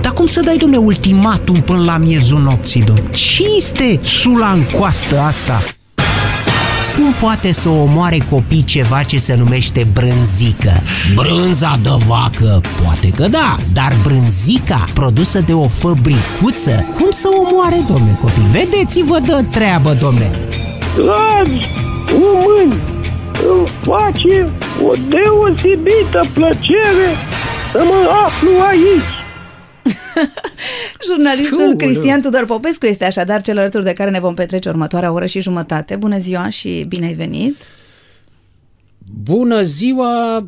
[0.02, 3.02] Dar cum să dai, domne, ultimatum până la miezul nopții, domn?
[3.12, 5.60] Ce este sula în coastă asta?
[7.02, 10.72] Cum poate să omoare copii ceva ce se numește brânzică?
[11.16, 12.62] Brânza de vacă?
[12.84, 18.50] Poate că da, dar brânzica produsă de o făbricuță, cum să omoare, domne, copii?
[18.52, 20.32] Vedeți-vă de treabă, domne!
[20.96, 21.72] Dragi
[22.08, 22.80] români,
[23.50, 24.48] îmi face
[24.84, 27.10] o deosebită plăcere
[27.72, 29.21] să mă aflu aici.
[31.08, 35.12] Jurnalistul Fiu, Cristian Tudor Popescu este așadar cel alături de care ne vom petrece următoarea
[35.12, 35.96] oră și jumătate.
[35.96, 37.56] Bună ziua și bine ai venit!
[39.24, 40.46] Bună ziua,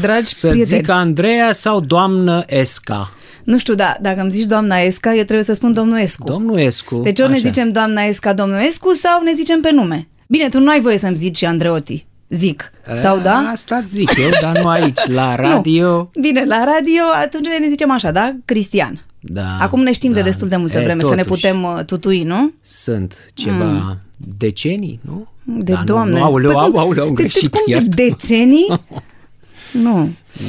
[0.00, 3.12] Dragi să prieteni, zic Andreea sau doamnă Esca?
[3.44, 6.24] nu știu, da, dacă îmi zici doamna Esca, eu trebuie să spun domnul Escu.
[6.28, 6.96] Domnul Escu.
[6.96, 7.46] deci ori ne așa.
[7.46, 10.06] zicem doamna Esca, domnul Escu sau ne zicem pe nume.
[10.28, 12.06] Bine, tu nu ai voie să-mi zici și Andreotti.
[12.30, 12.70] Zic.
[12.94, 13.34] Sau da?
[13.52, 15.86] Asta zic eu, dar nu aici, la radio.
[15.96, 16.10] Nu.
[16.20, 18.34] Bine, la radio atunci ne zicem așa, da?
[18.44, 19.04] Cristian.
[19.20, 20.16] Da, Acum ne știm da.
[20.18, 22.52] de destul de multă E, vreme să ne totuși, putem uh, tutui, nu?
[22.62, 25.26] Sunt ceva decenii, nu?
[25.44, 26.12] De Da, doamne.
[26.12, 27.50] Nu, nu, aoleu, Păi au, cum- aoleu, am de- greșit.
[27.50, 27.94] Cum de iartă-mă.
[27.94, 28.80] decenii?
[29.84, 30.08] nu.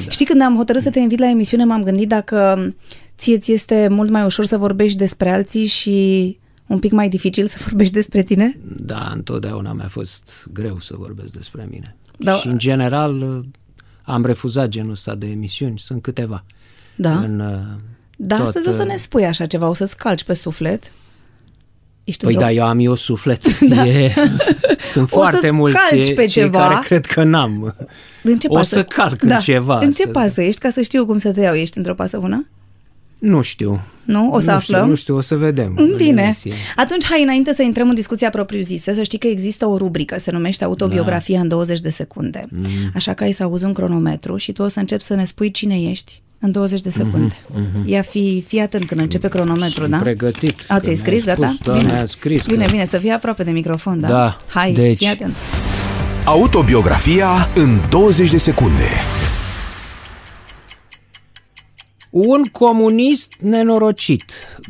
[0.10, 2.74] Știi, când am hotărât să te invit la emisiune, m-am gândit dacă
[3.18, 6.38] ție ți este mult mai ușor să vorbești despre alții și
[6.72, 8.58] un pic mai dificil să vorbești despre tine?
[8.78, 11.96] Da, întotdeauna mi-a fost greu să vorbesc despre mine.
[12.18, 12.34] Da.
[12.36, 13.46] Și, în general,
[14.04, 15.80] am refuzat genul ăsta de emisiuni.
[15.80, 16.44] Sunt câteva.
[16.96, 17.18] Da.
[17.20, 17.60] În, uh,
[18.18, 20.92] Dar tot, astăzi o să uh, ne spui așa ceva, o să-ți calci pe suflet.
[22.04, 23.60] Ești Păi într-o- da, eu am eu suflet.
[23.76, 23.88] Da.
[23.88, 24.14] E,
[24.92, 26.68] sunt O foarte să-ți mulți calci pe cei ceva.
[26.68, 27.76] care cred că n-am.
[28.24, 28.74] În ce o pasă?
[28.76, 31.40] să calc în ceva, În ce să- pasă ești, ca să știu cum să te
[31.42, 31.56] iau?
[31.56, 32.48] Ești într-o pasă bună?
[33.22, 33.82] Nu știu.
[34.04, 34.30] Nu?
[34.32, 34.80] O să nu aflăm?
[34.80, 35.74] Știu, nu știu, o să vedem.
[35.78, 36.22] în Bine.
[36.22, 36.54] emisie.
[36.76, 40.32] Atunci, hai, înainte să intrăm în discuția propriu-zisă, să știi că există o rubrică, se
[40.32, 42.44] numește Autobiografia în 20 de secunde.
[42.50, 42.66] Mm.
[42.96, 45.52] Așa că ai să auzi un cronometru și tu o să începi să ne spui
[45.52, 47.36] cine ești în 20 de secunde.
[47.86, 49.98] Ia fi, fi atent când începe cronometrul, Mhm, Sunt da?
[49.98, 50.60] pregătit.
[50.68, 51.56] A, că ți-ai mi-ai scris, spus, gata?
[51.64, 51.92] Da, bine.
[51.94, 52.46] mi-a scris.
[52.46, 54.08] Bine, că- bine, să fii aproape de microfon, da?
[54.08, 55.36] Da, Hai, deci- fii atent.
[56.26, 58.84] Autobiografia în 20 de secunde.
[62.12, 64.24] Un comunist nenorocit,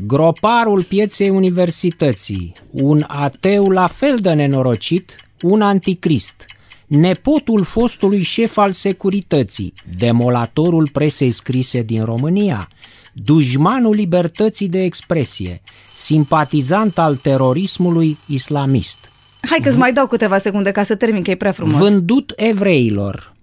[0.08, 6.46] groparul pieței universității, un ateu la fel de nenorocit, un anticrist,
[6.88, 12.68] nepotul fostului șef al securității, demolatorul presei scrise din România,
[13.14, 15.62] dușmanul libertății de expresie,
[15.96, 19.12] simpatizant al terorismului islamist,
[19.50, 21.78] Hai că-ți mai dau câteva secunde ca să termin, că e prea frumos.
[21.78, 23.34] vândut evreilor.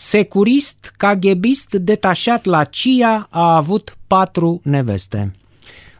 [0.00, 5.32] Securist, caghebist, detașat la CIA, a avut patru neveste.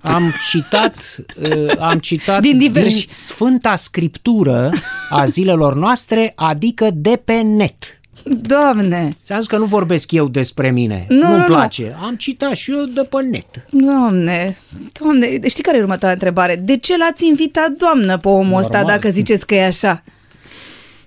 [0.00, 3.04] Am citat, uh, am citat Din diversi.
[3.04, 4.70] din Sfânta Scriptură
[5.10, 8.00] a zilelor noastre, adică de pe net.
[8.24, 9.16] Doamne!
[9.24, 11.04] Ți-am zis că nu vorbesc eu despre mine.
[11.08, 11.44] Nu, Nu-mi nu, nu.
[11.44, 11.96] place.
[12.02, 13.66] Am citat și eu de pe net.
[13.70, 14.56] Doamne,
[15.00, 16.56] doamne, știi care e următoarea întrebare?
[16.56, 18.94] De ce l-ați invitat, doamnă, pe omul ăsta, Normal.
[18.96, 20.02] dacă ziceți că e așa?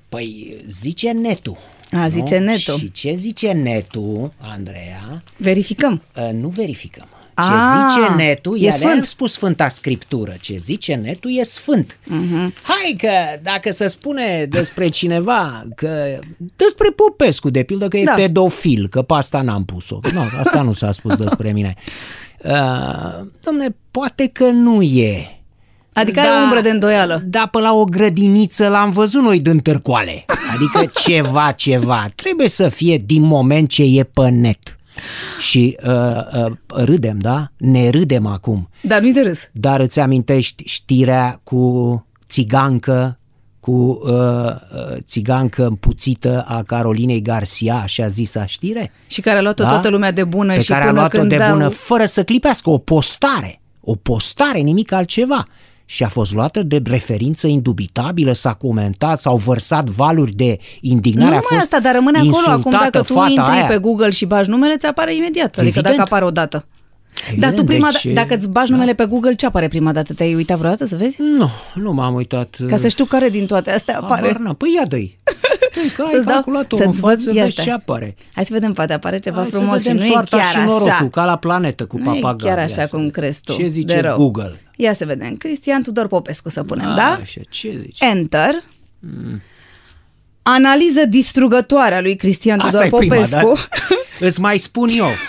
[0.10, 1.58] Păi zice netul.
[1.92, 2.78] A, zice netul.
[2.78, 5.24] Și ce zice netul, Andreea?
[5.38, 6.02] Verificăm.
[6.16, 7.06] Uh, nu verificăm.
[7.36, 8.92] Ce Ah, zice netul, e e sfânt.
[8.94, 12.00] am spus Sfânta Scriptură, ce zice netul e sfânt.
[12.06, 12.54] Mhm.
[12.64, 13.12] Hai că
[13.42, 16.20] dacă se spune despre cineva, că
[16.56, 18.14] despre Popescu, de pildă, că e Da.
[18.14, 20.00] pedofil, că pe asta n-am pus-o.
[20.14, 21.74] Nu, asta nu s-a spus despre mine.
[22.44, 25.41] Uh, domne, poate că nu e.
[25.94, 27.22] Adică da, ai umbră de îndoială.
[27.26, 30.26] Da, pe la o grădiniță l-am văzut noi din târcoale.
[30.54, 32.06] Adică ceva, ceva.
[32.16, 34.76] Trebuie să fie din moment ce e pe net.
[35.40, 37.52] Și uh, uh, râdem, da?
[37.58, 38.70] Ne râdem acum.
[38.82, 39.50] Dar nu-i de râs.
[39.52, 43.20] Dar îți amintești știrea cu țigancă,
[43.60, 48.92] cu uh, uh, țigancă împuțită a Carolinei Garcia, așa zisa știre?
[49.08, 49.70] Și care a luat-o Da?
[49.70, 51.52] toată lumea de bună Pe și care a până luat-o când de dau...
[51.52, 53.62] bună fără să clipească, o postare.
[53.82, 55.48] O postare, nimic altceva.
[55.92, 61.30] Și a fost luată de referință indubitabilă, s-a comentat, s-au vărsat valuri de indignare.
[61.30, 63.66] Nu a numai fost asta, dar rămâne acolo acum insultată dacă tu fata intri aia.
[63.66, 65.58] pe Google și bagi numele, ți apare imediat.
[65.58, 65.86] Adică Evident.
[65.86, 66.66] dacă apare o dată.
[67.28, 68.14] Evident, Dar tu prima deci- deci...
[68.14, 70.14] dacă îți bagi numele pe Google, ce apare prima dată?
[70.14, 71.22] Te-ai uitat vreodată să vezi?
[71.22, 72.58] Nu, nu m-am uitat.
[72.68, 74.22] Ca să știu care din toate astea apare.
[74.28, 74.56] Habar n-am.
[74.56, 75.18] Păi ia dă-i.
[75.82, 77.66] Dă-i, că ai Să-ți dau- calculatorul în să-ți văd- față, ia vezi stai.
[77.66, 78.16] ce apare.
[78.34, 80.46] Hai să vedem, poate apare ceva Hai frumos să vedem și nu e soarta chiar
[80.52, 81.08] și norocul, așa.
[81.12, 82.48] ca la planetă cu Nu e papagal.
[82.48, 83.12] chiar Ia așa să cum vedem.
[83.14, 83.54] crezi tu.
[83.56, 84.18] Ce zice de rău.
[84.18, 84.62] Google?
[84.76, 85.36] Ia să vedem.
[85.36, 87.20] Cristian Tudor Popescu să punem, da?
[87.22, 88.02] Așa, ce zici?
[88.02, 88.60] Enter.
[90.44, 93.54] Analiză distrugătoare a lui Cristian Tudor Asta e prima, Popescu.
[93.54, 94.26] da?
[94.26, 95.08] Îți mai spun eu.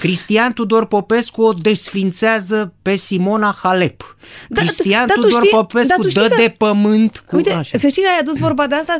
[0.00, 4.16] Cristian Tudor Popescu o desfințează pe Simona Halep.
[4.48, 7.36] Da, Cristian dar tu Tudor știi- Popescu dar tu știi dă că- de pământ cu
[7.36, 7.78] Uite, așa.
[7.78, 8.98] să știi că ai adus vorba de asta.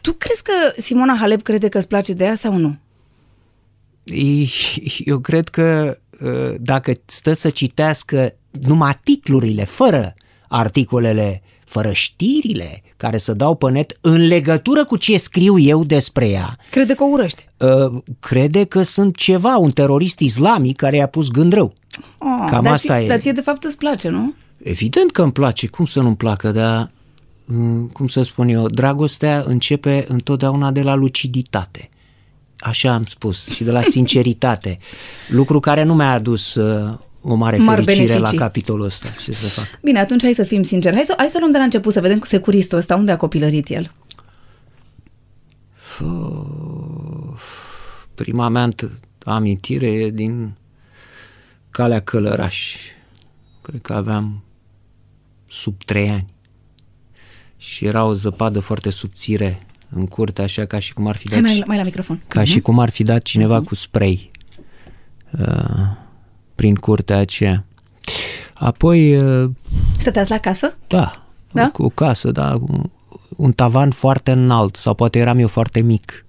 [0.00, 2.78] Tu crezi că Simona Halep crede că îți place de ea sau nu?
[5.04, 10.14] Eu cred că uh, dacă stă să citească numai titlurile, fără
[10.48, 16.28] articolele, fără știrile care să dau pe net în legătură cu ce scriu eu despre
[16.28, 17.46] ea, Crede că o urăști.
[17.56, 21.74] uh, crede că sunt ceva, un terorist islamic care i-a pus gând rău.
[22.18, 23.08] Oh, Cam dar asta ție, e.
[23.08, 24.34] Dar ție de fapt îți place, nu?
[24.62, 26.90] Evident că îmi place, cum să nu-mi placă, dar,
[27.44, 31.90] mm, cum să spun eu, dragostea începe întotdeauna de la luciditate.
[32.58, 34.78] Așa am spus, și de la sinceritate.
[35.28, 36.94] Lucru care nu mi-a adus uh,
[37.30, 38.38] o mare Mari fericire beneficii.
[38.38, 39.08] la capitolul ăsta.
[39.22, 39.80] Ce să fac?
[39.82, 40.94] Bine, atunci hai să fim sinceri.
[40.94, 43.16] Hai să, hai să luăm de la început să vedem cu securistul ăsta unde a
[43.16, 43.92] copilărit el.
[48.14, 50.56] Prima mea înt- amintire e din
[51.70, 52.76] Calea Călăraș.
[53.62, 54.42] Cred că aveam
[55.48, 56.26] sub trei ani.
[57.56, 61.40] Și era o zăpadă foarte subțire în curte, așa ca și cum ar fi Hai
[61.40, 62.22] dat, mai, mai la microfon.
[62.28, 64.30] ca și cum ar fi dat cineva cu spray
[65.38, 65.88] uh,
[66.58, 67.64] prin curtea aceea.
[68.54, 69.50] Apoi, uh,
[69.96, 70.76] Stăteați la casă?
[70.86, 71.70] da, Da?
[71.70, 72.90] cu o casă, da, un,
[73.36, 76.24] un tavan foarte înalt sau poate eram eu foarte mic.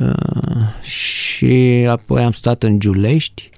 [0.00, 3.50] Uh, și apoi am stat în Giulești.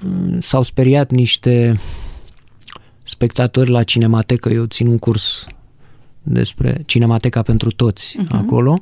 [0.00, 1.80] Mm, S-au speriat niște
[3.02, 4.48] spectatori la Cinematecă.
[4.48, 5.46] Eu țin un curs
[6.28, 8.28] despre Cinemateca pentru toți uh-huh.
[8.28, 8.78] acolo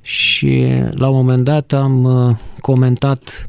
[0.00, 3.44] și la un moment dat am uh, comentat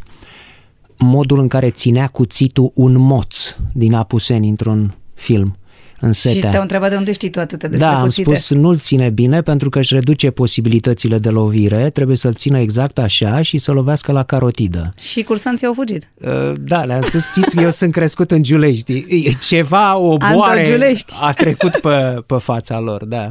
[0.97, 5.57] modul în care ținea cuțitul un moț din Apuseni într-un film
[5.99, 6.49] în Și setea.
[6.49, 8.35] te-au întrebat de unde știi tu atâtea despre Da, am cuțite.
[8.35, 12.97] spus nu-l ține bine pentru că își reduce posibilitățile de lovire, trebuie să-l țină exact
[12.99, 14.93] așa și să lovească la carotidă.
[14.97, 16.09] Și cursanții au fugit.
[16.21, 18.93] Uh, Da, le-am spus, știți că eu sunt crescut în Giulești.
[19.25, 21.13] E Ceva, o boare Giulești.
[21.21, 23.27] a trecut pe, pe fața lor, da.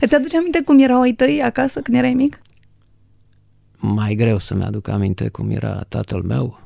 [0.00, 2.40] Îți aduce aminte cum erau ai tăi acasă când erai mic?
[3.76, 6.60] Mai greu să-mi aduc aminte cum era tatăl meu,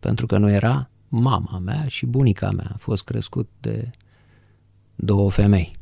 [0.00, 2.66] pentru că nu era mama mea și bunica mea.
[2.72, 3.90] A fost crescut de
[4.94, 5.76] două femei.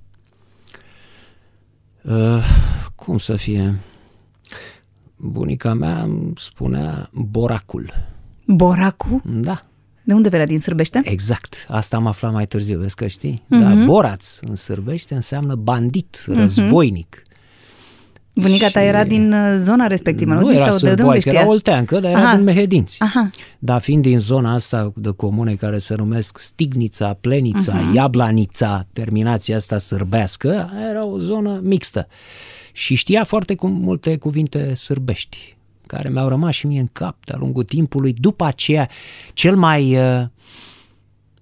[2.02, 2.44] Uh,
[2.94, 3.78] cum să fie?
[5.16, 7.90] Bunica mea îmi spunea boracul.
[8.46, 9.22] Boracu?
[9.24, 9.66] Da,
[10.04, 10.46] De unde venea?
[10.46, 11.00] Din Sârbește?
[11.04, 11.66] exact.
[11.68, 13.42] Asta am aflat mai târziu, vezi că știi?
[13.44, 13.60] Uh-huh.
[13.60, 17.22] Da, boraț în sârbește înseamnă bandit, războinic.
[18.34, 20.40] Bunica ta era din uh, zona respectivă, nu?
[20.40, 21.40] nu Din era sau de unde sârboaică, știa?
[21.40, 22.34] era olteancă, dar era Aha.
[22.34, 22.96] din Mehedinți.
[23.00, 23.30] Aha.
[23.58, 27.90] Dar fiind din zona asta de comune care se numesc Stignița, Plenița, Mhm.
[27.90, 27.94] uh-huh.
[27.94, 32.06] Iablanița, terminația asta sârbească, era o zonă mixtă.
[32.72, 35.56] Și știa foarte cu multe cuvinte sârbești,
[35.86, 38.12] care mi-au rămas și mie în cap de-a lungul timpului.
[38.12, 38.88] După aceea,
[39.32, 40.22] cel mai, uh,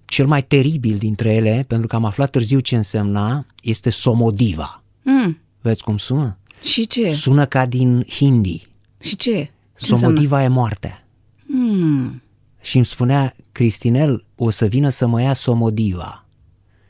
[0.05, 4.83] cel mai teribil dintre ele, pentru că am aflat târziu ce însemna, este Somodiva.
[5.03, 5.37] Mm.
[5.61, 6.37] Vezi cum sună?
[6.61, 7.11] Și ce?
[7.13, 8.67] Sună ca din hindi.
[9.01, 9.31] Și ce?
[9.31, 10.05] Ce înseamnă?
[10.05, 11.03] Somodiva e moartea.
[11.51, 12.21] Mm.
[12.61, 16.23] și îmi spunea, Cristinel, o să vină să mă ia Somodiva.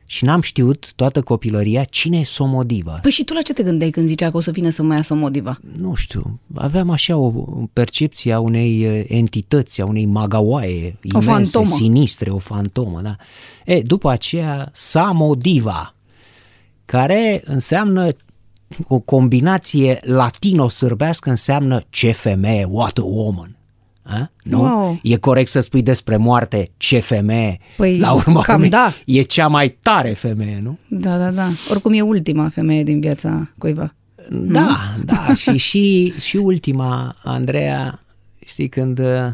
[0.06, 2.92] Și n-am știut toată copilăria cine e Somodiva.
[3.02, 4.94] Păi și tu la ce te gândeai când zicea că o să vină să mă
[4.94, 5.60] ia Somodiva?
[5.78, 7.30] Nu știu, aveam așa o
[7.74, 11.76] percepție a unei eh, entități, a unei magaoaie O imense, fantomă.
[11.76, 13.16] sinistre, o fantomă, da.
[13.66, 15.96] E, după aceea, Samodiva,
[16.86, 18.10] care înseamnă
[18.88, 23.54] o combinație latino-sârbească, înseamnă ce femeie, what a woman.
[24.04, 24.32] A?
[24.44, 24.62] Nu?
[24.62, 25.00] Wow.
[25.04, 27.60] E corect să spui despre moarte ce femeie.
[27.78, 28.94] Păi, La urmă, cam da.
[29.06, 30.78] E cea mai tare femeie, nu?
[30.88, 31.50] Da, da, da.
[31.70, 33.94] Oricum e ultima femeie din viața cuiva.
[34.30, 38.00] Da, da, și, și, și ultima, Andreea,
[38.46, 39.32] știi, când, uh,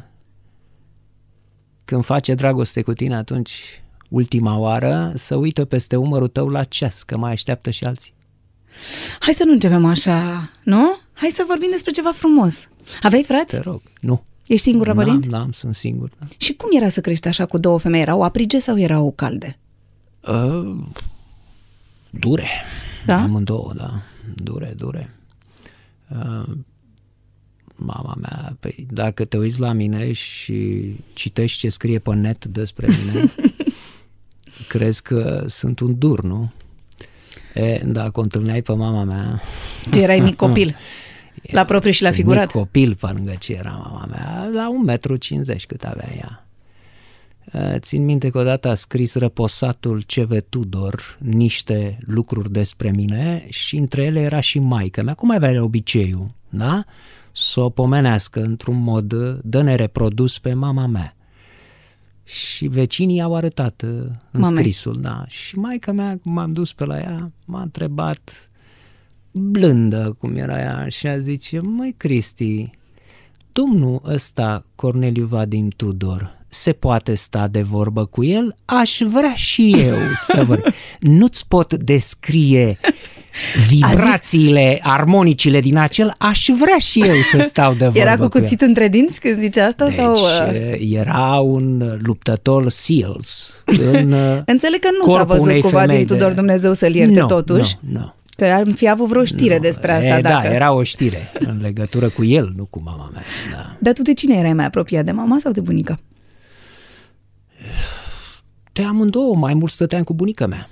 [1.85, 7.03] când face dragoste cu tine, atunci, ultima oară, să uită peste umărul tău la ceas,
[7.03, 8.13] că mai așteaptă și alții.
[9.19, 10.97] Hai să nu începem așa, nu?
[11.13, 12.69] Hai să vorbim despre ceva frumos.
[13.01, 13.55] Aveai frați?
[13.55, 14.23] Te rog, nu.
[14.47, 15.29] Ești singur la N-am, părinți?
[15.29, 16.09] n-am, sunt singur.
[16.19, 16.25] Da.
[16.37, 18.01] Și cum era să crești așa cu două femei?
[18.01, 19.57] Erau aprige sau erau calde?
[20.27, 20.83] Uh,
[22.09, 22.47] dure.
[23.05, 23.21] Da?
[23.21, 24.01] Amândouă, da.
[24.35, 25.15] Dure, dure.
[26.09, 26.53] Uh,
[27.75, 32.87] mama mea, păi dacă te uiți la mine și citești ce scrie pe net despre
[33.05, 33.31] mine,
[34.69, 36.51] crezi că sunt un dur, nu?
[37.55, 39.41] E, dacă o întâlneai pe mama mea...
[39.89, 40.75] Tu erai mic copil.
[41.41, 42.41] La propriu și la sunt figurat.
[42.41, 46.47] Mic copil pe lângă ce era mama mea, la 1,50 m cât avea ea.
[47.53, 53.77] Uh, Țin minte că odată a scris răposatul CV Tudor niște lucruri despre mine și
[53.77, 55.13] între ele era și maică mea.
[55.13, 56.83] Cum avea obiceiul, da?
[57.31, 61.15] Să o pomenească într-un mod de nereprodus pe mama mea.
[62.25, 63.89] Și vecinii au arătat uh,
[64.31, 64.57] în Mamei.
[64.57, 65.23] scrisul, da.
[65.27, 68.49] Și maica mea, cum m-am dus pe la ea, m-a întrebat
[69.31, 72.69] blândă cum era ea și a zice, măi Cristi,
[73.51, 78.55] domnul ăsta Corneliu Vadim Tudor, se poate sta de vorbă cu el?
[78.65, 80.73] Aș vrea și eu să vă...
[80.99, 82.77] Nu-ți pot descrie
[83.69, 88.29] vibrațiile, armonicile din acel, aș vrea și eu să stau de vorbă Era cu el.
[88.29, 89.85] cuțit între dinți când zice asta?
[89.85, 95.47] Deci sau, uh, era un luptător SEALs în uh, Înțeleg că nu s-a corpul văzut
[95.47, 96.33] unei cu Vadim femei Tudor, de...
[96.33, 97.75] Dumnezeu să-l ierte Nu, totuși.
[97.79, 98.13] Nu, nu.
[98.37, 100.17] Că ar fi avut vreo știre despre asta.
[100.17, 100.47] e, dacă...
[100.47, 103.21] Da, era o știre în legătură cu el, nu cu mama mea.
[103.51, 103.75] Da.
[103.79, 105.99] Dar tu de cine erai mai apropiat, de mama sau de bunica?
[108.73, 110.69] De amândouă, mai mult stăteam cu bunica mea.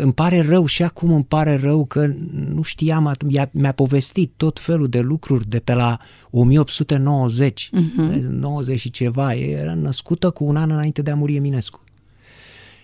[0.00, 2.10] Îmi pare rău și acum îmi pare rău că
[2.54, 5.98] nu știam, atunci, ea mi-a povestit tot felul de lucruri de pe la
[6.30, 8.22] 1890, uh-huh.
[8.30, 11.80] 90 și ceva, Ea era născută cu un an înainte de a muri Eminescu.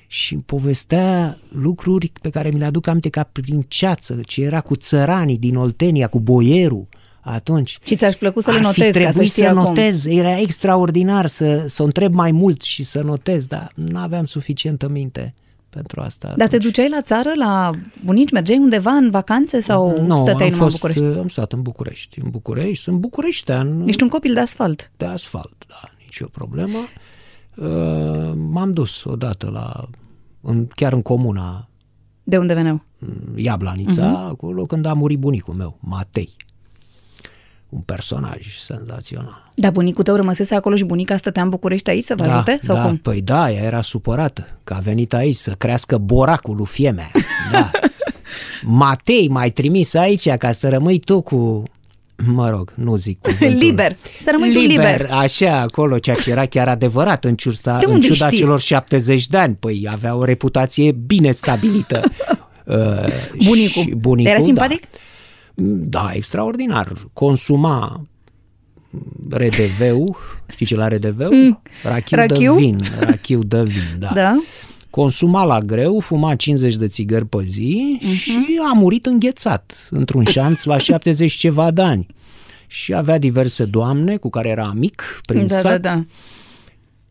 [0.06, 4.60] Și îmi povestea lucruri pe care mi le aduc aminte ca prin ceață, ce era
[4.60, 6.88] cu țăranii din Oltenia, cu boierul
[7.20, 7.78] atunci.
[7.84, 9.62] Și ți-aș plăcut să le Ar fi notezi ca să trebuit știi să acum.
[9.62, 14.24] notez, era extraordinar să, să o întreb mai mult și să notez, dar nu aveam
[14.24, 15.34] suficientă minte
[15.74, 16.26] pentru asta.
[16.28, 16.62] Dar te atunci.
[16.62, 17.70] duceai la țară, la
[18.04, 18.30] bunici?
[18.30, 21.18] Mergeai undeva în vacanțe sau nu, stăteai am numai fost, în București?
[21.20, 22.20] Am stat în București.
[22.20, 24.90] În București, sunt bucureștean Ești un copil de asfalt.
[24.96, 26.78] de asfalt, da, nicio problemă.
[27.56, 29.88] Uh, M-am dus odată la,
[30.40, 31.68] în, chiar în comuna
[32.22, 32.84] De unde veneau?
[33.34, 34.14] Iablanița, Mhm.
[34.26, 34.28] uh-huh.
[34.30, 36.36] acolo când a murit bunicul meu, Matei.
[37.72, 39.50] Un personaj senzațional.
[39.54, 42.58] Dar bunicul tău rămăsese acolo și bunica stătea în București aici să vă ajute?
[42.62, 42.96] Sau da, cum?
[42.96, 47.10] Păi da, ea era supărată că a venit aici să crească boracul lui Fiemea.
[47.52, 47.70] Da.
[48.62, 51.62] Matei m-ai trimis aici ca să rămâi tu cu...
[52.26, 53.58] Mă rog, nu zic cuvântul.
[53.58, 53.96] Liber.
[54.20, 55.08] Să rămâi tu liber.
[55.10, 58.38] Așa, acolo, ceea ce era chiar adevărat în, ciusta, De în unde ciuda știi?
[58.38, 59.54] celor 70 de ani.
[59.60, 62.00] Păi avea o reputație bine stabilită.
[62.66, 62.76] Uh,
[63.46, 63.82] Bunicul.
[63.82, 64.80] și bunicul Era simpatic?
[64.80, 64.86] Da.
[65.54, 66.92] Da, extraordinar.
[67.12, 68.02] Consuma
[69.30, 70.16] RDV-ul,
[70.48, 71.34] știi ce la RDV-ul?
[71.34, 71.62] Mm.
[71.82, 72.54] Rachiu, Rachiu?
[72.54, 72.80] de vin.
[72.98, 74.10] Rachiu de vin, da.
[74.14, 74.42] Da?
[74.90, 78.10] Consuma la greu, fuma 50 de țigări pe zi Mhm.
[78.12, 78.16] uh-huh.
[78.16, 82.06] și a murit înghețat într-un șanț la 70 ceva de ani.
[82.66, 85.80] Și avea diverse doamne cu care era amic prin Da, sat.
[85.80, 86.04] da, da.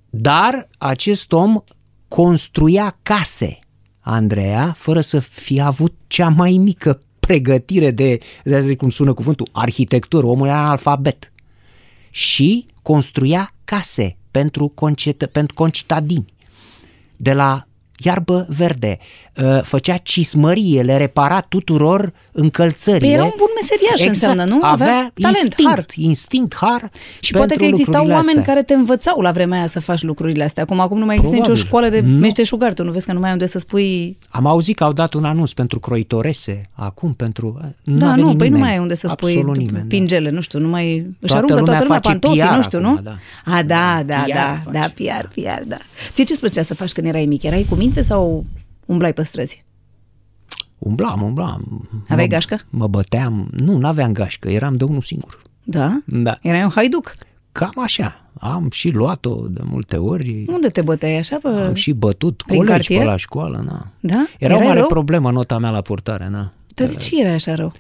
[0.10, 1.64] Dar acest om
[2.08, 3.60] construia case,
[4.00, 9.48] Andreea, fără să fie avut cea mai mică pregătire de, de zic cum sună cuvântul,
[9.52, 10.26] arhitectură.
[10.26, 11.32] Omul era alfabet.
[12.10, 16.34] Și construia case pentru, concet, pentru concitadini.
[17.18, 17.66] De la
[17.98, 19.31] iarbă verde, uh,
[19.64, 23.00] făcea cismărie, le repara tuturor încălțările.
[23.06, 24.60] Păi era un bun meseriaș înseamnă, nu?
[24.62, 25.86] Avea Avea talent, instinct, har.
[25.96, 28.54] instinct, har Și poate că pentru existau lucrurile oameni astea.
[28.54, 30.64] care te învățau la vremea aia să faci lucrurile astea.
[30.64, 31.68] Acum, acum nu mai există nicio Probabil.
[31.68, 32.18] școală de Nu.
[32.20, 32.74] meșteșugar.
[32.74, 34.18] Tu nu vezi că nu mai ai unde să spui...
[34.30, 37.60] Am auzit că au dat un anunț pentru croitorese, acum pentru...
[37.84, 38.62] n-a da, venit nu, păi nu nimeni.
[38.62, 39.88] mai ai unde să spui Absolut nimeni, da.
[39.88, 40.96] pingele, nu știu, nu mai...
[41.20, 43.02] Își Toată aruncă lumea toată lumea face pantofii, PR nu știu, acum, nu?
[43.02, 43.16] da.
[43.58, 44.78] A, da, da, PR da, face.
[44.78, 44.86] da,
[45.20, 45.78] PR, PR, da.
[46.14, 47.44] Ție ce-ți plăcea să faci când erai mic?
[47.44, 48.46] Erai cu minte sau
[48.92, 49.66] umblai pe străzi?
[50.78, 51.90] Umblam, umblam.
[52.08, 52.60] Aveai mă, gașcă?
[52.70, 53.50] Mă băteam.
[53.58, 55.42] Nu, n-aveam gașcă, eram de unul singur.
[55.64, 56.02] Da?
[56.06, 56.38] Da.
[56.42, 57.14] Erai un haiduc?
[57.52, 58.32] Cam așa.
[58.40, 60.46] Am și luat-o de multe ori.
[60.48, 61.38] Unde te băteai așa?
[61.42, 61.48] Pe...
[61.48, 63.00] Am și bătut Prin colegi cartier?
[63.00, 63.92] pe la școală, na.
[64.00, 64.26] Da?
[64.40, 64.88] Era o Erai mare rău?
[64.88, 66.54] problemă nota mea la purtare, na.
[66.76, 67.74] Dar de ce erai așa rău?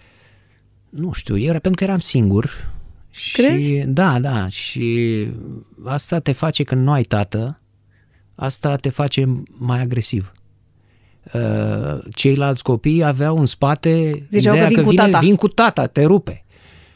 [0.89, 2.71] Nu știu, era pentru că eram singur.
[3.09, 3.73] Și, Crezi?
[3.73, 5.27] Da, da, și
[5.85, 7.59] asta te face când nu ai tată,
[8.35, 10.31] asta te face mai agresiv.
[11.33, 15.19] Uh, Ceilalți copii aveau în spate Ziceau ideea că vin cu vine, tata.
[15.19, 16.43] vin cu tata, te rupe.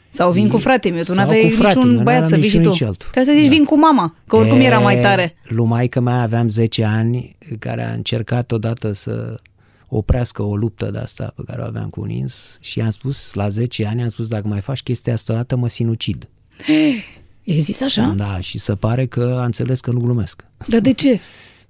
[0.08, 2.34] Sau vin cu frate meu, tu Sau n-aveai cu frate, niciun eu băiat n-aveam să
[2.36, 2.70] vii nici și unul, tu.
[2.72, 3.08] nici altul.
[3.10, 3.54] Trebuie să zici Da.
[3.56, 5.36] vin cu mama, că oricum era mai tare.
[5.42, 9.40] Lui maică mea aveam 10 ani, care a încercat odată să
[9.88, 13.34] oprească o luptă de asta pe care o aveam cu un ins și i-am spus,
[13.34, 16.28] la 10 ani, am spus, dacă mai faci chestia asta o dată, mă sinucid.
[17.48, 18.12] I-ai zis așa?
[18.16, 20.44] Da, și se pare că a înțeles că nu glumesc.
[20.66, 21.20] Dar de ce?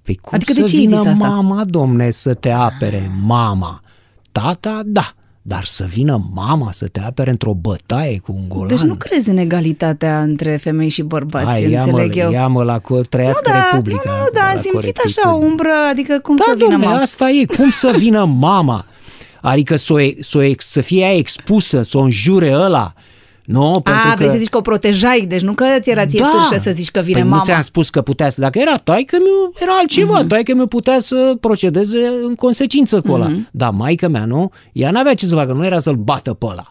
[0.07, 1.27] Păi cum Adică să de ce ai vină zis asta?
[1.27, 3.11] mama, domne, să te apere?
[3.25, 3.81] Mama.
[4.31, 5.11] Tata, da.
[5.41, 8.67] Dar să vină mama să te apere într-o bătaie cu un golan?
[8.67, 12.31] Deci nu crezi în egalitatea între femei și bărbați, Hai, ia-mă, înțeleg eu.
[12.31, 14.01] ia-mă la co- trăiască nu, da, Republica.
[14.05, 15.49] nu, nu, da, la am simțit așa o corectitudine.
[15.49, 16.99] umbră, adică cum Da, să vină domne, mama.
[16.99, 17.45] asta e.
[17.57, 18.85] Cum să vină mama?
[19.41, 22.93] Adică să, o, e- să, o, ex- să fie ea expusă, să o înjure ăla.
[23.47, 24.15] Nu, pentru A, că...
[24.15, 26.91] vrei să zici că o protejai, deci nu că ți era ție târșă să zici
[26.91, 27.37] că vine păi mama.
[27.37, 28.41] nu ți-am spus că putea să...
[28.41, 30.13] Dacă era taică meu era altceva.
[30.13, 30.25] Mhm.
[30.25, 30.27] Uh-huh.
[30.27, 33.27] Taică meu putea să procedeze în consecință cu ăla.
[33.27, 33.41] Mhm.
[33.41, 33.51] Uh-huh.
[33.51, 34.51] Dar maică mea, nu?
[34.71, 36.69] Ea n-avea ce să facă, nu era să-l bată pe ăla.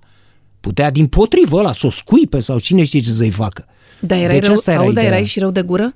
[0.60, 3.64] Putea din potrivă ăla să o scuipe sau cine știe ce să-i facă.
[4.00, 5.16] Dar erai Deci rău, asta era auzi, dar ideea.
[5.18, 5.94] erai și rău de gură?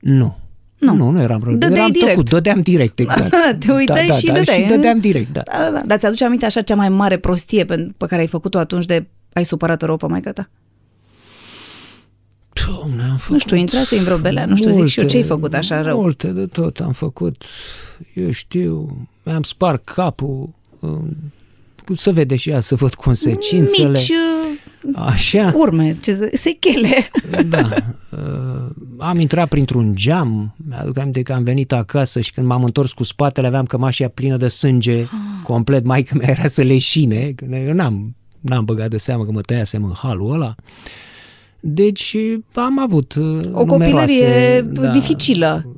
[0.00, 0.36] Nu.
[0.78, 1.52] Nu, nu, nu eram rău.
[1.54, 2.10] Dădeai eram direct.
[2.10, 3.34] Tăcut, dădeam direct, exact.
[3.64, 4.68] Te uitai da, și da, dădeai, Și eh?
[4.68, 5.42] dădeam direct, da.
[5.44, 5.82] Da, da, da.
[5.86, 9.06] Dar ți-aduce aminte așa cea mai mare prostie pe, pe care ai făcut-o atunci de
[9.32, 10.48] ai supărat rău pe maica ta?
[12.66, 15.16] Doamne, am făcut Nu știu, intrase în vreo belea, nu știu, zic și eu ce
[15.16, 16.00] ai făcut așa rău.
[16.00, 17.44] Multe de tot am făcut.
[18.14, 20.48] Eu știu, mi-am spart capul.
[20.80, 21.16] um,
[21.94, 23.90] Să vede și ea, să văd consecințele.
[23.90, 27.10] Mici uh, Așa, urme, ce să, sechele.
[27.48, 27.68] da.
[28.10, 32.92] Uh, am intrat printr-un geam, mi-aduc aminte că am venit acasă și când m-am întors
[32.92, 35.04] cu spatele aveam cămașa plină de sânge,
[35.42, 39.40] complet, maică mea era să leșine, că eu n-am, n-am băgat de seamă că mă
[39.40, 40.54] tăiasem în halul ăla.
[41.60, 42.16] Deci
[42.54, 45.74] am avut uh, O numeroase, copilărie dificilă.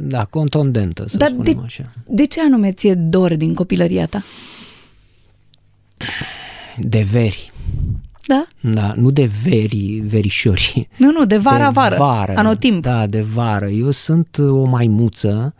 [0.00, 1.92] Da, contundentă, să Dar spunem de, așa.
[2.06, 4.24] de ce anume ție dor din copilăria ta?
[6.78, 7.52] De veri.
[8.26, 8.46] Da?
[8.60, 10.88] Da, nu de veri, verișori.
[10.96, 12.32] Nu, nu, de de vara-vară, vară.
[12.36, 12.82] anotimp.
[12.82, 13.68] Da, de vară.
[13.68, 15.54] Eu sunt uh, o maimuță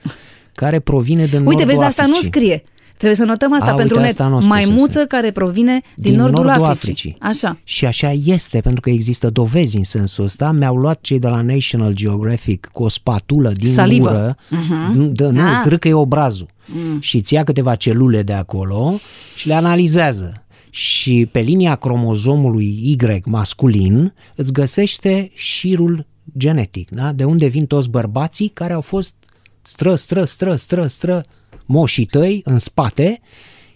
[0.55, 2.31] care provine din Uite, nordul vezi, asta nu Africii.
[2.31, 2.65] scrie.
[3.03, 4.21] Trebuie să notăm asta A, pentru uite, net.
[4.21, 4.67] asta nu o spusese.
[4.67, 7.17] Maimuță care provine din, nordul, Africii.
[7.21, 7.59] Așa.
[7.65, 10.51] Și așa este, pentru că există dovezi în sensul ăsta.
[10.53, 14.09] Mi-au luat cei de la National Geographic cu o spatulă din Salivă.
[14.09, 14.99] gură, Mhm.
[14.99, 15.55] nu, dă, nu Ah.
[15.59, 17.01] îți râcă obrazul mm.
[17.01, 18.95] și îți ia câteva celule de acolo
[19.37, 20.45] și le analizează.
[20.71, 26.07] Și pe linia cromozomului Y masculin îți găsește șirul
[26.39, 27.13] genetic, da?
[27.13, 29.15] de unde vin toți bărbații care au fost
[29.63, 31.25] stră, stră, stră, stră, stră,
[31.67, 33.21] moșii tăi în spate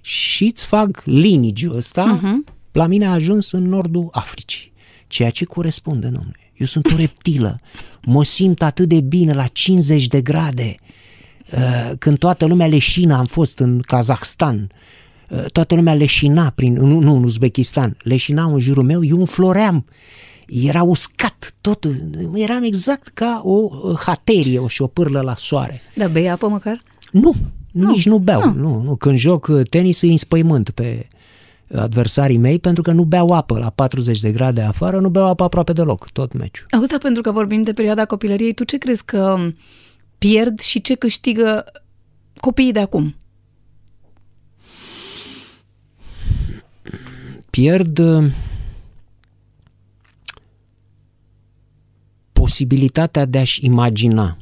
[0.01, 2.20] și îți fac linigiul ăsta.
[2.20, 2.55] Uh-huh.
[2.72, 4.72] La mine a ajuns în nordul Africii,
[5.07, 6.53] ceea ce corespunde, domnule.
[6.55, 7.61] Eu sunt o reptilă,
[8.03, 10.77] mă simt atât de bine la 50 de grade.
[11.53, 14.70] Uh, Când toată lumea leșină, am fost în Kazahstan,
[15.31, 19.85] uh, toată lumea leșina prin, nu, nu, în Uzbekistan, leșinau în jurul meu, eu înfloream.
[20.46, 21.94] Era uscat, totul,
[22.35, 25.81] eram exact ca o uh, haterie, o șopârlă la soare.
[25.94, 26.79] Da, bei apă măcar?
[27.12, 27.35] Nu,
[27.77, 28.53] nu nici nu beau.
[28.53, 28.61] Nu.
[28.61, 28.97] Nu, nu.
[28.97, 31.09] Când joc uh, tenis îi înspăimânt pe
[31.75, 35.43] adversarii mei pentru că nu beau apă la 40 de grade afară, nu beau apă
[35.43, 36.67] aproape deloc, tot meciul.
[36.71, 39.37] Auzi, dar pentru că vorbim de perioada copilăriei, tu ce crezi că
[40.19, 41.65] pierd și ce câștigă
[42.41, 43.15] copiii de acum?
[47.51, 48.33] Pierd uh,
[52.33, 54.37] posibilitatea de a-și imagina.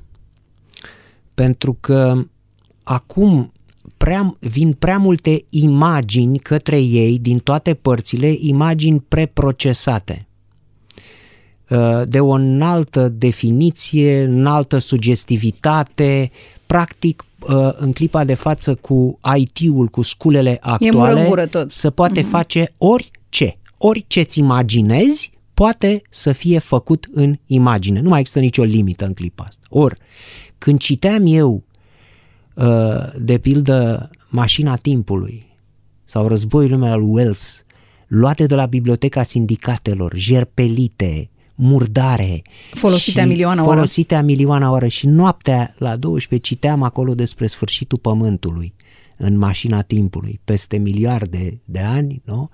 [1.34, 2.24] Pentru că
[2.84, 3.52] acum
[3.96, 10.26] prea, vin prea multe imagini către ei din toate părțile, imagini preprocesate
[11.68, 16.30] uh, de o înaltă definiție, înaltă sugestivitate,
[16.66, 21.70] practic uh, în clipa de față cu IT-ul, cu sculele mură în actuale, gură tot.
[21.70, 22.30] se poate mm-hmm.
[22.30, 23.58] face orice.
[23.78, 28.00] Orice ți imaginezi poate să fie făcut în imagine.
[28.00, 29.66] Nu mai există nicio limită în clipa asta.
[29.68, 29.98] Ori,
[30.58, 31.73] când citeam eu, uh,
[33.18, 35.46] de pildă, Mașina Timpului
[36.04, 37.64] sau Războiul lumea al Wells,
[38.06, 42.42] luate de la Biblioteca Sindicatelor, jerpelite, murdare.
[42.72, 43.74] Folosite și a milioana oară.
[43.74, 48.74] Folosite a milioana oară și noaptea la 12 citeam acolo despre sfârșitul pământului
[49.16, 52.50] în mașina timpului, peste miliarde de ani, nu?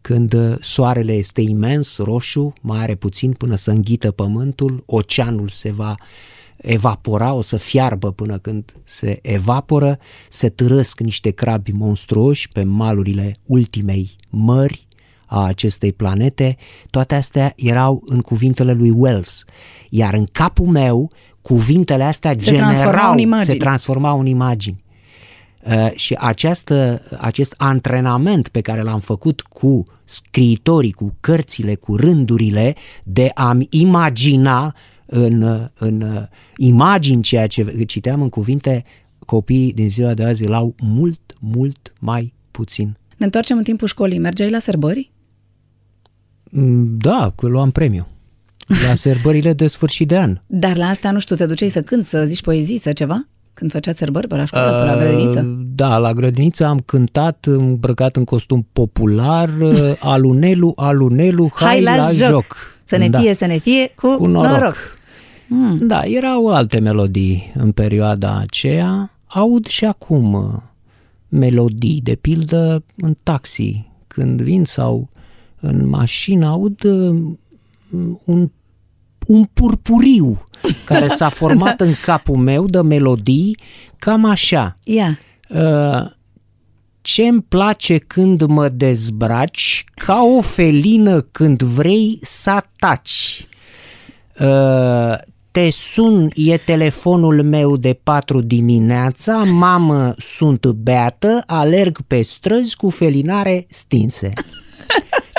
[0.00, 5.72] când uh, soarele este imens, roșu, mai are puțin până să înghită pământul, oceanul se
[5.72, 5.94] va
[6.60, 13.36] evapora, o să fiarbă până când se evaporă, se târăsc niște crabi monstruoși pe malurile
[13.44, 14.86] ultimei mări
[15.26, 16.56] a acestei planete,
[16.90, 19.44] toate astea erau în cuvintele lui Wells.
[19.88, 21.10] Iar în capul meu,
[21.42, 23.50] cuvintele astea Se transformau generau, în imagini.
[23.50, 24.82] se transformau în imagini.
[25.66, 32.74] Uh, și această, acest antrenament pe care l-am făcut cu scriitorii, cu cărțile, cu rândurile,
[33.04, 34.74] de a-mi imagina
[35.12, 38.84] în, în imagini ceea ce citeam în cuvinte,
[39.26, 42.96] copiii din ziua de azi l-au mult, mult mai puțin.
[43.16, 44.18] Ne întoarcem în timpul școlii.
[44.18, 45.10] Mergeai la sărbări?
[46.50, 48.06] Mm, Da, că luam premiu.
[48.88, 50.38] la sărbările de sfârșit de an.
[50.64, 53.26] Dar la asta, nu știu, te duceai să cânti, să zici poezii, să ceva?
[53.54, 55.40] Când făceați sărbări pe la școală, pe la grădiniță?
[55.46, 61.82] Uh, Da, la grădiniță am cântat îmbrăcat în costum popular, uh, alunelu, alunelu, hai, Hai
[61.82, 62.56] la, joc.
[62.84, 63.20] Să ne Da.
[63.20, 64.50] fie, să ne fie, cu, Cu noroc.
[64.52, 64.74] noroc.
[65.52, 65.78] Mm.
[65.86, 69.10] Da, erau alte melodii în perioada aceea.
[69.26, 70.62] Aud și acum uh,
[71.28, 75.08] melodii, de pildă în taxi, când vin sau
[75.60, 77.16] în mașină, aud uh,
[78.24, 78.50] un,
[79.26, 80.46] un purpuriu
[80.88, 83.56] care s-a format în capul meu de melodii
[83.98, 84.76] cam așa.
[84.84, 85.18] Ia,
[85.54, 86.10] Uh,
[87.00, 93.46] ce-mi place când mă dezbraci, ca o felină când vrei să ataci.
[94.40, 95.14] Uh,
[95.50, 102.90] te sun, e telefonul meu de 4 dimineața, mamă, sunt beată, alerg pe străzi cu
[102.90, 104.32] felinare stinse.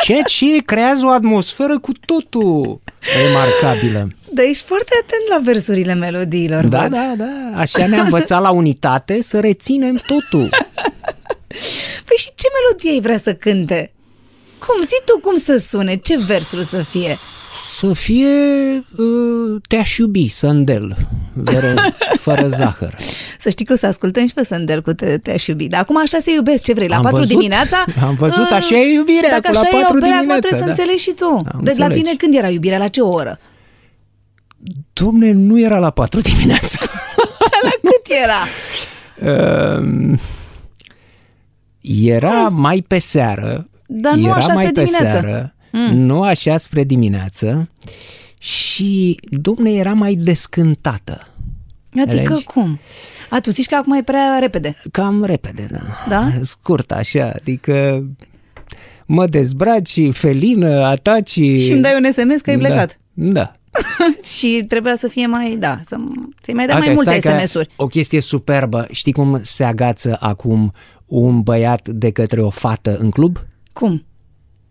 [0.04, 2.82] Ceea ce creează o atmosferă cu totul
[3.24, 4.10] remarcabilă.
[4.34, 6.91] dar ești foarte atent la versurile melodiilor, Da, văd.
[6.91, 7.60] da, da.
[7.60, 10.50] Așa ne-a învățat la unitate să reținem totul.
[12.06, 13.91] Păi și ce melodie ai vrea să cânte?
[14.65, 17.17] Cum, zi tu cum să sune, ce versuri să fie?
[17.65, 18.28] Să fie
[18.95, 20.95] uh, Te-aș iubi, Sandel,
[21.43, 21.74] fără,
[22.26, 22.95] fără zahăr.
[23.39, 25.67] Să știi că o să ascultăm și pe Sandel cu te, te-aș iubi.
[25.67, 27.84] Dar acum așa se iubesc, ce vrei, la Am 4 văzut, dimineața?
[28.02, 30.39] am văzut, uh, așa e iubirea, Dacă cu la așa e 4 opera, acum dimineața,
[30.47, 30.71] trebuie să da.
[30.71, 31.26] înțelegi și tu.
[31.54, 31.97] Am deci la înțeles.
[31.97, 33.39] tine când era iubirea, la ce oră?
[34.93, 36.80] Domne, nu era la 4 dimineața.
[37.67, 38.41] la cât era?
[39.32, 40.17] Uh,
[41.82, 43.65] era mai pe seară.
[43.94, 45.20] Dar nu era așa mai spre pe dimineață.
[45.20, 45.54] seară,
[45.94, 47.70] nu așa spre dimineață.
[48.38, 51.28] Și, domne, era mai descântată.
[51.96, 52.44] Adică Înțelegi?
[52.44, 52.80] cum?
[53.30, 54.76] A, tu zici că acum e prea repede.
[54.92, 55.80] Cam repede, da.
[56.10, 56.32] Da?
[56.42, 58.06] Scurt, așa, adică
[59.06, 61.30] mă dezbraci, felină, ataci...
[61.30, 63.00] Și îmi dai un SMS că ai plecat.
[63.14, 63.32] Da.
[63.32, 63.52] da.
[64.36, 65.96] și trebuia să fie mai, da, să,
[66.42, 67.70] să-i mai dai Ok, mai multe stai că SMS-uri.
[67.76, 68.88] O chestie superbă.
[68.92, 70.74] Știi cum se agață acum
[71.06, 73.38] un băiat de către o fată în club?
[73.74, 74.06] Cum?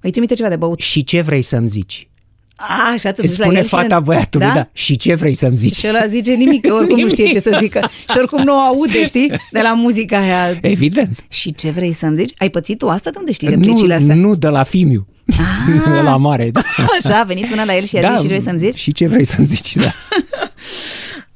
[0.01, 0.81] Îi trimite ceva de băut.
[0.81, 2.09] Și ce vrei să-mi zici?
[2.57, 3.25] A, și atât.
[3.25, 4.69] Îți duci la spune el și fata le- băiatului, da?
[4.73, 5.75] Și ce vrei să-mi zici?
[5.77, 7.89] Și ăla zice nimic, că oricum nu știe ce să zică.
[8.11, 9.33] Și oricum nu o aude, știi?
[9.51, 10.59] De la muzica aia.
[10.63, 11.25] Evident.
[11.29, 12.33] Și ce vrei să-mi zici?
[12.39, 13.11] Ai pățit tu asta?
[13.11, 14.15] De unde știi replicile Nu, astea?
[14.15, 15.07] nu de la Fimiu.
[15.95, 16.51] De la mare.
[16.51, 16.61] Da.
[17.05, 18.79] Așa, a venit una la el și a zis și ce vrei să-mi zici?
[18.79, 19.93] Și ce vrei să-mi zici, da.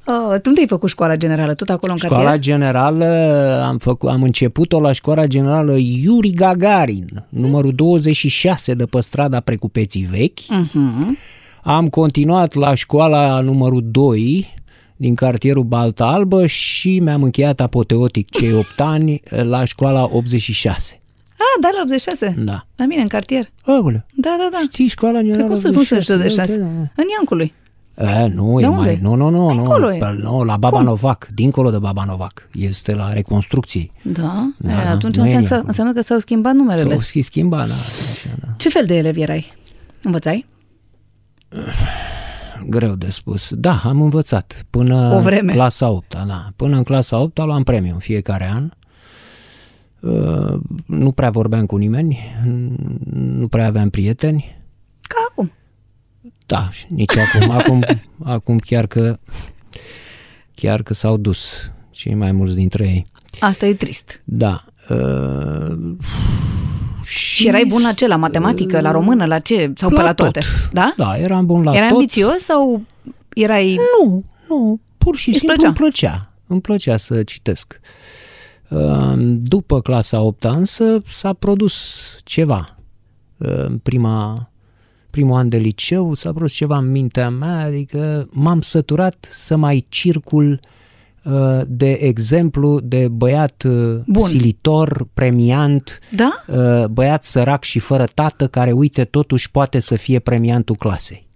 [0.06, 1.54] Oh, tu unde ai făcut școala generală?
[1.54, 2.40] Tot acolo în Școala cartier?
[2.40, 3.04] generală,
[3.66, 10.02] am, făcut, am început-o la școala generală Iuri Gagarin, numărul 26 de pe strada Precupeții
[10.10, 10.38] Vechi.
[10.48, 11.16] Mhm.
[11.62, 14.54] Am continuat la școala numărul 2
[14.96, 21.00] din cartierul Balta Albă și mi-am încheiat apoteotic cei 8 ani la școala 86.
[21.32, 22.34] Ah, da, la 86.
[22.38, 22.66] Da.
[22.76, 23.50] La mine, în cartier.
[23.64, 24.58] Aoleu, Da, da, da.
[24.70, 26.00] știi școala Păi generală cum să, cum să 86?
[26.02, 26.58] știu de șase?
[26.58, 27.02] Da, da, da.
[27.02, 27.52] În Iancului.
[27.96, 28.80] E, nu, De e unde?
[28.80, 29.98] mai, nu, nu, nu, nu, Acolo e.
[29.98, 30.84] pe- nu, la Baba Cum?
[30.86, 33.90] Novac, dincolo de Baba Novac, este la reconstrucție.
[34.02, 34.50] Da?
[34.58, 35.66] Da, E, da, atunci nu e în înseamnă, Iancul.
[35.68, 36.88] înseamnă că s-au schimbat numerele.
[36.90, 38.46] S-au și schimbat, da, așa, da.
[38.56, 39.52] Ce fel de elevi erai?
[40.02, 40.46] Învățai?
[42.68, 43.52] Greu de spus.
[43.54, 45.52] Da, am învățat până O vreme.
[45.52, 46.48] clasa 8 da.
[46.56, 48.70] Până în clasa 8 luam premiu în fiecare an.
[50.00, 52.18] Uh, Nu prea vorbeam cu nimeni,
[53.14, 54.56] nu prea aveam prieteni.
[55.00, 55.52] Ca acum.
[56.46, 57.84] Da, și nici acum, acum,
[58.24, 59.18] acum chiar că
[60.54, 63.06] chiar că s-au dus cei mai mulți dintre ei.
[63.40, 64.20] Asta e trist.
[64.24, 64.64] Da.
[64.90, 65.76] Uh,
[67.02, 68.06] Și erai bun la ce?
[68.06, 69.72] La matematică, la română, la ce?
[69.76, 70.16] Sau pe la tot.
[70.32, 70.40] toate?
[70.72, 70.94] Da?
[70.96, 71.96] Da, eram bun la Erai tot.
[71.96, 72.82] ambițios sau
[73.34, 73.78] erai...
[74.02, 75.66] Nu, nu, pur și Îți simplu plăcea?
[75.68, 76.32] îmi plăcea.
[76.46, 77.80] Îmi plăcea să citesc.
[78.68, 82.76] Uh, După clasa 8 însă s-a produs ceva.
[83.36, 84.50] Uh, În prima,
[85.14, 89.86] primul an de liceu s-a produs ceva în mintea mea, adică m-am săturat să mai
[89.88, 90.60] circul
[91.24, 94.26] uh, de exemplu de băiat uh, Bun.
[94.28, 96.44] silitor, premiant, Da?
[96.46, 101.26] uh, băiat sărac și fără tată care, uite, totuși poate să fie premiantul clasei.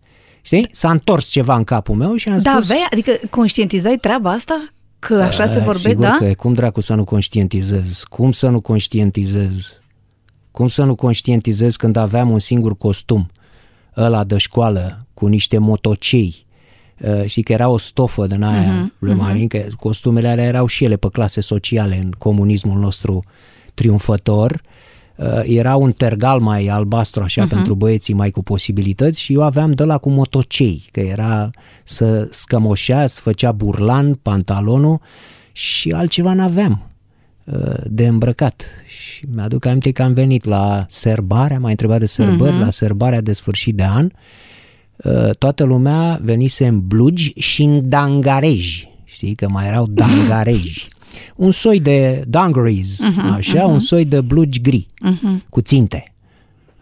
[0.42, 0.68] Știi?
[0.72, 2.64] S-a întors ceva în capul meu și am Da, spus...
[2.70, 4.68] aveai, adică conștientizai treaba asta?
[4.98, 6.16] Că așa se "A, vorbește, sigur da?
[6.18, 8.02] că e, cum dracu să nu conștientizez?
[8.08, 9.80] Cum să nu conștientizez?
[10.50, 13.30] Cum să nu conștientizez când aveam un singur costum,
[13.98, 16.46] ăla de școală, cu niște motocei,
[17.00, 19.48] Uh, și că era o stofă din aia uh-huh, lui Marin, uh-huh.
[19.48, 23.24] că costumele alea erau și ele pe clase sociale în comunismul nostru
[23.74, 24.60] triumfător.
[25.16, 27.48] Uh, era un tergal mai albastru așa uh-huh.
[27.48, 31.50] pentru băieții mai cu posibilități și eu aveam de la cu motocei, că era
[31.84, 35.00] să scămoșea, să făcea burlan pantalonul
[35.52, 36.87] și altceva n-aveam uh,
[37.86, 38.64] de îmbrăcat.
[38.86, 42.60] Și mi-aduc aminte că am venit la serbarea, m-a întrebat de sărbări, uh-huh.
[42.60, 44.10] la serbarea de sfârșit de an
[44.96, 48.88] uh, toată lumea venise în blugi și în dangareji.
[49.04, 50.86] Știi că mai erau dangareji.
[51.36, 53.72] Un soi de dungarees, uh-huh, așa, uh-huh.
[53.72, 55.48] un soi de blugi gri, uh-huh.
[55.48, 56.12] cu ținte.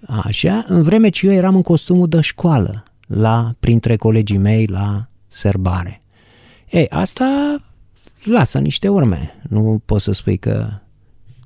[0.07, 5.09] Așa, în vreme ce eu eram în costumul de școală, la, printre colegii mei la
[5.27, 6.03] serbare.
[6.71, 7.57] Ei, asta
[8.25, 9.35] lasă niște urme.
[9.49, 10.69] Nu poți să spui că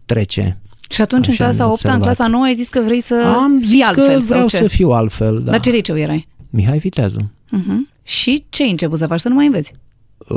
[0.04, 0.60] trece.
[0.90, 3.66] Și atunci în clasa 8 în clasa 9 ai zis că vrei să Am fii
[3.66, 4.04] zis altfel.
[4.06, 4.56] că vreau sau ce?
[4.56, 5.50] să fiu altfel, da.
[5.50, 6.26] La ce liceu erai?
[6.50, 7.20] Mihai Viteazu.
[7.20, 7.92] Uh-huh.
[8.02, 9.20] Și ce ai început să faci?
[9.20, 9.72] Să nu mai înveți?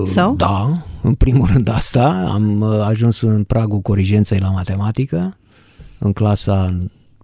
[0.06, 0.36] Sau?
[0.36, 2.30] Da, în primul rând asta.
[2.34, 5.38] Am uh, ajuns în pragul corigenței la matematică,
[6.00, 6.80] în clasa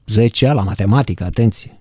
[0.05, 1.79] 10 la matematică, atenție.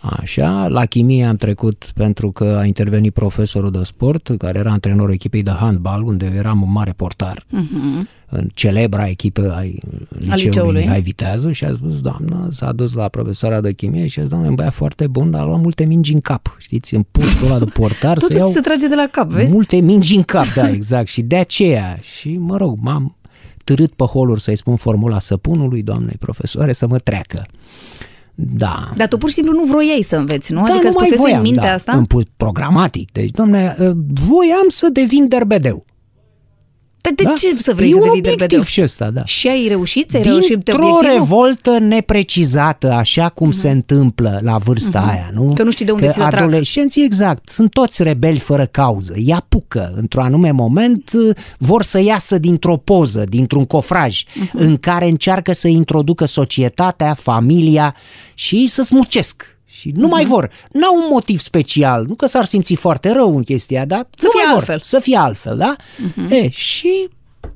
[0.00, 5.12] Așa, la chimie am trecut pentru că a intervenit profesorul de sport, care era antrenorul
[5.12, 8.06] echipei de handbal, unde eram un mare portar, uh-huh.
[8.28, 10.80] în celebra echipă a liceului, liceului.
[10.80, 14.30] Mihai Viteazu și a spus, doamnă, s-a dus la profesoara de chimie și a zis,
[14.30, 17.46] doamne, un băiat foarte bun, dar a luat multe mingi în cap, știți, în postul
[17.46, 19.52] ăla de portar să Totul iau se trage de la cap, vezi?
[19.52, 23.16] multe mingi în cap, da, exact, și de aceea, și mă rog, m-am
[23.64, 27.46] târât pe holuri să-i spun formula săpunului, doamnei profesoare, să mă treacă.
[28.40, 28.92] Da.
[28.96, 30.58] Dar tu pur și simplu nu vroiai să înveți, nu?
[30.58, 31.92] Da, adică nu îți mai pusese voiam, în mintea da, asta?
[31.92, 33.12] Îmi pus programatic.
[33.12, 33.76] Deci, domne,
[34.28, 35.84] voiam să devin derbedeu.
[37.00, 37.32] Dar de da?
[37.32, 38.62] ce să vrei e să un devii obiectiv derbedeu?
[38.62, 39.24] și ăsta, da.
[39.24, 40.10] Și ai reușit?
[40.10, 41.18] Ți-ai reușit pe Dintr-o obiectivul?
[41.18, 45.42] revoltă neprecizată, așa cum se întâmplă la vârsta aia, nu?
[45.42, 45.54] Mhm.
[45.54, 46.40] Că nu știi de unde Că ți le trag.
[46.42, 49.12] adolescenții, exact, sunt toți rebeli fără cauză.
[49.16, 51.10] Îi apucă, într-un anume moment,
[51.58, 54.50] vor să iasă dintr-o poză, dintr-un cofraj, Mhm.
[54.52, 57.94] în care încearcă să introducă societatea, familia
[58.34, 59.57] și să smucesc.
[59.78, 60.10] Și nu Mhm.
[60.10, 60.50] mai vor.
[60.72, 62.04] N-au un motiv special.
[62.06, 64.56] Nu că s-ar simți foarte rău în chestia, dar Să nu fie mai vor.
[64.58, 64.76] altfel.
[64.76, 64.84] Mhm.
[64.84, 65.76] Să fie altfel, da?
[66.28, 67.08] E, și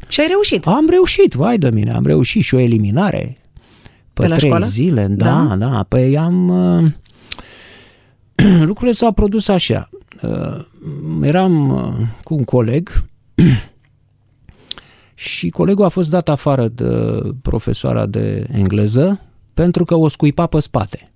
[0.09, 0.67] Și ai reușit.
[0.67, 3.37] am reușit, vai de mine, am reușit și o eliminare
[4.13, 4.67] pe, Pe la trei școală?
[4.67, 5.07] zile.
[5.07, 5.83] Da, da, da.
[5.89, 6.49] Păi am...
[6.49, 6.91] uh,
[8.67, 9.89] Lucrurile s-au produs așa.
[10.23, 10.65] Uh,
[11.23, 12.91] Eram uh, cu un coleg
[15.15, 19.21] și colegul a fost dat afară de profesoara de engleză
[19.55, 21.12] pentru că o scuipa pe spate.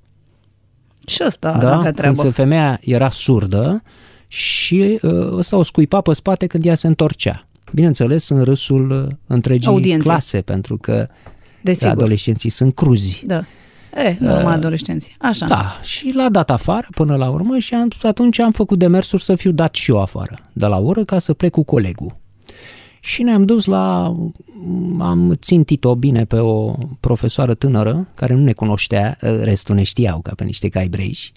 [1.06, 2.16] Și ăsta Da, avea treabă.
[2.16, 3.82] însă femeia era surdă
[4.26, 7.46] și uh, ăsta o scuipa pe spate când ea se întorcea.
[7.72, 10.02] Bineînțeles, în râsul uh, întregii Audiențe.
[10.08, 11.08] clase, pentru că
[11.62, 11.90] Desigur.
[11.90, 13.24] adolescenții sunt cruzi.
[13.26, 13.42] Da.
[14.04, 15.14] E, normal, adolescenții.
[15.18, 15.46] Așa.
[15.46, 19.34] Da, și l-a dat afară până la urmă și am, atunci am făcut demersuri să
[19.34, 22.16] fiu dat și eu afară de la oră ca să plec cu colegul.
[23.06, 24.14] Și ne-am dus la,
[24.98, 30.32] am țintit-o bine pe o profesoară tânără care nu ne cunoștea, restul ne știau ca
[30.34, 31.32] pe niște cai breși.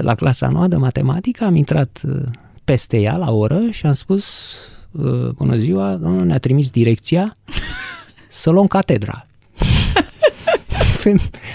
[0.00, 2.00] La clasa noua de matematică am intrat
[2.64, 4.54] peste ea la oră și am spus
[5.36, 7.34] bună ziua, domnul ne-a trimis direcția
[8.28, 9.26] să luăm catedra.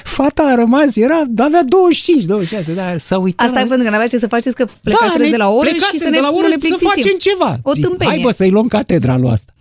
[0.04, 3.46] Fata a rămas, era, avea 25, 26, dar s-a uitat.
[3.46, 5.98] Asta e pentru că n-avea ce să faceți, că plecați da, de la oră plecasem
[5.98, 6.90] și să ne, de la oră nu ne să plictisim.
[6.90, 7.60] facem ceva.
[7.62, 8.14] O Zic, tâmpenie.
[8.14, 9.52] Hai bă, să-i luăm catedra lui asta.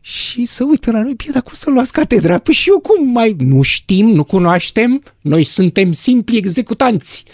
[0.00, 2.38] Și să uită la noi, bine, dar cum să luați catedra?
[2.38, 3.36] Păi și eu cum mai...
[3.38, 7.24] Nu știm, nu cunoaștem, noi suntem simpli executanți.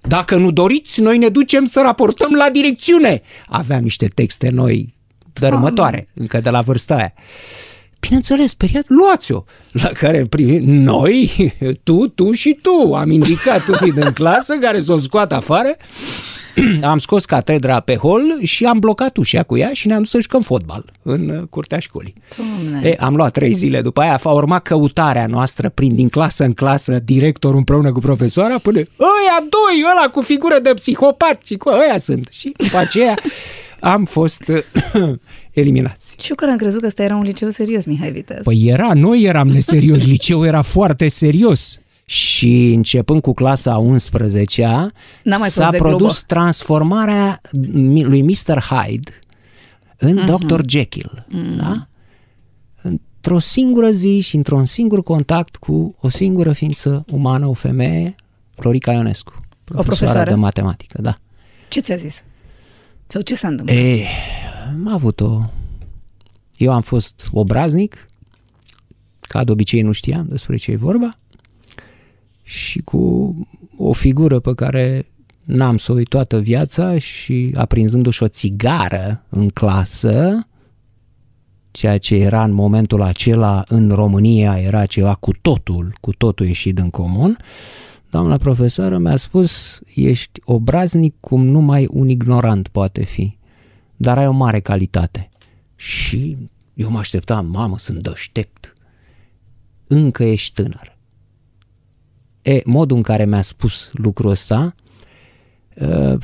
[0.00, 3.22] Dacă nu doriți, noi ne ducem să raportăm la direcțiune.
[3.46, 4.94] Aveam niște texte noi
[5.32, 7.12] dărâmătoare, încă de la vârsta aia.
[8.00, 9.44] Bineînțeles, speriat, luați-o.
[9.72, 11.52] La care primi, noi,
[11.84, 15.76] tu, tu și tu, am indicat unii din clasă care s-o scoat afară,
[16.82, 20.20] am scos catedra pe hol și am blocat ușa cu ea și ne-am dus să
[20.20, 22.14] jucăm fotbal în uh, curtea școlii.
[22.36, 22.88] Doamne.
[22.88, 26.52] E, am luat trei zile după aia, a urmat căutarea noastră prin din clasă în
[26.52, 31.68] clasă, directorul împreună cu profesoara, până ăia doi, ăla cu figură de psihopat și cu
[31.68, 32.28] ăia sunt.
[32.32, 33.14] Și după aceea
[33.80, 35.12] am fost uh,
[35.52, 36.16] eliminați.
[36.20, 38.42] Și eu care am crezut că ăsta era un liceu serios, Mihai Viteaz.
[38.44, 41.80] Păi era, noi eram neserioși, liceul era foarte serios.
[42.04, 44.90] Și începând cu clasa 11-a,
[45.22, 46.24] N-a mai s-a fost de produs globă.
[46.26, 47.40] transformarea
[48.02, 48.60] lui Mr.
[48.60, 49.10] Hyde
[49.96, 50.24] în Mhm.
[50.24, 50.46] mm-hmm.
[50.46, 50.60] Dr.
[50.68, 51.26] Jekyll.
[51.28, 51.56] Mm-hmm.
[51.58, 51.86] Da?
[52.82, 58.14] Într-o singură zi și într-un singur contact cu o singură ființă umană, o femeie,
[58.54, 59.32] Florica Ionescu,
[59.64, 60.30] profesoară profesoară?
[60.30, 61.18] de matematică, da.
[61.68, 62.22] Ce ți-a zis?
[63.10, 63.76] Sau ce s-a întâmplat?
[63.78, 64.04] E,
[64.68, 65.42] am avut o...
[66.56, 68.08] Eu am fost obraznic,
[69.20, 71.18] ca de obicei nu știam despre ce e vorba,
[72.42, 73.34] și cu
[73.76, 75.06] o figură pe care
[75.44, 80.46] n-am să o uit toată viața și aprinzându-și o țigară în clasă,
[81.70, 86.78] ceea ce era în momentul acela în România era ceva cu totul, cu totul ieșit
[86.78, 87.38] în comun,
[88.10, 93.38] doamna profesoară mi-a spus, ești obraznic cum numai un ignorant poate fi,
[93.96, 95.28] dar ai o mare calitate.
[95.76, 96.36] Și
[96.74, 98.72] eu mă așteptam, mamă, sunt deștept.
[99.86, 100.98] Încă ești tânăr.
[102.42, 104.74] E, modul în care mi-a spus lucrul ăsta
[105.74, 106.18] uh,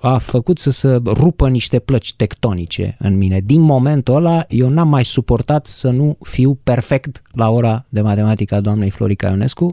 [0.00, 3.40] a făcut să se rupă niște plăci tectonice în mine.
[3.40, 8.54] Din momentul ăla, eu n-am mai suportat să nu fiu perfect la ora de matematică
[8.54, 9.72] a doamnei Florica Ionescu.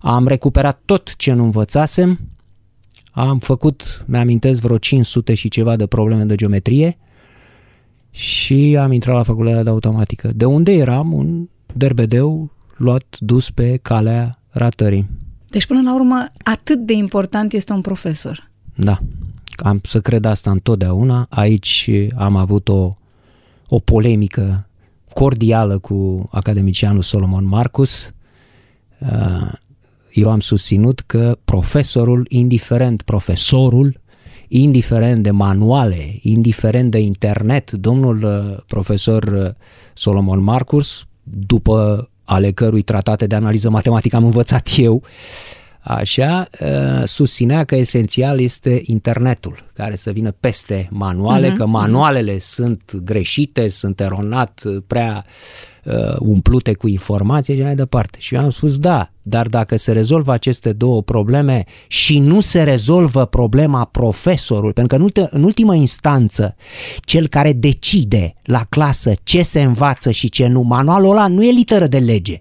[0.00, 2.20] Am recuperat tot ce nu învățasem,
[3.12, 6.98] am făcut, mi-amintesc, vreo 500 și ceva de probleme de geometrie
[8.10, 13.76] și am intrat la facultatea de automatică, de unde eram un derbedeu luat, dus pe
[13.76, 15.08] calea ratării.
[15.46, 18.50] Deci, până la urmă, atât de important este un profesor.
[18.76, 18.98] Da,
[19.56, 21.26] am să cred asta întotdeauna.
[21.30, 22.94] Aici am avut o,
[23.68, 24.66] o polemică
[25.12, 28.12] cordială cu academicianul Solomon Marcus.
[28.98, 29.52] Uh,
[30.12, 34.00] eu am susținut că profesorul, indiferent profesorul,
[34.48, 39.50] indiferent de manuale, indiferent de internet, domnul uh, profesor uh,
[39.94, 45.02] Solomon Marcus, după ale cărui tratate de analiză matematică am învățat eu,
[45.86, 52.34] așa, uh, susținea că esențial este internetul, care să vină peste manuale, uh-huh, că manualele
[52.34, 52.40] uh-huh.
[52.40, 55.24] sunt greșite, sunt eronat, prea
[55.84, 58.18] uh, umplute cu informație și mai departe.
[58.20, 62.62] Și eu am spus da, dar dacă se rezolvă aceste două probleme și nu se
[62.62, 66.54] rezolvă problema profesorului, pentru că în, în ultimă instanță
[67.00, 71.50] cel care decide la clasă ce se învață și ce nu, manualul ăla nu e
[71.50, 72.40] literă de lege.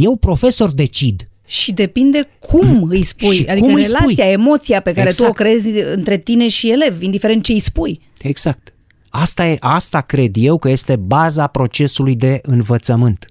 [0.00, 4.32] Eu, profesor, decid și depinde cum îi spui, și adică cum relația, spui?
[4.32, 5.34] emoția pe care exact.
[5.34, 5.64] tu o exact.
[5.64, 8.00] crezi între tine și elev, indiferent ce îi spui.
[8.20, 8.74] Exact.
[9.08, 13.26] Asta, e, asta cred eu că este baza procesului de învățământ.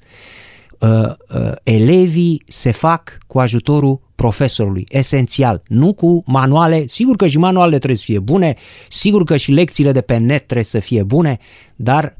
[0.80, 7.38] Uh, uh, elevii se fac cu ajutorul profesorului, esențial, nu cu manuale, sigur că și
[7.38, 8.56] manualele trebuie să fie bune,
[8.90, 11.38] sigur că și lecțiile de pe net trebuie să fie bune,
[11.76, 12.19] dar uh,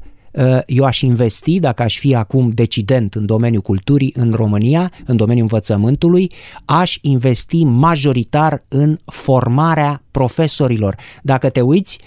[0.66, 5.46] eu aș investi, dacă aș fi acum decident în domeniul culturii în România, în domeniul
[5.50, 6.32] învățământului,
[6.64, 10.96] aș investi majoritar în formarea profesorilor.
[11.22, 11.98] Dacă te uiți,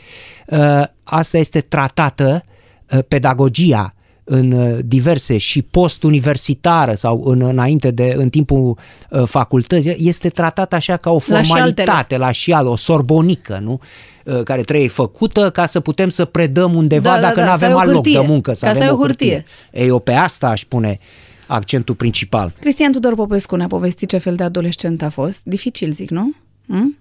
[0.48, 2.44] uh, asta este tratată
[2.92, 8.78] uh, pedagogia în uh, diverse și post-universitară sau în, înainte de, în timpul
[9.10, 13.80] uh, facultății, este tratat așa ca o formalitate, la șial, o sorbonică, nu?
[14.24, 17.54] Uh, care trebuie făcută ca să putem să predăm undeva da, dacă da, da, nu
[17.54, 18.54] avem alt loc de muncă.
[18.54, 19.34] Să ca avem să o hârtie.
[19.34, 19.82] hârtie.
[19.82, 21.00] Ei, eu pe asta aș pune
[21.48, 22.54] accentul principal.
[22.60, 25.40] Cristian Tudor Popescu ne-a povestit ce fel de adolescent a fost.
[25.44, 26.34] Dificil, zic, nu?
[26.68, 26.98] Hm?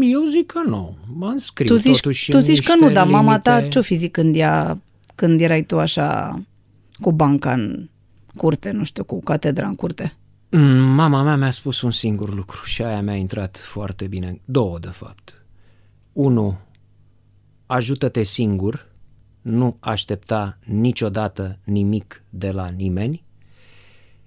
[0.00, 0.96] Eu zic că nu.
[1.18, 4.12] M-am înscriu tu zici, totuși Tu zici că nu, dar mama ta ce-o fi zic
[4.12, 4.78] când, ea,
[5.20, 6.40] când erai tu așa
[7.00, 7.88] cu banca în
[8.36, 10.16] curte, nu știu, cu catedra în curte?
[10.50, 14.40] Mm, mama mea mi-a spus un singur lucru și aia mi-a intrat foarte bine.
[14.44, 15.44] Două, de fapt.
[16.12, 16.58] Unu,
[17.66, 18.86] ajută-te singur,
[19.40, 23.24] nu aștepta niciodată nimic de la nimeni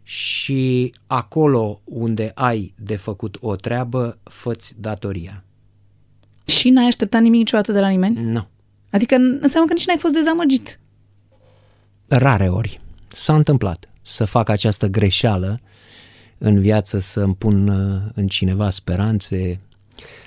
[0.03, 5.43] și acolo unde ai de făcut o treabă, făți datoria.
[6.45, 8.31] Și n-ai așteptat nimic niciodată de la nimeni?
[8.31, 8.47] Nu.
[8.91, 10.79] Adică înseamnă că nici n-ai fost dezamăgit.
[12.07, 12.81] Rare ori.
[13.07, 15.61] S-a întâmplat să fac această greșeală
[16.37, 19.59] în viață, să îmi pun uh, în cineva speranțe,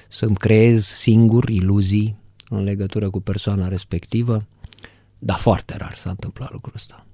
[0.09, 2.17] să-mi creez singur iluzii
[2.49, 4.47] în legătură cu persoana respectivă,
[5.19, 7.07] dar foarte rar s-a întâmplat lucrul ăsta.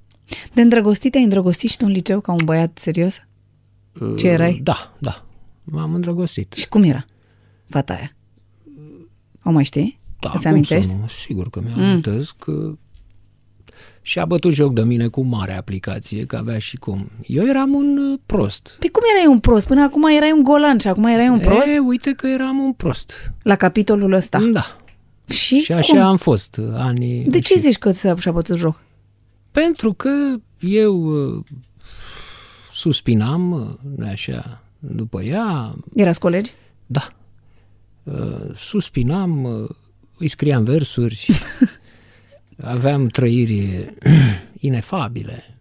[0.55, 3.23] De îndrăgostit te-ai îndrăgostit și tu în liceu ca un băiat serios?
[4.17, 4.53] Ce erai?
[4.53, 5.25] Uh, da, da.
[5.63, 6.53] M-am îndrăgostit.
[6.53, 7.05] Și cum era
[7.69, 8.17] fata aia?
[9.45, 10.01] O mai știi?
[10.21, 10.93] Da, Îți amintești?
[10.93, 11.07] Nu?
[11.07, 12.55] Sigur că mi-amintesc mm.
[12.55, 12.77] că
[14.03, 17.11] și a bătut joc de mine cu mare aplicație, că avea și cum.
[17.27, 18.77] Eu eram un uh, prost.
[18.79, 19.67] Pe cum erai un prost?
[19.67, 21.67] Până acum erai un golan și acum erai un prost?
[21.67, 23.33] E, uite că eram un prost.
[23.43, 24.39] La capitolul ăsta?
[24.53, 24.77] Da.
[25.29, 26.03] Și, și așa cum?
[26.03, 27.25] am fost uh, anii...
[27.25, 28.83] De ce zici că și-a bătut joc?
[29.51, 30.11] Pentru că
[30.59, 31.45] eu uh,
[32.73, 33.41] suspinam,
[33.97, 35.75] nu așa, după ea...
[35.95, 36.53] Erați colegi?
[36.87, 37.09] Da.
[38.55, 39.47] Suspinam,
[40.19, 41.29] îi scriam versuri,
[42.65, 43.95] aveam trăiri
[44.69, 45.59] inefabile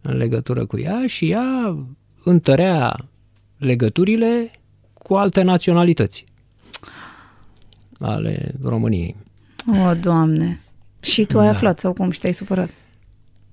[0.00, 1.76] în legătură cu ea și ea
[2.24, 2.96] întărea
[3.58, 4.50] legăturile
[4.92, 6.24] cu alte naționalități
[7.98, 9.16] ale României.
[9.66, 10.60] O, Doamne!
[11.00, 11.52] Și tu ai da.
[11.52, 12.70] aflat sau cum și te-ai supărat?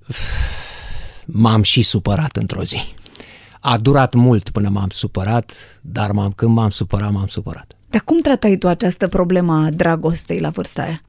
[1.25, 2.77] M-am și supărat într-o zi.
[3.59, 7.73] A durat mult până m-am supărat, dar m-am, când m-am supărat, m-am supărat.
[7.89, 11.01] Dar cum tratai tu această problemă a dragostei la vârsta aia?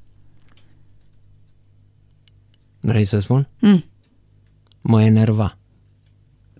[2.84, 3.48] Vrei să spun?
[3.58, 3.84] Mm.
[4.80, 5.58] Mă enerva.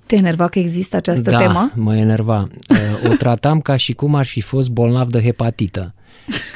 [0.07, 1.73] Te enerva că există această da, temă?
[1.75, 2.49] mă enerva.
[2.69, 5.95] Uh, o tratam ca și cum ar fi fost bolnav de hepatită.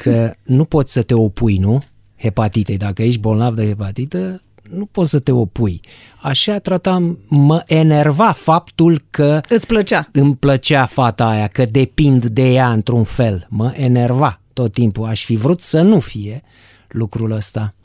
[0.01, 1.83] Că nu poți să te opui, nu?
[2.17, 2.77] Hepatitei.
[2.77, 5.81] Dacă ești bolnav de hepatită, nu poți să te opui.
[6.21, 10.09] Așa tratam, mă enerva faptul că Îți plăcea.
[10.11, 13.47] îmi plăcea fata aia, că depind de ea într-un fel.
[13.49, 15.07] Mă enerva tot timpul.
[15.07, 16.41] Aș fi vrut să nu fie
[16.87, 17.75] lucrul ăsta.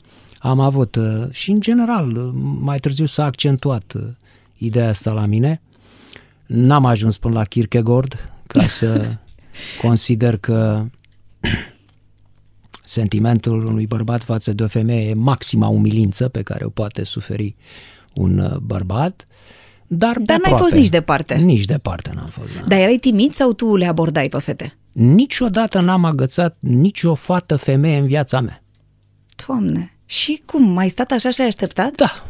[0.43, 2.29] Am avut uh, și în general, uh,
[2.59, 4.01] mai târziu s-a accentuat uh,
[4.57, 5.61] ideea asta la mine.
[6.45, 9.15] N-am ajuns până la Kierkegaard ca să
[9.81, 10.85] consider că
[12.83, 17.55] sentimentul unui bărbat față de o femeie e maxima umilință pe care o poate suferi
[18.13, 19.27] un uh, bărbat.
[19.87, 20.61] Dar, Dar n-ai aproape.
[20.61, 21.35] fost nici departe.
[21.35, 22.55] Nici departe n-am fost.
[22.55, 22.67] Da.
[22.67, 24.77] Dar erai timid sau tu le abordai pe fete?
[24.91, 28.63] Niciodată n-am agățat nicio fată femeie în viața mea.
[29.47, 30.77] Doamne, și cum?
[30.77, 31.95] Ai stat așa și ai așteptat?
[31.95, 32.25] Da.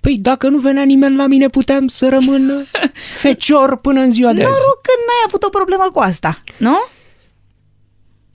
[0.00, 2.66] Păi dacă nu venea nimeni la mine, puteam să rămân uh,
[3.22, 4.50] fecior până în ziua de azi.
[4.50, 6.76] Noroc că n-ai avut o problemă cu asta, nu?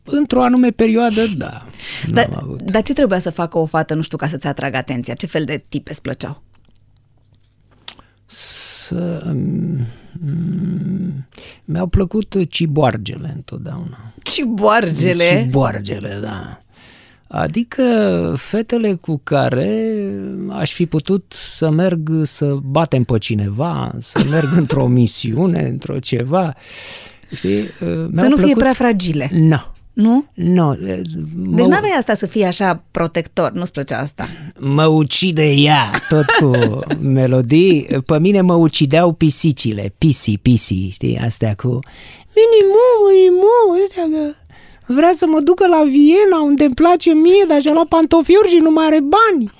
[0.04, 1.66] Într-o anume perioadă, da.
[2.10, 2.62] Dar, N-am avut.
[2.62, 5.14] dar ce trebuia să facă o fată, nu știu, ca să-ți atragă atenția?
[5.14, 6.42] Ce fel de tipe îți plăceau?
[8.26, 9.22] Să...
[9.26, 9.86] mm,
[11.66, 14.14] Mi-au plăcut ciboargele întotdeauna.
[14.24, 15.42] Ciboargele!
[15.44, 16.60] Ciboargele, da.
[17.28, 17.84] Adică
[18.38, 19.92] fetele cu care
[20.50, 26.54] aș fi putut să merg să batem pe cineva, să merg într-o misiune, într-o ceva.
[27.36, 27.70] Știi?
[27.80, 28.58] Mi-au Să nu fie plăcut...
[28.58, 29.62] prea fragile, Nu.
[29.94, 30.26] nu?
[30.34, 30.76] Nu.
[31.56, 34.28] Deci n-aveai asta să fie așa protector, nu-ți plăcea asta.
[34.60, 37.88] Mă ucide ea, tot cu melodii.
[38.06, 41.80] Pe mine mă ucideau pisicile, pisi, pisi, știi, astea cu
[42.36, 44.34] minimu, minimu, astea că
[44.86, 48.58] vrea să mă ducă la Viena, unde îmi place mie, dar și-a luat pantofiuri și
[48.58, 49.52] nu mai are bani.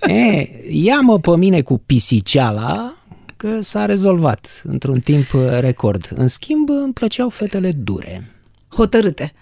[0.20, 2.94] e, ia-mă pe mine cu pisiceala,
[3.36, 5.26] că s-a rezolvat într-un timp
[5.60, 6.08] record.
[6.14, 8.30] În schimb, îmi plăceau fetele dure,
[8.74, 9.32] Hotărâte.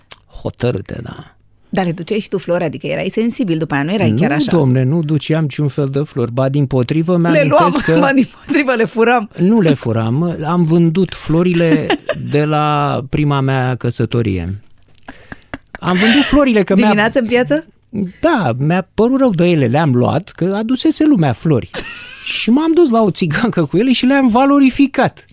[0.43, 1.33] hotărâte, da.
[1.71, 4.33] Dar le duceai și tu flori, adică erai sensibil după aia, nu erai nu, chiar
[4.33, 4.53] așa.
[4.57, 7.93] domne, nu duceam niciun fel de flori, ba din potrivă mi-am le luam, că...
[7.93, 8.11] că...
[8.15, 9.31] din potrivă le furam.
[9.37, 11.87] Nu le furam, am vândut florile
[12.31, 14.63] de la prima mea căsătorie.
[15.79, 16.85] Am vândut florile că mi-a...
[16.85, 17.67] Dimineața în piață?
[18.21, 21.71] Da, mi-a părut rău de ele, le-am luat, că adusese lumea flori.
[22.25, 25.25] Și m-am dus la o țigancă cu ele și le-am valorificat.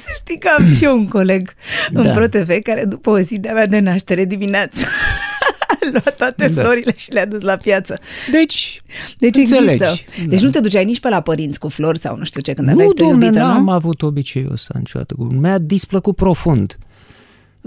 [0.00, 1.54] Să știi că am și eu un coleg
[1.92, 2.10] în Da.
[2.12, 4.86] ProTV care după o zi de-a mea de naștere dimineața
[5.68, 6.62] a luat toate Da.
[6.62, 7.98] florile și le-a dus la piață.
[8.30, 8.82] Deci,
[9.18, 9.72] Deci înțelegi.
[9.82, 10.02] există.
[10.26, 12.66] Deci nu te duceai nici pe la părinți cu flori sau nu știu ce când
[12.66, 13.70] Nu, aveai tu domne, iubită, n-am nu?
[13.70, 15.14] avut obiceiul ăsta niciodată.
[15.18, 16.78] Mi-a displăcut profund.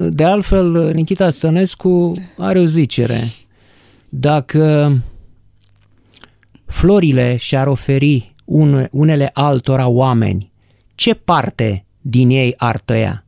[0.01, 3.23] De altfel, Nikita Stănescu are o zicere.
[4.09, 4.93] Dacă
[6.65, 10.51] florile și-ar oferi une, unele altora oameni,
[10.95, 13.25] ce parte din ei ar tăia?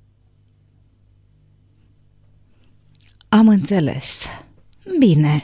[3.30, 4.26] Am înțeles.
[5.00, 5.44] Bine.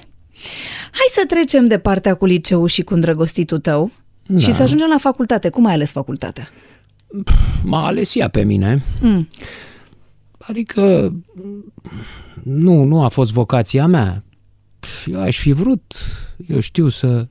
[0.92, 3.92] Hai să trecem de partea cu liceu și cu îndrăgostitul tău
[4.28, 4.38] Da.
[4.40, 5.50] și să ajungem la facultate.
[5.50, 6.50] Cum ai ales facultatea?
[7.64, 8.84] M-a ales ea pe mine.
[9.02, 9.28] Mm.
[10.48, 11.14] Adică
[12.44, 14.24] nu, nu a fost vocația mea.
[15.06, 15.94] Eu aș fi vrut,
[16.48, 17.28] eu știu, să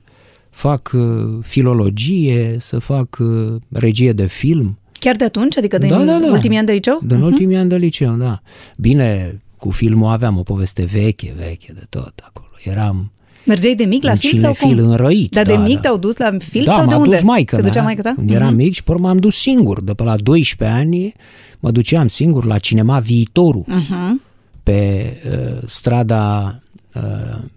[0.50, 4.78] fac uh, filologie, să fac uh, regie de film.
[5.00, 5.56] Chiar de atunci?
[5.56, 6.26] Adică din Da, da, da.
[6.30, 7.00] ultimii ani de liceu?
[7.06, 8.40] Din ultimii ani de liceu, da.
[8.76, 12.48] Bine, cu filmul aveam o poveste veche, veche de tot acolo.
[12.64, 13.12] Eram
[13.46, 14.90] Mergeai de mic la un film sau cinefil cum?
[14.90, 15.32] înrăit.
[15.32, 15.80] Dar de da, mic da.
[15.80, 17.10] te-au dus la film da, sau de m-a unde?
[17.14, 17.82] dus maică Te ducea mea.
[17.84, 18.12] maică ta?
[18.16, 18.56] Când eram Mhm.
[18.56, 19.82] mic și pe urmă m-am dus singur.
[19.82, 21.12] De pe la 12 ani
[21.60, 24.22] mă duceam singur la cinema Viitorul Mhm.
[24.62, 26.54] pe uh, strada
[26.94, 27.02] uh,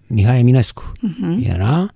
[0.06, 0.92] Mihai Eminescu.
[1.00, 1.40] Mhm.
[1.50, 1.88] Era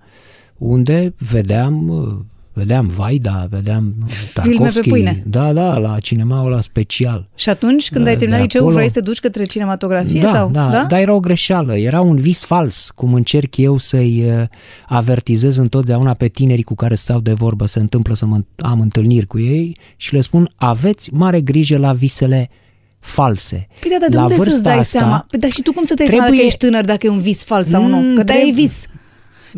[0.58, 2.14] unde vedeam uh,
[2.54, 4.88] vedeam Vaida, vedeam uh, Filme pe Tarkovski.
[4.88, 5.22] pâine.
[5.26, 7.28] Da, da, la cinemaul ăla special.
[7.34, 10.20] Și atunci când Da, ai terminat de liceul, acolo- vrei să te duci către cinematografie
[10.20, 10.50] da, sau?
[10.50, 14.42] da, dar era o greșeală, era un vis fals, cum încerc eu să-i uh,
[14.88, 19.26] avertizez întotdeauna pe tinerii cu care stau de vorbă, se întâmplă să mă, am întâlniri
[19.26, 22.50] cu ei și le spun, aveți mare grijă la visele
[22.98, 23.64] false.
[23.80, 25.26] Păi da, dar de la unde să-ți vârsta dai asta, seama?
[25.30, 27.08] Păi da, și tu cum să te dai seama trebuie- dacă ești tânăr, dacă e
[27.10, 27.96] un vis fals sau nu?
[27.96, 28.86] Mm, Că te ai trebuie- vis.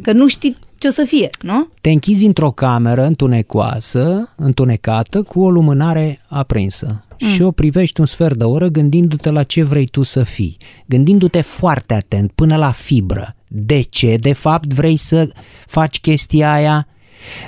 [0.03, 0.57] Că nu știi
[0.87, 1.69] ce o să fie, nu?
[1.81, 7.29] Te închizi într-o cameră întunecoasă, întunecată, cu o lumânare aprinsă mm.
[7.29, 10.57] și o privești un sfert de oră gândindu-te la ce vrei tu să fii,
[10.87, 13.37] gândindu-te foarte atent, până la fibră.
[13.49, 15.29] De ce, de fapt, vrei să
[15.67, 16.87] faci chestia aia?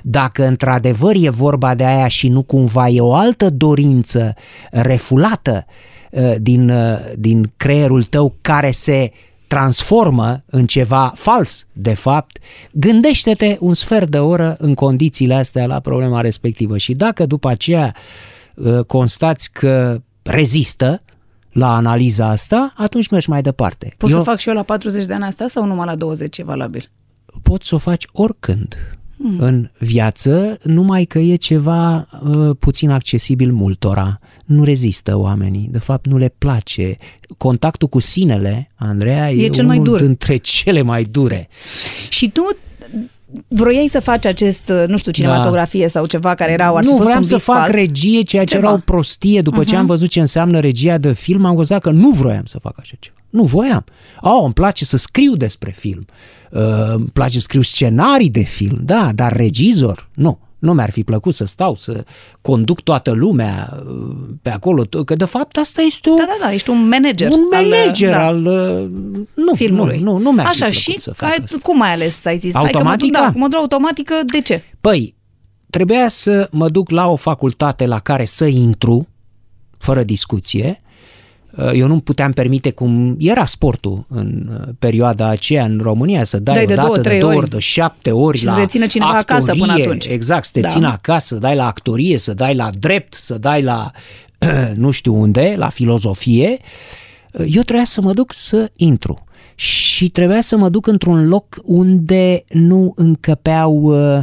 [0.02, 4.34] Dacă într-adevăr e vorba de aia și nu cumva e o altă dorință
[4.70, 5.64] refulată
[6.10, 9.10] uh, din, uh, din creierul tău care se
[9.48, 12.38] transformă în ceva fals, de fapt,
[12.72, 17.94] gândește-te un sfert de oră în condițiile astea la problema respectivă și dacă după aceea
[18.54, 21.02] uh, constați că rezistă
[21.52, 23.94] la analiza asta, atunci mergi mai departe.
[23.96, 26.38] Pot Eu să fac și eu la 40 de ani asta sau numai la 20
[26.38, 26.90] e valabil?
[27.42, 28.76] poți să o faci oricând.
[29.18, 29.38] Mm.
[29.38, 34.18] în viață, numai că e ceva uh, puțin accesibil multora.
[34.44, 36.96] Nu rezistă oamenii, de fapt nu le place.
[37.36, 40.00] Contactul cu sinele, Andreea, e, E cel unul mai dur.
[40.00, 41.48] dintre cele mai dure.
[42.08, 42.42] Și tu
[43.48, 47.02] vroiai să faci acest, nu știu, cinematografie sau ceva care era, ar fi nu fost
[47.02, 47.70] vreau un să vis fac fals?
[47.70, 48.66] regie, ceea ce Ceva.
[48.66, 49.40] era o prostie.
[49.40, 52.58] După ce am văzut ce înseamnă regia de film, am văzut că nu vroiam să
[52.58, 53.16] fac așa ceva.
[53.30, 53.84] Nu voiam.
[54.20, 56.04] Oh, îmi place să scriu despre film.
[56.50, 56.60] Uh,
[56.94, 60.38] îmi place să scriu scenarii de film, da, dar regizor, nu.
[60.58, 62.04] Nu mi-ar fi plăcut să stau, să
[62.40, 66.52] conduc toată lumea uh, pe acolo, că de fapt asta este o, Da, da, da,
[66.52, 67.30] ești un manager.
[67.30, 68.46] un manager da, al...
[68.46, 68.90] uh,
[69.34, 69.98] nu, filmului.
[69.98, 71.56] Nu, nu, nu mi-ar fi Așa, plăcut și să fac ai, asta.
[71.62, 72.54] cum ai ales să ai zis?
[72.54, 73.18] Hai că mă duc, Automatică?
[73.18, 74.62] da, mă duc automatică, de ce?
[74.80, 75.16] Păi,
[75.70, 79.08] trebuia să mă duc la o facultate la care să intru,
[79.78, 80.82] fără discuție.
[81.74, 86.54] Eu nu puteam permite cum era sportul în uh, perioada aceea în România, să dai,
[86.54, 87.40] Dai de o dată, două, de trei două ori.
[87.40, 90.06] ori, de șapte ori Și la să te țină cineva acasă actorie, până atunci.
[90.06, 90.68] Exact, să te Da.
[90.68, 93.90] țină acasă, să dai la actorie, să dai la drept, să dai la
[94.74, 96.58] nu știu unde, la filozofie.
[97.32, 102.44] Eu trebuia să mă duc să intru și trebuia să mă duc într-un loc unde
[102.52, 104.20] nu încăpeau uh,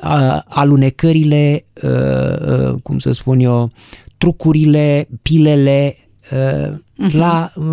[0.00, 3.70] a- alunecările, uh, uh, cum să spun eu,
[4.18, 5.96] trucurile, pilele,
[6.32, 6.74] uh,
[7.12, 7.64] la uh,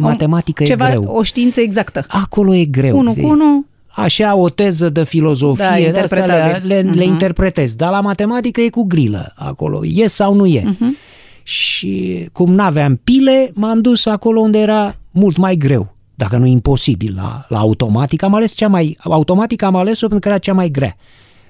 [0.00, 0.70] matematică Mhm.
[0.70, 1.12] Ceva, e greu.
[1.16, 2.04] o știință exactă.
[2.08, 2.98] Acolo e greu.
[2.98, 3.64] Unu cu unu,
[3.96, 6.66] Așa, o teză de filozofie, Da, de astea le, interpretabil.
[6.68, 7.12] le, le Mhm.
[7.12, 10.62] interpretez, dar la matematică e cu grilă acolo, e sau nu e.
[10.64, 10.96] Mhm.
[11.42, 17.12] Și cum n-aveam pile, m-am dus acolo unde era mult mai greu, dacă nu imposibil,
[17.16, 18.24] la, la automatică.
[18.24, 20.96] Am ales cea mai, automatică am ales-o pentru că era cea mai grea,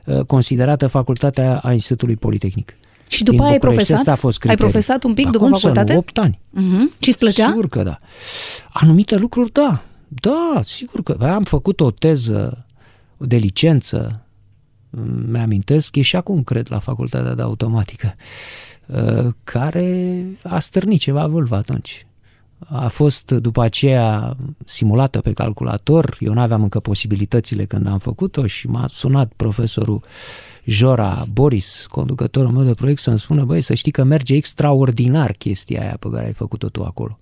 [0.06, 2.76] uh, considerată facultatea a Institutului Politehnic.
[3.08, 3.82] Și după Din aia ai București.
[3.86, 3.98] profesat?
[3.98, 4.70] Ăsta a fost Ai criteriul.
[4.70, 5.72] profesat un pic Da, după cum să nu?
[5.74, 5.98] facultate?
[5.98, 6.40] 8 ani.
[6.56, 6.98] uh-huh.
[6.98, 7.46] și îți plăcea?
[7.46, 7.96] Sigur că da.
[8.72, 9.84] Anumite lucruri, da.
[10.08, 12.66] Da, sigur că am făcut o teză
[13.16, 14.24] de licență,
[15.30, 18.14] mi-amintesc, e și acum, cred, la facultatea de automatică,
[18.86, 22.06] uh, care a stârnit ceva vâlvă atunci.
[22.58, 28.46] A fost după aceea simulată pe calculator, eu nu aveam încă posibilitățile când am făcut-o
[28.46, 30.00] și m-a sunat profesorul
[30.64, 35.80] Jora Boris, conducătorul meu de proiect, să-mi spună, băi, să știi că merge extraordinar chestia
[35.80, 37.18] aia pe care ai făcut-o tu acolo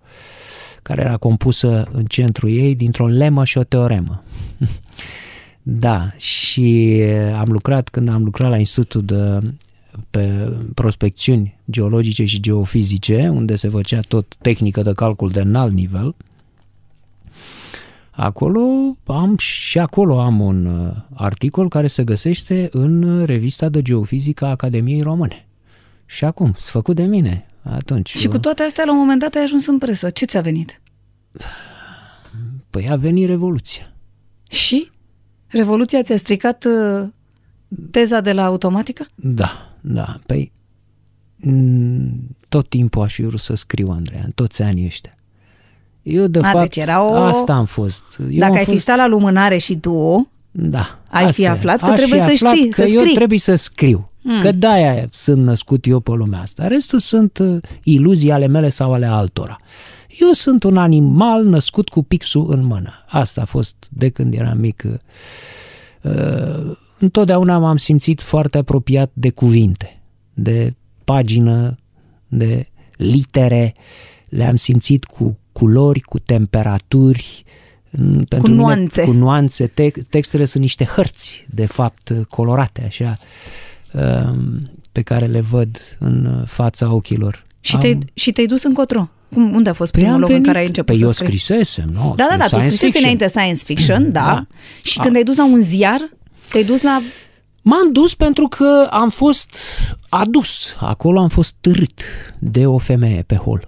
[0.82, 4.22] care era compusă în centrul ei dintr-o lemă și o teoremă.
[5.62, 7.00] da, și
[7.38, 9.52] am lucrat, când am lucrat la Institutul de
[10.10, 16.14] pe prospecțiuni geologice și geofizice, unde se făcea tot tehnică de calcul de înalt nivel,
[18.14, 23.82] acolo am și acolo am un uh, articol care se găsește în uh, revista de
[23.82, 25.46] geofizică a Academiei Române.
[26.06, 28.16] Și acum, s făcut de mine atunci.
[28.16, 30.10] Și cu toate astea, la un moment dat ai ajuns în presă.
[30.10, 30.80] Ce ți-a venit?
[32.70, 33.92] Păi a venit Revoluția.
[34.50, 34.90] Și?
[35.46, 37.08] Revoluția ți-a stricat uh,
[37.90, 39.06] teza de la automatică?
[39.14, 40.18] Da, da.
[40.26, 40.52] Păi
[41.36, 45.14] m, tot timpul aș fi vrut să scriu, Andreea, în toți anii ăștia.
[46.02, 48.04] Eu, de A, fapt, deci era o- asta am fost.
[48.30, 48.76] Eu Dacă am ai fost...
[48.76, 50.98] fi stat la lumânare și tu, Da.
[51.10, 51.48] ai asta fi e.
[51.48, 53.14] aflat că Aș trebuie fi să aflat știi, că să eu scrii.
[53.14, 54.10] trebuie să scriu.
[54.22, 54.40] Mm.
[54.40, 56.66] Că de-aia sunt născut eu pe lumea asta.
[56.66, 59.56] Restul sunt uh, iluzii ale mele sau ale altora.
[60.20, 62.92] Eu sunt un animal născut cu pixul în mână.
[63.08, 64.82] Asta a fost de când eram mic.
[66.02, 70.02] Uh, întotdeauna m-am simțit foarte apropiat de cuvinte,
[70.34, 70.74] de
[71.04, 71.74] pagină,
[72.28, 73.74] de litere.
[74.28, 77.44] Le-am simțit cu culori, cu temperaturi,
[77.98, 79.00] Mm, pentru nuanțe.
[79.02, 79.66] Mine, cu nuanțe.
[79.66, 83.18] Te- textele sunt niște hărți, de fapt, colorate, așa,
[83.92, 87.42] um, pe care le văd în fața ochilor.
[87.60, 89.08] și, te-ai, și te-ai dus încotro.
[89.34, 91.10] Cum, unde a fost primul am loc în venit- care ai început Păi să eu
[91.12, 91.26] scrii?
[91.38, 92.12] scrisesem, nu?
[92.16, 93.02] Da, da, da, tu science scrisese fiction.
[93.02, 94.20] înainte science fiction, da.
[94.20, 94.46] Da.
[94.84, 95.02] Și A.
[95.02, 96.10] când ai dus la un ziar,
[96.50, 97.00] te-ai dus la...
[97.62, 99.56] M-am dus pentru că am fost
[100.08, 100.76] adus.
[100.80, 102.00] Acolo am fost târât
[102.38, 103.66] de o femeie pe hol.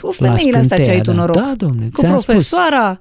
[0.00, 1.36] Tu La femeile astea ce ai tu Scânteia, noroc.
[1.36, 1.42] da.
[1.42, 2.24] Da, domne, Cu ți-am spus.
[2.24, 3.00] profesoara,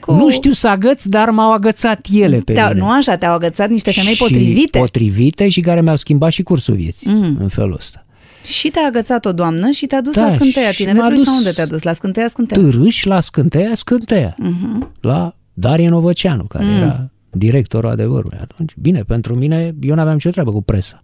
[0.00, 0.12] cu...
[0.12, 2.72] Nu știu să agăț, dar m-au agățat ele pe te mine.
[2.80, 4.78] Nu așa, te-au agățat niște femei Și potrivite.
[4.78, 7.36] Potrivite și care mi-au schimbat și cursul vieții Mm.
[7.40, 8.04] în felul ăsta.
[8.44, 11.24] Și te-a agățat o doamnă și te-a dus Da, la scânteia și tineretului m-a dus
[11.26, 11.82] sau unde te-a dus?
[11.82, 12.66] La scânteia, scânteia.
[12.66, 14.34] Târâși la scânteia, scânteia.
[14.38, 14.92] Mhm.
[15.00, 16.70] La Darie Novăceanu, care Mm.
[16.76, 18.72] era directorul adevărului atunci.
[18.80, 21.02] Bine, pentru mine, eu n-aveam nicio treabă cu presa.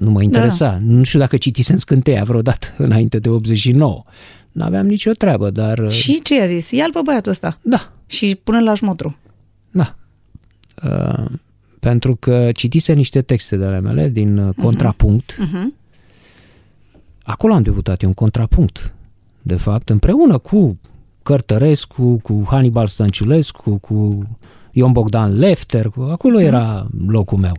[0.00, 0.68] Nu mă interesa.
[0.70, 0.78] Da.
[0.82, 4.02] Nu știu dacă citisem scânteia vreodată înainte de 89.
[4.52, 5.90] N-aveam nicio treabă, dar...
[5.90, 6.70] Și ce i-a zis?
[6.70, 9.16] Ia-l pe băiatul ăsta Da, și pune la șmotru.
[9.70, 9.94] da.
[10.84, 11.24] Uh,
[11.80, 15.36] pentru că citise niște texte de ale mele din uh, contrapunct.
[15.38, 15.74] Mhm.
[17.22, 18.92] Acolo am debutat eu în contrapunct,
[19.42, 20.78] de fapt, împreună cu
[21.22, 24.22] Cărtărescu, cu Hannibal Stănciulescu, cu
[24.72, 27.56] Ion Bogdan Lefter, acolo era locul meu.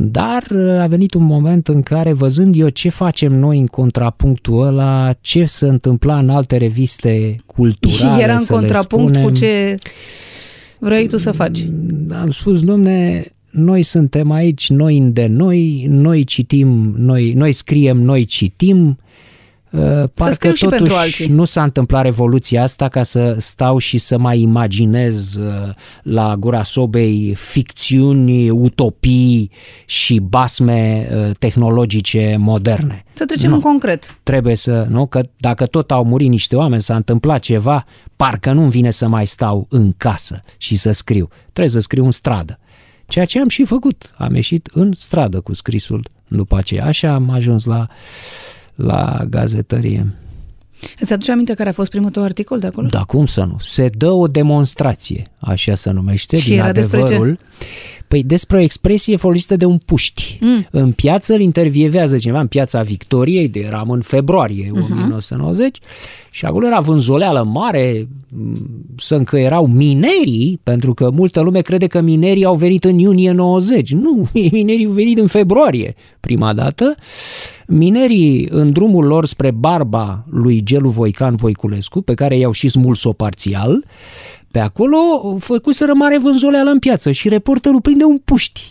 [0.00, 0.42] Dar
[0.80, 5.44] a venit un moment în care, văzând eu ce facem noi în contrapunctul ăla, ce
[5.44, 9.74] se întâmpla în alte reviste culturale, Și era în să le contrapunct spunem, cu ce
[10.78, 11.66] vrei tu să faci.
[12.10, 18.24] am spus, domne, noi suntem aici, noi de noi, noi citim, noi, noi scriem, noi
[18.24, 18.86] citim.
[18.86, 18.96] Uh,
[20.14, 21.26] Parcă scriu și totuși pentru alții.
[21.26, 26.62] nu s-a întâmplat revoluția asta ca să stau și să mai imaginez uh, la gura
[26.62, 29.50] sobei ficțiuni, utopii
[29.84, 33.04] și basme uh, tehnologice moderne.
[33.12, 33.56] Să trecem Nu.
[33.56, 34.18] în concret.
[34.22, 35.06] Trebuie să, nu?
[35.06, 37.84] Că dacă tot au murit niște oameni, s-a întâmplat ceva,
[38.16, 41.28] parcă nu-mi vine să mai stau în casă și să scriu.
[41.42, 42.58] Trebuie să scriu în stradă.
[43.06, 44.10] Ceea ce am și făcut.
[44.16, 46.86] Am ieșit în stradă cu scrisul după aceea.
[46.86, 47.86] Așa am ajuns la,
[48.78, 50.14] la gazetărie.
[51.00, 52.86] Îți aduce aminte care a fost primul tău articol de acolo?
[52.86, 53.56] Da, cum să nu?
[53.58, 57.38] Se dă o demonstrație, așa se numește, Și din era despre ce?
[58.08, 58.22] Adevărul.
[58.22, 60.38] Păi despre o expresie folosită de un puști.
[60.40, 60.66] Mm.
[60.70, 64.82] În piață îl intervievează cineva în piața Victoriei, de eram în februarie Mhm.
[64.84, 65.02] uh-huh.
[65.02, 65.78] 1990,
[66.30, 68.52] și acolo era vânzoleală mare, m,
[68.96, 73.32] să încă erau minerii, pentru că multă lume crede că minerii au venit în iunie
[73.32, 73.92] 90.
[73.92, 76.94] Nu, minerii au venit în februarie prima dată.
[77.66, 83.12] Minerii în drumul lor spre barba lui Gelu Voican Voiculescu, pe care i-au și smuls-o
[83.12, 83.84] parțial,
[84.50, 84.96] pe acolo
[85.38, 88.70] făcuseră mare vânzoleală în piață și reporterul prinde un puști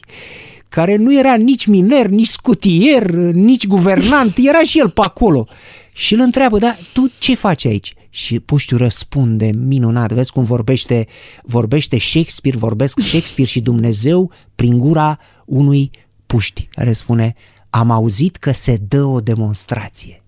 [0.69, 5.47] care nu era nici miner, nici scutier, nici guvernant, era și el pe acolo.
[5.91, 7.93] Și îl întreabă, da, tu ce faci aici?
[8.09, 11.07] Și puștiul răspunde, minunat, vezi cum vorbește,
[11.43, 15.91] vorbește Shakespeare, vorbesc Shakespeare și Dumnezeu prin gura unui
[16.25, 17.35] puști, care spune,
[17.69, 20.21] am auzit că se dă o demonstrație.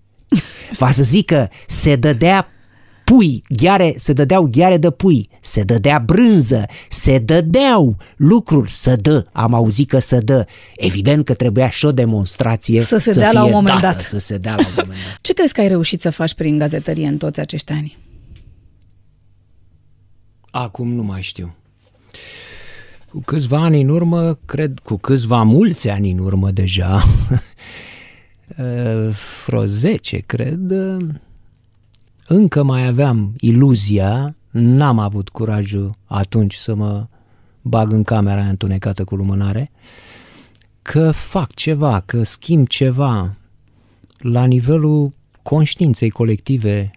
[0.78, 2.48] Va să zic că se dădea
[3.10, 9.26] pui, gheare, se dădeau gheare de pui, se dădea brânză, se dădeau lucruri, să dă,
[9.32, 10.46] am auzit că se dă.
[10.76, 13.96] Evident că trebuia și o demonstrație Să se să dea la fie un moment dată,
[13.96, 14.00] dat.
[14.00, 15.18] Să se dea la un moment dat.
[15.22, 17.98] Ce crezi că ai reușit să faci prin gazetărie în toți acești ani?
[20.50, 21.54] Acum nu mai știu.
[23.08, 27.04] Cu câțiva ani în urmă, cred, cu câțiva mulți ani în urmă deja,
[28.56, 29.14] eh,
[29.46, 30.96] vreo 10, cred, eh,
[32.32, 37.06] încă mai aveam iluzia, n-am avut curajul atunci să mă
[37.60, 39.70] bag în camera aia întunecată cu lumânare,
[40.82, 43.36] că fac ceva, că schimb ceva
[44.18, 45.10] la nivelul
[45.42, 46.90] conștiinței colective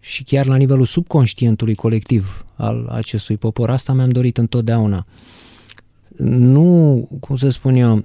[0.00, 3.70] și chiar la nivelul subconștientului colectiv al acestui popor.
[3.70, 5.06] Asta mi-am dorit întotdeauna.
[6.26, 8.04] Nu, cum să spun eu,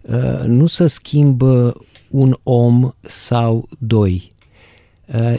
[0.00, 1.72] uh, nu să schimb uh,
[2.10, 4.35] un om sau doi, uh,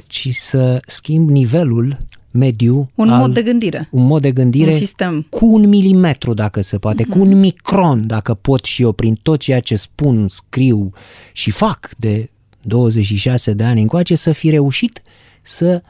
[0.07, 1.97] ci să schimb nivelul
[2.31, 3.87] mediu Un al, mod de gândire.
[3.91, 5.21] un mod de gândire Un sistem.
[5.29, 9.39] cu un milimetru dacă se poate, cu un micron dacă pot și eu prin tot
[9.39, 10.91] ceea ce spun, scriu
[11.31, 12.29] și fac de
[12.61, 15.01] 26 de ani încoace să fi reușit
[15.41, 15.81] să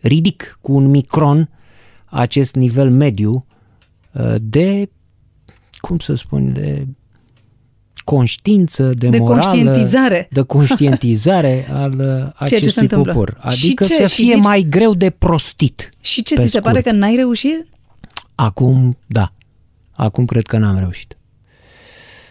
[0.00, 1.48] ridic cu un micron
[2.04, 3.46] acest nivel mediu
[4.12, 4.90] uh, de,
[5.80, 6.86] cum să spun, de
[8.04, 10.28] conștiință, de, De morală, conștientizare.
[10.30, 11.96] de conștientizare al uh,
[12.48, 13.12] Ceea ce se acestui întâmplă.
[13.12, 13.36] popor.
[13.50, 13.94] Și Adică ce?
[13.94, 15.90] să Și fie zici- mai greu de prostit.
[16.00, 16.92] Și ce Pe ți se pare scurt.
[16.94, 17.66] că n-ai reușit?
[18.34, 19.32] Acum, da.
[19.92, 21.16] Acum cred că n-am reușit.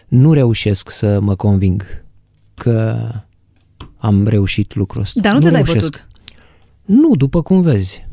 [0.08, 2.04] Nu reușesc să mă conving
[2.54, 3.08] că
[3.96, 5.20] am reușit lucrul ăsta.
[5.20, 5.84] Dar nu, te dai reușesc.
[5.90, 6.08] bătut.
[6.84, 8.06] Nu, după cum vezi.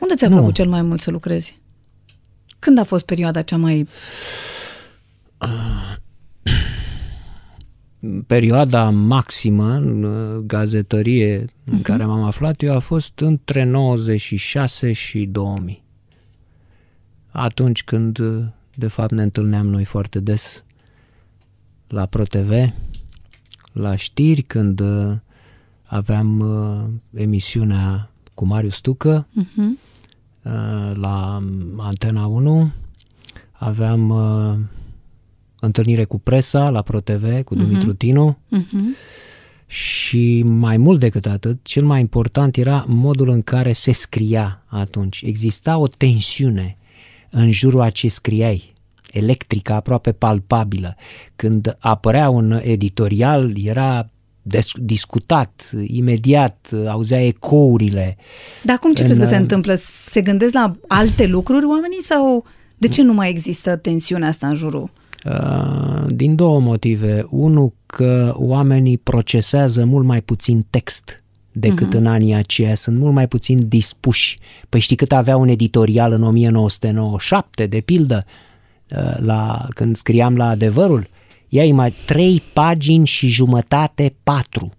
[0.00, 0.34] Unde ți-a Nu.
[0.36, 1.58] plăcut cel mai mult să lucrezi?
[2.58, 3.88] Când a fost perioada cea mai...
[8.26, 15.26] Perioada maximă în uh, gazetărie în care m-am aflat eu a fost între 96 și
[15.26, 15.82] 2000.
[17.30, 18.44] Atunci când, uh,
[18.74, 20.64] de fapt, ne întâlneam noi foarte des
[21.88, 22.72] la ProTV,
[23.72, 25.12] la știri, când uh,
[25.84, 29.84] aveam uh, emisiunea cu Marius Tucă, Uh-huh.
[30.42, 31.42] Uh, la
[31.76, 32.70] Antena 1,
[33.52, 34.54] aveam uh,
[35.60, 38.96] întâlnire cu presa la ProTV, cu Dumitru Tinu Uh-huh.
[39.66, 45.22] și mai mult decât atât, cel mai important era modul în care se scria atunci.
[45.26, 46.76] Exista o tensiune
[47.30, 48.72] în jurul a ce scriai,
[49.12, 50.96] electrică, aproape palpabilă.
[51.36, 54.08] Când apărea un editorial, era
[54.42, 58.16] des- discutat imediat, auzea ecourile.
[58.62, 59.74] Dar acum ce În, crezi că se uh, întâmplă?
[60.10, 62.44] Se gândesc la alte lucruri oamenii sau
[62.78, 64.90] de ce nu mai există tensiunea asta în jurul?
[65.30, 67.26] Uh, din două motive.
[67.30, 71.20] Unul, că oamenii procesează mult mai puțin text
[71.52, 71.98] decât uh-huh.
[71.98, 74.38] în anii aceia, sunt mult mai puțin dispuși.
[74.68, 78.24] Păi știi cât avea un editorial în 1997, de pildă,
[78.96, 81.08] uh, la, când scriam la adevărul?
[81.48, 84.72] Ia mai trei pagini și jumătate, patru.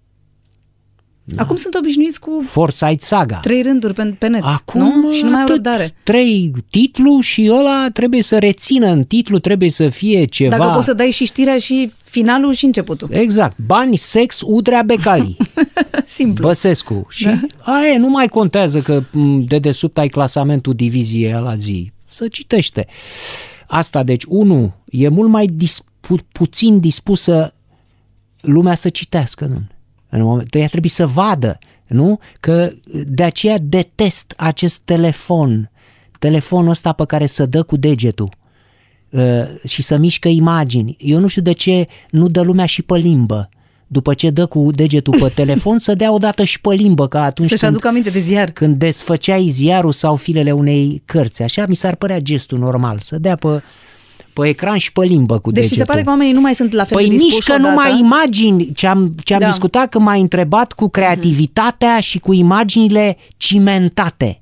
[1.34, 1.42] Da.
[1.42, 3.36] Acum sunt obișnuiți cu Foresight Saga.
[3.36, 5.12] trei rânduri pe, pe net, Acum nu?
[5.12, 5.90] Și nu mai au atât, răbdare.
[6.02, 10.56] Trei titlu și ăla trebuie să rețină în titlu, trebuie să fie ceva.
[10.56, 13.08] Dacă poți să dai și știrea și finalul și începutul.
[13.10, 13.56] Exact.
[13.66, 15.36] Bani, sex, udrea, becalii.
[16.06, 16.46] Simplu.
[16.46, 17.06] Băsescu.
[17.08, 17.40] Și da.
[17.60, 21.92] aia nu mai contează că m, de desubt ai clasamentul diviziei la zi.
[22.04, 22.86] Să citește.
[23.66, 27.54] Asta, deci, unu, e mult mai dispu- puțin dispusă
[28.40, 29.77] lumea să citească, domnule.
[30.08, 32.18] În moment, ea trebuie să vadă, nu?
[32.40, 32.72] Că
[33.06, 35.70] de aceea detest acest telefon,
[36.18, 38.28] telefonul ăsta pe care să dă cu degetul
[39.10, 39.22] uh,
[39.66, 40.96] și să mișcă imagini.
[40.98, 43.48] Eu nu știu de ce nu dă lumea și pe limbă.
[43.90, 47.48] După ce dă cu degetul pe telefon, să dea odată și pe limbă, ca atunci
[47.48, 48.50] Să-și când, aducă aminte de ziar.
[48.50, 51.42] când desfăceai ziarul sau filele unei cărți.
[51.42, 53.62] Așa mi s-ar părea gestul normal, să dea pe,
[54.40, 55.86] pe ecran și pe limbă cu Deci ți degetul.
[55.86, 57.68] se pare că oamenii nu mai sunt la fel Păi de dispuși nici că odată?
[57.68, 59.46] nu mai imagini ce am, ce am Da.
[59.46, 64.40] discutat, că m-ai întrebat cu creativitatea și cu imaginile cimentate.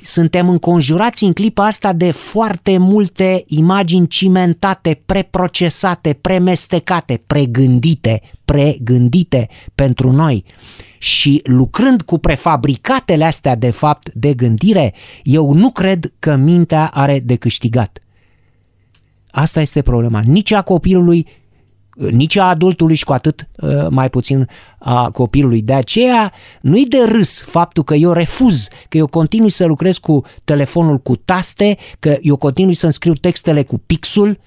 [0.00, 10.10] Suntem înconjurați în clipa asta de foarte multe imagini cimentate, preprocesate, premestecate, pregândite, pregândite pentru
[10.12, 10.44] noi.
[10.98, 17.20] Și lucrând cu prefabricatele astea de fapt de gândire, eu nu cred că mintea are
[17.24, 17.98] de câștigat.
[19.36, 20.20] Asta este problema.
[20.26, 21.26] Nici a copilului,
[22.10, 25.62] nici a adultului și cu atât uh, mai puțin a copilului.
[25.62, 30.22] De aceea nu-i de râs faptul că eu refuz, că eu continui să lucrez cu
[30.44, 34.38] telefonul cu taste, că eu continui să-mi scriu textele cu pixul.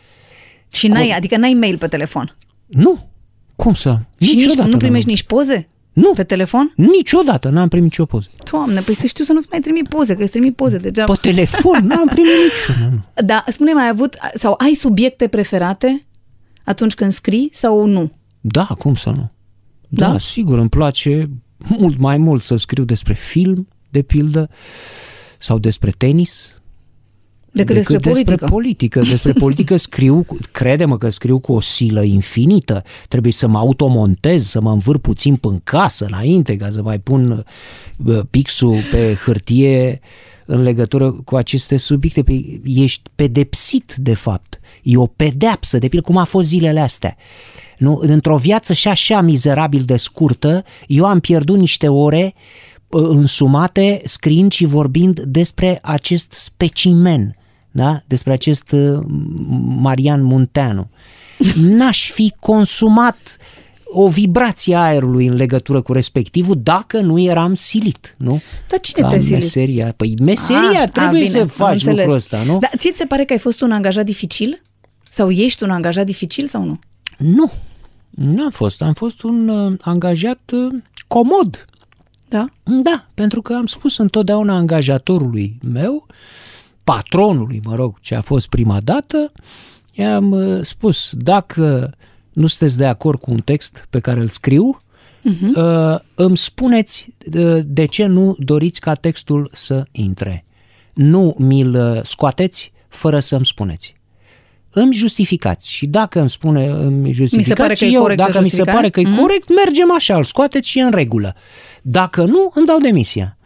[0.72, 2.36] Și n-ai, adică n-ai mail pe telefon.
[2.66, 3.08] Nu!
[3.56, 3.90] Cum să?
[4.20, 5.20] Și nici, Niciodată nu n-am primești avut.
[5.20, 5.68] nici poze?
[6.02, 6.14] Nu.
[6.14, 6.74] Pe telefon?
[6.76, 8.28] Niciodată n-am primit nicio poză.
[8.52, 11.14] Doamne, păi să știu să nu-ți mai trimit poze, că îți trimit poze degeaba.
[11.14, 12.90] Pe telefon n-am primit niciuna.
[12.90, 13.24] Nu.
[13.26, 16.06] Da, spune mai ai avut, sau ai subiecte preferate
[16.64, 18.12] atunci când scrii sau nu?
[18.42, 19.32] Da, cum să nu?
[19.88, 20.12] Da, Da?
[20.12, 21.30] da, sigur, îmi place
[21.78, 24.50] mult mai mult să scriu despre film, de pildă,
[25.38, 26.57] sau despre tenis,
[27.58, 28.30] Decât, despre politică.
[28.30, 29.00] Despre politică.
[29.10, 32.84] Despre politică scriu, cu- crede-mă că scriu cu o silă infinită.
[33.08, 37.46] Trebuie să mă automontez, să mă învâr puțin până casă înainte, ca să mai pun
[38.06, 40.00] uh, pixul pe hârtie
[40.46, 42.24] în legătură cu aceste subiecte.
[42.24, 44.60] Păi ești pedepsit, de fapt.
[44.84, 47.16] E o pedeapsă, de pildă cum a fost zilele astea.
[47.78, 48.00] Nu?
[48.02, 52.34] Într-o viață și așa mizerabil de scurtă, eu am pierdut niște ore
[52.88, 57.36] uh, însumate scriind și vorbind despre acest specimen,
[57.78, 58.02] da?
[58.08, 59.00] despre acest uh,
[59.80, 60.90] Marian Munteanu.
[61.56, 63.38] N-aș fi consumat
[63.84, 68.42] o vibrație a aerului în legătură cu respectivul dacă nu eram silit, nu?
[68.70, 69.34] Dar cine Ca te-a silit?
[69.34, 69.94] Meseria.
[69.98, 71.96] Păi meseria, Ah, trebuie ah, bine, să am faci înțeles.
[71.96, 72.58] lucrul ăsta, nu?
[72.60, 74.62] Dar ți se pare că ai fost un angajat dificil?
[75.10, 76.80] Sau ești un angajat dificil sau nu?
[77.18, 77.52] Nu,
[78.10, 78.82] nu am fost.
[78.82, 80.74] Am fost un uh, angajat uh,
[81.08, 81.66] comod.
[82.28, 82.46] Da?
[82.64, 86.08] Da, pentru că am spus întotdeauna angajatorului meu,
[86.94, 89.32] patronului, mă rog, ce a fost prima dată,
[89.94, 91.94] i-am uh, spus, dacă
[92.34, 95.56] nu sunteți de acord cu un text pe care îl scriu, uh-huh.
[95.56, 100.46] uh, îmi spuneți uh, de ce nu doriți ca textul să intre.
[100.94, 103.96] Nu mi-l uh, scoateți fără să-mi spuneți.
[104.70, 108.50] Îmi justificați și dacă îmi spune, îmi justificați pare că e eu, corectă dacă mi
[108.50, 108.74] se justificarea?
[108.74, 109.20] pare că e Mhm.
[109.20, 111.36] corect, mergem așa, îl scoateți și e în regulă.
[111.82, 113.37] Dacă nu, îmi dau demisia.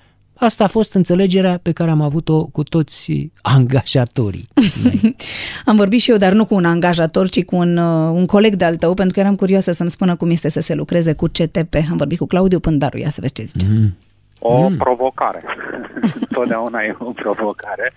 [0.43, 4.47] Asta a fost înțelegerea pe care am avut-o cu toți angajatorii.
[4.83, 5.15] mei.
[5.69, 8.55] Am vorbit și eu, dar nu cu un angajator, ci cu un, uh, un coleg
[8.55, 11.73] de-al tău, pentru că eram curioasă să-mi spună cum este să se lucreze cu CTP.
[11.89, 13.65] Am vorbit cu Claudiu Pândaru, ia să vezi ce zice.
[13.69, 13.97] Mm.
[14.39, 15.43] O provocare.
[16.35, 17.93] Totdeauna e o provocare.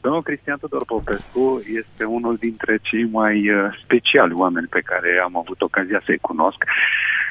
[0.00, 5.36] Domnul Cristian Tudor Popescu este unul dintre cei mai uh, speciali oameni pe care am
[5.36, 6.64] avut ocazia să-i cunosc.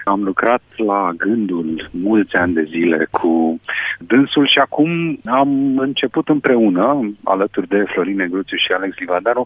[0.06, 3.60] Am lucrat la gândul mulți ani de zile cu
[4.00, 9.46] dânsul și acum am început împreună, alături de Florin Negruțiu și Alex Livadaru,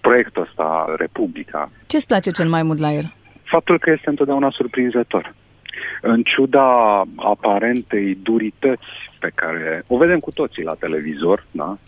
[0.00, 3.12] proiectul ăsta, Republica, Ce-ți place cel mai mult la el?
[3.54, 5.34] faptul că este întotdeauna surprinzător.
[6.00, 6.68] În ciuda
[7.16, 11.78] aparentei durități pe care o vedem cu toții la televizor, da?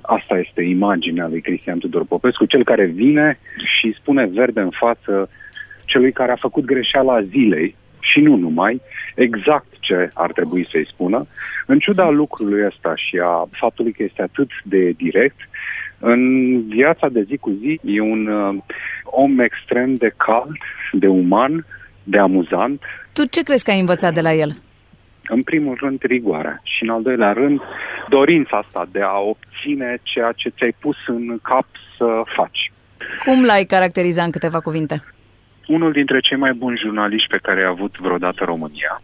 [0.00, 3.38] asta este imaginea lui Cristian Tudor Popescu, cel care vine
[3.76, 5.28] și spune verde în față
[5.96, 8.80] celui care a făcut greșeala zilei și nu numai,
[9.14, 11.26] exact ce ar trebui să-i spună.
[11.66, 15.36] În ciuda lucrului ăsta și a faptului că este atât de direct,
[15.98, 16.22] în
[16.68, 18.56] viața de zi cu zi e un uh,
[19.04, 20.56] om extrem de cald,
[20.92, 21.66] de uman,
[22.02, 22.82] de amuzant.
[23.12, 24.56] Tu ce crezi că ai învățat de la el?
[25.28, 27.60] În primul rând, rigoarea și, în al doilea rând,
[28.08, 31.66] dorința asta de a obține ceea ce ți-ai pus în cap
[31.96, 32.72] să faci.
[33.24, 35.02] Cum l-ai caracteriza în câteva cuvinte?
[35.66, 39.02] Unul dintre cei mai buni jurnaliști pe care a avut vreodată România.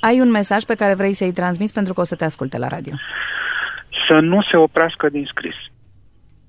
[0.00, 2.68] Ai un mesaj pe care vrei să-i transmiți pentru că o să te asculte la
[2.68, 2.94] radio?
[4.08, 5.54] Să nu se oprească din scris.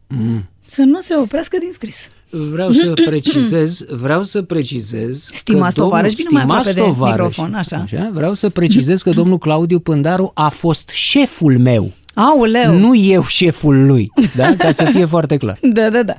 [0.08, 0.50] Mm.
[0.66, 2.10] Să nu se oprească din scris.
[2.30, 7.78] Vreau să precizez, vreau să precizez Stimați tovarăși, vine mai aproape de microfon, așa.
[7.78, 8.10] așa.
[8.14, 11.92] Vreau să precizez că domnul Claudiu Pândaru a fost șeful meu.
[12.14, 12.74] Aoleu!
[12.74, 14.56] Nu eu șeful lui, da?
[14.58, 15.58] Ca să fie foarte clar.
[15.74, 16.14] Da, da, da.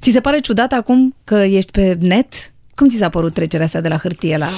[0.00, 2.34] Ți se pare ciudat acum că ești pe net?
[2.80, 4.48] Cum ți s-a părut trecerea asta de la hârtie la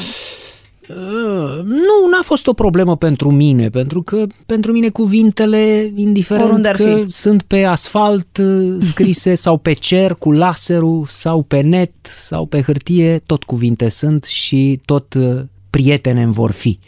[0.88, 7.02] Uh, nu, n-a fost o problemă pentru mine, pentru că pentru mine cuvintele, indiferent că
[7.04, 7.10] fi.
[7.10, 12.62] sunt pe asfalt uh, scrise sau pe cer cu laserul sau pe net sau pe
[12.62, 16.78] hârtie, tot cuvinte sunt și tot uh, prietene vor fi.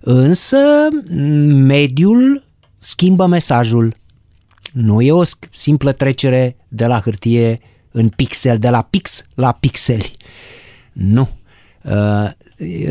[0.00, 0.58] Însă
[1.46, 2.44] mediul
[2.78, 3.96] schimbă mesajul.
[4.72, 7.58] Nu e o simplă trecere de la hârtie
[7.90, 10.12] în pixel, de la pix la pixeli.
[10.92, 11.28] Nu.
[11.82, 12.30] Uh,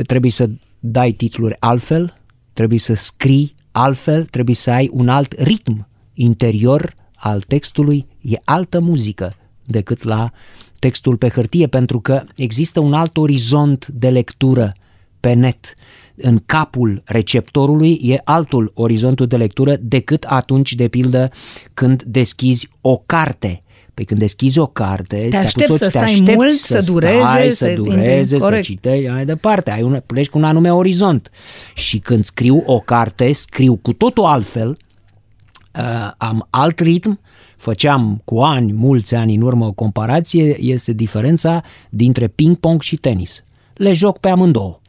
[0.05, 0.49] trebuie să
[0.79, 2.17] dai titluri altfel,
[2.53, 8.79] trebuie să scrii altfel, trebuie să ai un alt ritm interior al textului, e altă
[8.79, 9.35] muzică
[9.65, 10.31] decât la
[10.79, 14.73] textul pe hârtie, pentru că există un alt orizont de lectură
[15.19, 15.73] pe net.
[16.15, 21.31] În capul receptorului e altul orizontul de lectură decât atunci, de pildă,
[21.73, 23.63] când deschizi o carte
[23.93, 27.49] Păi când deschizi o carte, te aștepți să stai aștepți mult, să, să dureze, stai,
[27.49, 31.29] să, să dureze, să citești, mai departe, ai un, pleci cu un anume orizont.
[31.73, 37.19] Și când scriu o carte, scriu cu totul altfel, uh, am alt ritm,
[37.57, 43.43] făceam cu ani, mulți ani în urmă o comparație, este diferența dintre ping-pong și tenis.
[43.73, 44.80] Le joc pe amândouă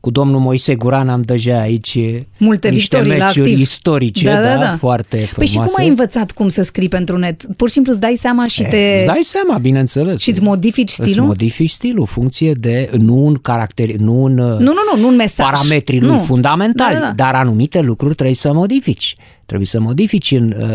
[0.00, 1.98] cu domnul Moise Guran am deja aici
[2.38, 3.58] Multe niște victorii la activ.
[3.58, 5.34] istorice, da, da, da, foarte frumoase.
[5.34, 7.46] Păi și cum ai învățat cum să scrii pentru net?
[7.56, 8.96] Pur și simplu îți dai seama și e, eh, te...
[8.96, 10.18] Îți dai seama, bineînțeles.
[10.18, 11.10] Și îți modifici stilul?
[11.10, 15.16] Îți modifici stilul, funcție de, nu un caracter, nu un nu, nu, nu, nu un
[15.16, 15.46] mesaj.
[15.50, 17.12] parametrii lui fundamentali, da, da, da.
[17.12, 19.16] dar anumite lucruri trebuie să modifici.
[19.46, 20.54] Trebuie să modifici în...
[20.58, 20.68] Uh,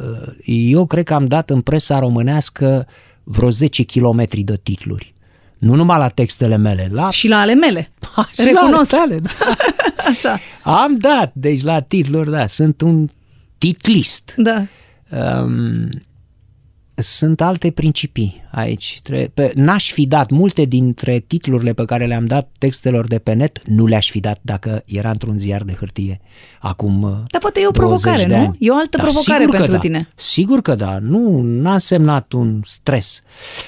[0.00, 2.86] uh, eu cred că am dat în presa românească
[3.24, 5.11] vreo 10 km de titluri
[5.62, 7.10] nu numai la textele mele, la...
[7.10, 7.88] Și la ale mele.
[8.12, 8.90] Ha, și Recunosc.
[8.90, 9.54] La ale tale, da.
[10.10, 10.40] Așa.
[10.62, 13.08] Am dat, deci la titluri, da, sunt un
[13.58, 14.34] titlist.
[14.36, 14.66] Da.
[15.42, 15.88] Um,
[16.94, 19.00] sunt alte principii aici.
[19.54, 23.86] N-aș fi dat multe dintre titlurile pe care le-am dat textelor de pe net, nu
[23.86, 26.20] le-aș fi dat dacă era într-un ziar de hârtie
[26.58, 28.56] acum uh, Dar poate e o provocare, nu?
[28.58, 29.78] E o altă da, provocare pentru da.
[29.78, 30.08] tine.
[30.14, 30.98] Sigur că da.
[30.98, 33.22] Nu, n-a semnat un stres.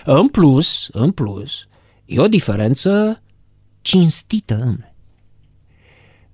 [0.04, 1.66] În plus, în plus,
[2.04, 3.22] E o diferență
[3.80, 4.78] cinstită,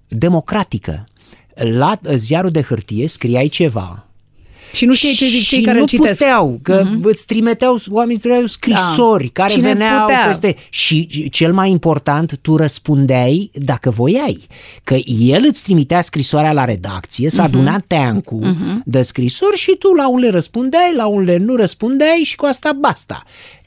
[0.08, 1.08] democratică.
[1.54, 4.10] La ziarul de hârtie scriai ceva,
[4.72, 6.18] și nu știai ce zic cei care nu citesc.
[6.18, 7.02] puteau, că uh-huh.
[7.02, 9.30] îți trimiteau, oamenii trimiteau scrisori da.
[9.32, 10.24] care Cine veneau putea?
[10.26, 10.56] peste...
[10.70, 14.46] Și cel mai important, tu răspundeai dacă voiai.
[14.84, 17.46] Că el îți trimitea scrisoarea la redacție, s-a uh-huh.
[17.46, 18.84] adunat teancul uh-huh.
[18.84, 23.22] de scrisori și tu la unele răspundeai, la unele nu răspundeai și cu asta basta.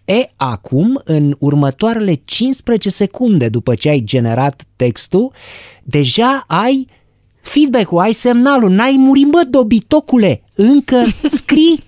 [0.06, 5.32] E, acum, în următoarele 15 secunde după ce ai generat textul,
[5.84, 6.88] deja ai
[7.42, 11.04] feedback-ul, ai semnalul, n-ai murit, bă, dobitocule, încă
[11.40, 11.84] scrii,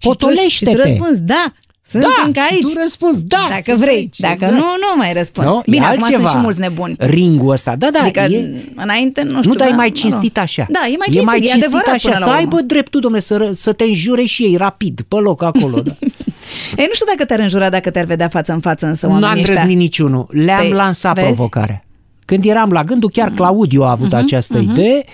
[0.00, 0.70] potolește-te.
[0.70, 1.52] și tu, și tu răspunzi, da,
[1.92, 2.62] sunt da, încă aici.
[2.62, 3.46] tu răspunzi, da.
[3.48, 3.96] Dacă vrei.
[3.96, 5.48] Aici, Dacă nu, nu mai răspunzi.
[5.48, 6.96] No, Bine, acum sunt și mulți nebuni.
[6.98, 7.98] Ringul ăsta, da, da.
[7.98, 9.50] Adică e, înainte, nu știu.
[9.50, 10.66] Nu, dar da, e mai cinstit așa.
[10.68, 12.14] Da, e mai cinstit, e, mai cinstit e adevărat așa.
[12.16, 15.80] Să aibă dreptul, domnule, să, să te înjure și ei rapid, pe loc acolo.
[15.80, 15.92] Da.
[16.76, 19.38] Ei, nu știu dacă te-ar înjura dacă te-ar vedea față în față, însă oamenii Nu
[19.38, 20.26] am trăznit niciunul.
[20.30, 21.26] Le-am păi, lansat vezi?
[21.26, 21.84] provocarea.
[22.24, 23.34] Când eram la gândul, chiar mm.
[23.34, 24.62] Claudiu a avut uh-huh, această uh-huh.
[24.62, 25.04] idee,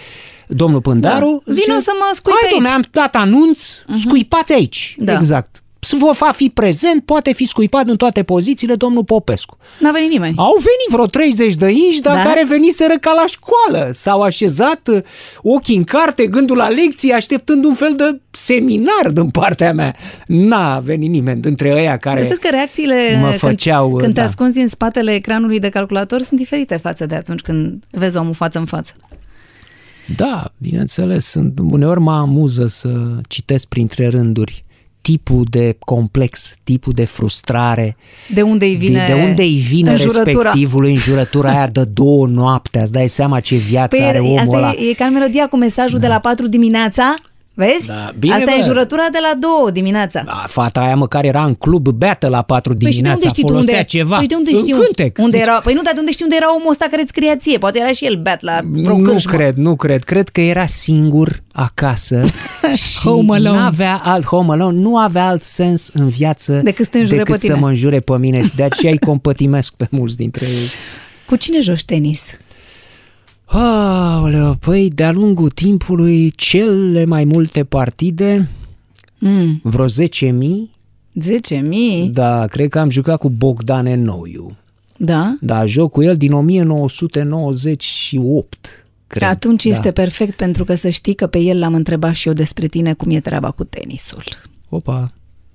[0.46, 1.42] domnul Pândaru.
[1.44, 1.52] Da.
[1.52, 2.72] Vino să mă scui pe aici.
[2.72, 4.00] am dat anunț, uh-huh.
[4.00, 4.96] scuipați aici.
[4.98, 5.12] Da.
[5.12, 5.62] Exact
[6.20, 9.56] va fi prezent, poate fi scuipat în toate pozițiile domnul Popescu.
[9.80, 10.34] N-a venit nimeni.
[10.36, 12.22] Au venit vreo 30 de inși, dar da?
[12.22, 13.90] care veniseră ca la școală.
[13.92, 15.00] S-au așezat uh,
[15.42, 19.96] ochii în carte, gândul la lecție, așteptând un fel de seminar din partea mea.
[20.26, 24.20] N-a venit nimeni dintre ăia care Vezi că reacțiile mă făceau, când, când da.
[24.20, 28.34] te ascunzi în spatele ecranului de calculator sunt diferite față de atunci când vezi omul
[28.34, 28.92] față în față.
[30.16, 32.90] Da, bineînțeles, sunt, uneori mă amuză să
[33.28, 34.64] citesc printre rânduri
[35.00, 37.96] tipul de complex, tipul de frustrare.
[38.34, 42.26] De unde îi vine, de, de unde îi vine respectivul în jurătura aia de două
[42.26, 44.72] noapte, îți dai seama ce viață păi are omul asta ăla.
[44.72, 46.06] E, e ca în melodia cu mesajul da.
[46.06, 47.14] de la 4 dimineața,
[47.58, 47.86] Vezi?
[47.86, 48.56] Da, bine, Asta bă.
[48.58, 50.22] e jurătura de la două dimineața.
[50.26, 53.28] Da, fata aia măcar era în club beată la 4 Păi și de dimineața, unde
[53.28, 53.86] știi tu folosea unde?
[53.88, 54.16] ceva.
[54.16, 54.76] Păi de unde În știu?
[54.76, 55.18] cântec.
[55.20, 55.60] Unde era?
[55.60, 57.58] Păi nu, dar de unde știi unde era omul ăsta care îți scria ție?
[57.58, 59.30] Poate era și el beat la vreo Nu cârșmă.
[59.32, 60.04] cred, nu cred.
[60.04, 62.24] Cred că era singur acasă
[62.74, 63.58] și Home Alone.
[63.58, 67.32] n-avea alt home alone, nu avea alt sens în viață Decât să te înjure decât
[67.34, 67.52] pe tine.
[67.54, 68.50] să mă înjure pe mine.
[68.56, 70.68] De aceea îi compătimesc pe mulți dintre ei.
[71.26, 72.22] Cu cine joci tenis?
[73.50, 78.48] Aoleu, păi de-a lungul timpului cele mai multe partide,
[79.20, 80.70] Mm, vreo 10.000,
[81.14, 82.08] 10.000?
[82.12, 84.56] da, cred că am jucat cu Bogdan Enoiu.
[84.96, 85.34] Da?
[85.40, 88.86] Da, joc cu el din 1998.
[89.06, 89.28] Cred.
[89.28, 89.70] Atunci da.
[89.70, 92.92] este perfect pentru că să știi că pe el l-am întrebat și eu despre tine
[92.92, 94.22] cum e treaba cu tenisul.
[94.68, 95.12] Opa,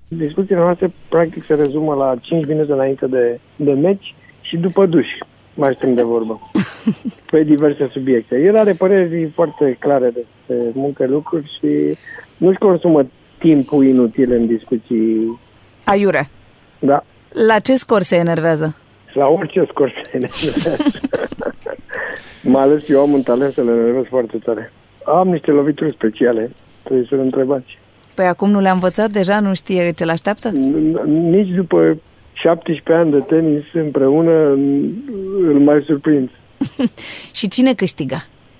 [0.08, 5.06] Discuțiile noastre practic se rezumă la 5 minute înainte de, de meci și după duș.
[5.54, 6.40] Mai stăm de vorbă.
[7.30, 8.40] Pe diverse subiecte.
[8.40, 11.98] El are păreri foarte clare despre muncă, lucruri și
[12.36, 13.06] nu-și consumă
[13.38, 15.38] timpul inutil în discuții.
[15.84, 16.28] Aiure,
[16.78, 17.04] Da,
[17.46, 18.76] la ce scor se enervează?
[19.12, 20.82] la orice scor se enervează.
[22.52, 24.72] Mai ales eu am un talent să le enervez foarte tare.
[25.06, 26.50] Am niște lovituri speciale,
[26.82, 27.78] trebuie să le întrebați.
[28.14, 30.48] Păi acum nu le-a învățat deja, nu știe ce l-așteaptă?
[30.50, 31.98] N- Nici după
[32.34, 34.32] 17 ani de tenis împreună
[35.48, 36.30] îl mai surprind.
[37.38, 38.16] Și cine câștigă?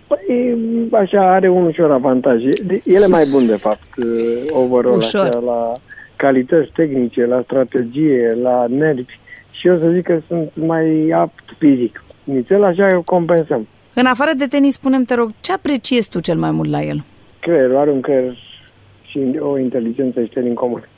[0.06, 0.56] Păi,
[0.92, 2.44] așa are un ușor avantaj.
[2.44, 5.20] E- El e mai bun, de fapt, uh, overall, Ușor.
[5.20, 5.72] așa, la
[6.16, 9.18] calități tehnice, la strategie, la nervi.
[9.50, 12.04] Și eu să zic că sunt mai apt fizic.
[12.24, 13.66] Nițel, așa compensăm.
[13.94, 17.04] În afară de tenis, spunem te rog, ce apreciezi tu cel mai mult la el?
[17.40, 18.36] Creierul are un creier
[19.10, 20.88] și o inteligență extrem în comun.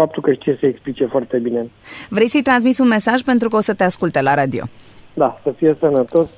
[0.00, 1.70] Și faptul că știe să explice foarte bine.
[2.08, 4.64] Vrei să-i transmiți un mesaj pentru că o să te asculte la radio.
[5.14, 6.28] Da, să fie sănătos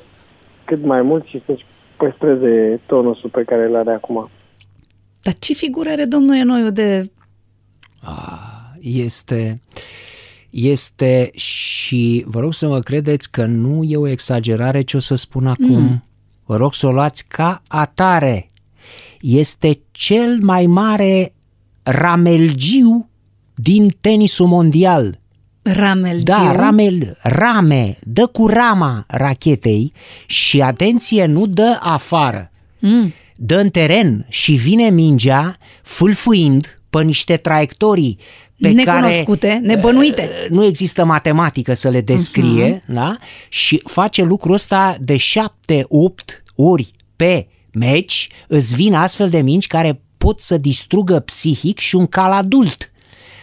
[0.65, 1.65] cât mai mult și să-și
[1.97, 4.31] păstreze tonusul pe care îl are acum.
[5.23, 7.11] Dar ce figură are domnul Enoiu de...
[8.81, 9.61] este,
[10.51, 15.15] este și vă rog să mă credeți că nu e o exagerare ce o să
[15.15, 15.83] spun acum.
[15.83, 16.05] Mm.
[16.45, 18.51] Vă rog să o luați ca atare.
[19.21, 21.33] Este cel mai mare
[21.83, 23.07] ramelgiu
[23.63, 25.21] din tenisul mondial.
[25.63, 26.23] Ramelgiu?
[26.23, 29.93] Da, ramel, rame, dă cu rama rachetei
[30.27, 32.51] și atenție, nu dă afară.
[32.79, 33.13] Mm.
[33.37, 38.19] Dă în teren și vine mingea fâlfâind pe niște traiectorii
[38.61, 40.23] pe Necunoscute, care, nebănuite.
[40.23, 42.87] uh, Nu există matematică să le descrie, uh-huh.
[42.87, 43.17] da?
[43.49, 49.67] Și face lucrul ăsta de șapte, opt ori pe meci, îți vin astfel de mingi
[49.67, 52.92] care pot să distrugă psihic și un cal adult.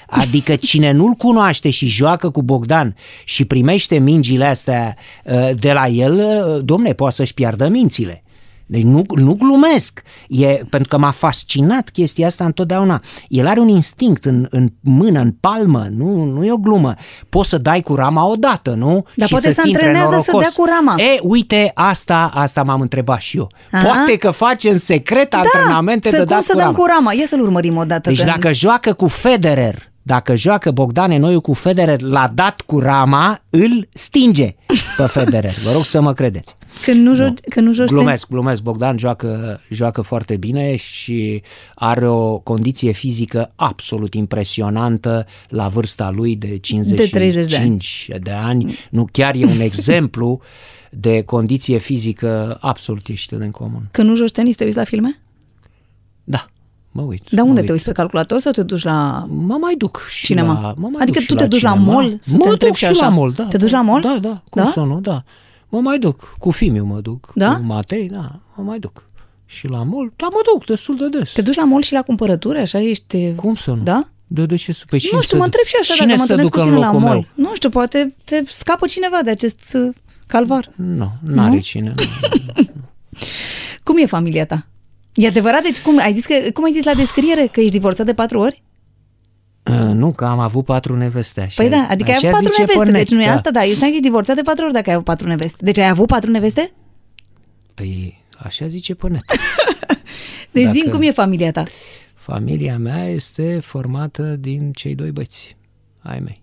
[0.10, 5.88] Adică cine nu-l cunoaște și joacă cu Bogdan și primește mingile astea uh, de la
[5.88, 8.24] el, uh, domne, poate să-și piardă mințile.
[8.72, 13.02] Deci nu, nu glumesc, e, pentru că m-a fascinat chestia asta întotdeauna.
[13.28, 16.94] El are un instinct în, în mână, în palmă, nu, nu e o glumă.
[17.30, 19.06] Poți să dai cu rama odată, nu?
[19.16, 20.96] Dar și poate să se antrenează să dea cu rama.
[20.98, 23.48] E, uite, asta, asta m-am întrebat și eu.
[23.72, 23.86] Aha.
[23.86, 26.78] Poate că face în secret antrenamente da, de să, cum dat să cu dăm rama.
[26.78, 27.14] cu rama.
[27.14, 28.10] Ia să-l urmărim o dată.
[28.10, 32.80] Deci că- dacă joacă cu Federer, dacă joacă Bogdan Enoiu cu Federer, l-a dat cu
[32.80, 34.56] rama, îl stinge
[34.98, 35.54] pe Federer.
[35.64, 36.56] Vă rog să mă credeți.
[36.84, 38.62] Când nu joci, când nu joci Glumesc, glumesc.
[38.62, 41.42] Bogdan joacă, joacă foarte bine și
[41.76, 47.78] are o condiție fizică absolut impresionantă la vârsta lui de 55 De 30 de ani.
[48.24, 48.78] de ani.
[48.90, 50.42] Nu chiar e un exemplu
[50.92, 53.88] de condiție fizică absolut ieșită din comun.
[53.92, 55.20] Când nu joci tenis, te uiți la filme?
[56.92, 57.30] Da, mă uit.
[57.30, 57.66] Dar mă unde uit.
[57.66, 57.86] te uiți?
[57.86, 59.26] Pe calculator sau te duci la...
[59.30, 60.54] Mă mai duc și Cinema.
[60.62, 60.74] la...
[60.78, 61.92] Mă mai Adică duc și tu te duci la cinema.
[61.94, 63.08] mall să mă te întrebi duc și și așa?
[63.08, 63.44] la mall, da.
[63.44, 64.02] Te duci la mall?
[64.02, 64.70] Da, da, cum Da?
[64.70, 65.24] să nu, da.
[65.70, 67.56] Mă mai duc, cu Fimiu mă duc, Da?
[67.56, 69.04] cu Matei, da, mă mai duc.
[69.46, 71.32] Și la mall, da, mă duc destul de des.
[71.34, 73.34] Te duci la mall și la cumpărături, așa ești...
[73.36, 73.84] Cum să nu?
[73.84, 74.08] Da?
[74.28, 74.84] De, de ce să...
[74.90, 76.52] Păi nu cine știu, să mă du- întreb și așa, cine dacă mă să întâlnesc
[76.52, 77.28] cu ducă în tine la locul mall.
[77.36, 77.48] meu?
[77.48, 79.96] Nu știu, poate te scapă cineva de acest uh,
[80.28, 80.72] calvar.
[80.76, 81.60] Nu, n-are Nu?
[81.60, 81.94] cine.
[83.84, 84.66] Cum e familia ta?
[85.14, 85.64] E adevărat?
[85.64, 87.48] Deci cum ai zis, că, cum ai zis la descriere?
[87.52, 88.64] Că ești divorțat de patru ori?
[89.70, 91.42] Uh, nu, că am avut patru neveste.
[91.42, 93.26] Așa, Păi da, adică ai așa avut patru zice pe neveste, net, deci nu e
[93.26, 93.34] da.
[93.34, 93.62] asta, da.
[93.62, 95.58] Este ești divorțat de patru ori dacă ai avut patru neveste.
[95.66, 96.72] Deci ai avut patru neveste?
[97.74, 99.24] Păi așa zice pe net.
[100.52, 101.64] Deci Dacă- zi cum e familia ta.
[102.14, 105.58] Familia mea este formată din cei doi băți
[106.00, 106.40] ai mei.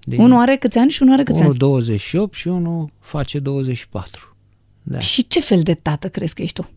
[0.00, 1.58] Din Unul are câți ani și unul are câți unul ani?
[1.58, 4.36] 28 și unul face 24.
[4.82, 4.98] Da.
[4.98, 6.70] Și ce fel de tată crezi că ești tu?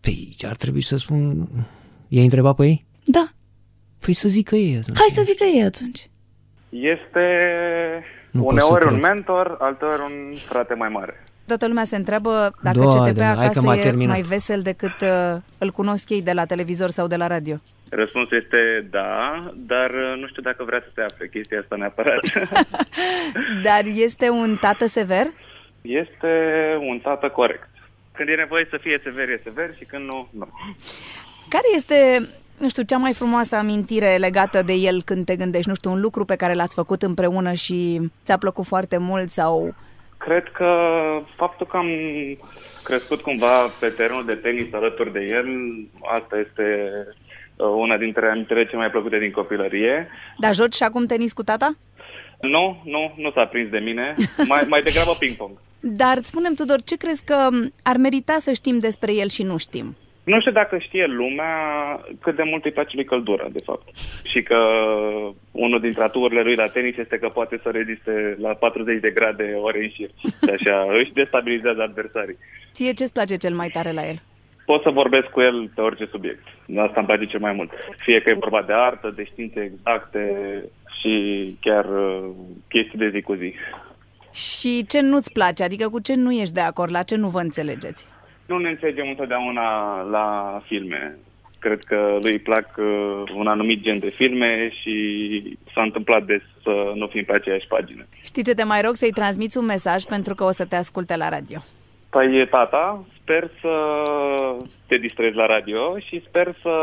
[0.00, 1.48] Păi ar trebui să spun...
[2.08, 2.84] I-ai întrebat pe ei?
[3.04, 3.28] Da.
[3.98, 4.98] Păi să zică ei atunci.
[4.98, 6.10] Hai să zică ei atunci.
[6.68, 7.26] Este
[8.30, 9.12] Nu pot uneori să un cred.
[9.12, 11.24] mentor, alteori un frate mai mare.
[11.46, 14.12] Toată lumea se întreabă dacă Doamne, CTP hai că acasă m-a e terminat.
[14.12, 17.56] mai vesel decât uh, îl cunosc ei de la televizor sau de la radio.
[17.88, 22.20] Răspunsul este da, dar uh, nu știu dacă vrea să se afle chestia asta neapărat.
[23.66, 25.26] Dar este un tată sever?
[25.82, 26.28] este
[26.88, 27.68] un tată corect.
[28.20, 30.48] Când e nevoie să fie sever, e sever și când nu, nu.
[31.48, 35.68] Care este, nu știu, cea mai frumoasă amintire legată de el când te gândești?
[35.68, 39.74] Nu știu, un lucru pe care l-ați făcut împreună și ți-a plăcut foarte mult sau...
[40.16, 40.70] Cred că
[41.36, 41.88] faptul că am
[42.82, 45.46] crescut cumva pe terenul de tenis alături de el,
[46.16, 46.88] asta este
[47.56, 50.08] uh, una dintre amintire cele mai plăcute din copilărie.
[50.38, 51.76] Dar joci și acum tenis cu tata?
[52.40, 54.14] Nu, nu, nu s-a prins de mine,
[54.46, 55.58] mai, mai degrabă ping-pong.
[55.80, 57.48] Dar spunem, Tudor, ce crezi că
[57.82, 59.96] ar merita să știm despre el și nu știm?
[60.24, 61.54] Nu știu dacă știe lumea
[62.20, 63.96] cât de mult îi place lui căldura, de fapt.
[64.24, 64.58] Și că
[65.50, 69.56] unul dintre aturile lui la tenis este că poate să reziste la 40 de grade
[69.60, 70.10] ore în șir.
[70.18, 72.38] Și așa își destabilizează adversarii.
[72.72, 74.22] Ție ce-ți place cel mai tare la el?
[74.64, 76.46] Pot să vorbesc cu el pe orice subiect.
[76.76, 77.70] Asta îmi place cel mai mult.
[77.96, 80.22] Fie că e vorba de artă, de științe exacte
[81.00, 81.14] și
[81.60, 82.24] chiar uh,
[82.68, 83.54] chestii de zi cu zi.
[84.32, 85.62] Și ce nu-ți place?
[85.62, 86.92] Adică cu ce nu ești de acord?
[86.92, 88.06] La ce nu vă înțelegeți?
[88.46, 91.16] Nu ne înțelegem întotdeauna la filme.
[91.58, 96.40] Cred că lui îi plac uh, un anumit gen de filme și s-a întâmplat des
[96.62, 98.06] să nu fim pe aceeași pagină.
[98.22, 101.16] Știi ce te mai rog să-i transmiți un mesaj pentru că o să te asculte
[101.16, 101.58] la radio.
[102.10, 103.74] Păi e tata, sper să
[104.86, 106.74] te distrezi la radio și sper să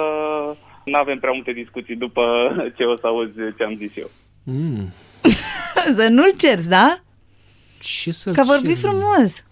[0.86, 2.24] nu avem prea multe discuții după
[2.76, 4.10] ce o să auzi ce am zis eu.
[4.43, 4.93] Mm,
[5.98, 7.02] să nu-l cerți, da?
[7.80, 9.43] Ce să Că vorbi frumos.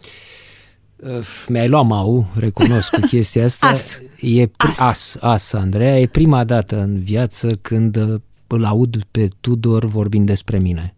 [1.19, 3.67] Uf, Mi-ai luat mau, recunosc cu chestia asta.
[3.67, 3.99] As.
[4.19, 4.79] E pri- As.
[4.79, 5.17] as.
[5.19, 5.99] as, Andreea.
[5.99, 10.95] E prima dată în viață când uh, îl aud pe Tudor vorbind despre mine.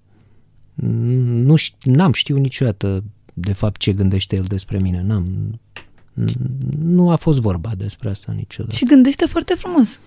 [0.75, 3.03] Nu ș- n-am știut niciodată
[3.33, 5.03] de fapt ce gândește el despre mine.
[5.05, 5.59] N-am,
[6.79, 8.75] nu a fost vorba despre asta niciodată.
[8.75, 9.89] Și gândește foarte frumos.
[9.95, 9.99] Pe,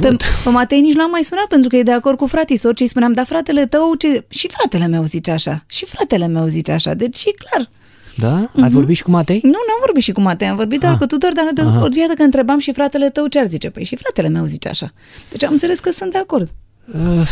[0.00, 0.22] Văd.
[0.44, 2.72] pe Matei nici nu am mai sunat pentru că e de acord cu fratii său
[2.72, 4.24] ce îi spuneam, dar fratele tău, ce...
[4.28, 7.70] și fratele meu zice așa, și fratele meu zice așa, deci e clar.
[8.16, 8.50] Da?
[8.62, 9.40] Ai vorbit și cu Matei?
[9.42, 10.98] Nu, n-am vorbit și cu Matei, am vorbit doar Ah.
[10.98, 11.84] cu Tudor, dar de Aha.
[11.84, 13.70] o viață că întrebam și fratele tău ce ar zice.
[13.70, 14.92] Păi și fratele meu zice așa.
[15.30, 16.50] Deci am înțeles că sunt de acord.
[16.94, 17.28] Uh,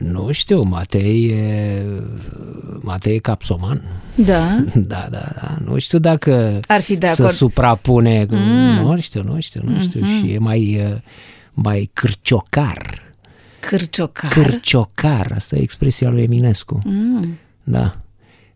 [0.00, 1.82] nu știu, Matei e,
[2.80, 3.82] Matei e capsoman.
[4.14, 4.56] Da.
[4.74, 5.56] Da, da, da.
[5.64, 7.36] Nu știu dacă Ar fi de să acord.
[7.36, 8.26] suprapune.
[8.30, 8.38] Mm.
[8.84, 10.00] Nu știu, nu știu, nu știu.
[10.00, 10.10] Mhm.
[10.26, 10.96] Și e mai, uh,
[11.54, 13.02] mai cârciocar.
[13.60, 14.30] Cârciocar.
[14.32, 16.80] Cârciocar, asta e expresia lui Eminescu.
[16.84, 17.38] Mm.
[17.62, 18.00] Da.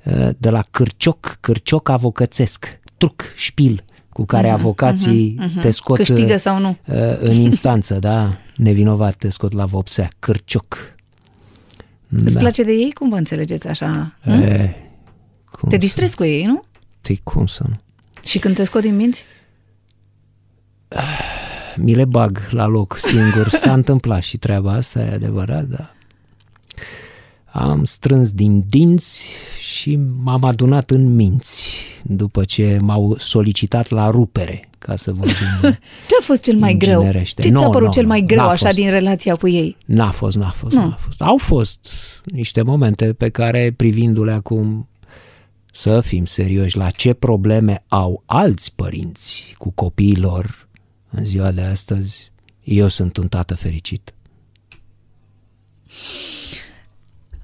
[0.05, 2.80] Uh, De la cârcioc, cârcioc avocățesc.
[2.96, 5.61] Truc, șpil, cu care avocații mhm.
[5.61, 6.68] te scot Câștigă uh, sau nu.
[6.86, 10.94] uh, în instanță, da, nevinovat te scot la vopsea, cârcioc.
[12.09, 12.40] Îți Da.
[12.40, 12.92] place de ei?
[12.92, 14.16] Cum vă înțelegeți așa?
[14.22, 14.30] Hm?
[14.30, 14.76] E,
[15.51, 16.62] cum Te să- distrezi cu ei, nu?
[17.01, 17.80] Te cum să nu?
[18.24, 19.24] Și când te scot din minți?
[21.80, 23.48] Mi le bag la loc singur.
[23.48, 25.92] S-a întâmplat și treaba asta, e adevărat, da.
[27.44, 34.68] Am strâns din dinți și m-am adunat în minți după ce m-au solicitat la rupere,
[34.78, 35.34] ca să vorbim.
[36.08, 37.00] Ce a fost cel mai greu?
[37.00, 37.42] Inginerește.
[37.42, 38.78] Ce ți-a Nu, părut nu, cel mai nu, greu n-a așa fost.
[38.78, 39.76] din relația cu ei?
[39.84, 40.80] N-a fost, n-a fost, Nu.
[40.82, 41.22] n-a fost.
[41.22, 41.88] Au fost
[42.24, 44.88] niște momente pe care, privindu-le acum,
[45.72, 50.67] să fim serioși, la ce probleme au alți părinți cu copiii lor
[51.11, 52.32] în ziua de astăzi,
[52.64, 54.14] eu sunt un tată fericit.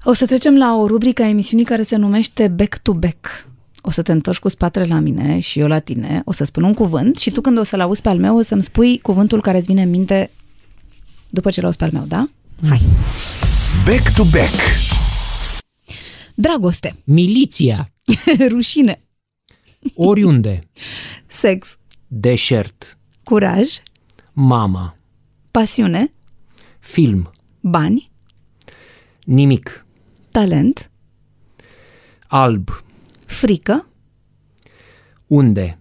[0.03, 3.47] O să trecem la o rubrică a emisiunii care se numește Back to Back.
[3.81, 6.63] O să te întorci cu spatele la mine și eu la tine, o să spun
[6.63, 9.41] un cuvânt și tu când o să-l auzi pe al meu o să-mi spui cuvântul
[9.41, 10.31] care îți vine în minte
[11.29, 12.29] după ce l-auzi pe al meu, da?
[12.67, 12.81] Hai!
[13.85, 14.53] Back to back.
[16.35, 17.93] Dragoste, Miliția,
[18.51, 19.01] rușine,
[19.95, 20.69] oriunde,
[21.27, 21.77] sex,
[22.07, 22.94] deșert,
[23.25, 23.81] curaj,
[24.33, 24.95] mama,
[25.51, 26.11] pasiune,
[26.79, 28.09] film, bani,
[29.25, 29.85] nimic,
[30.31, 30.91] talent,
[32.27, 32.69] alb,
[33.25, 33.87] frică,
[35.27, 35.77] unde,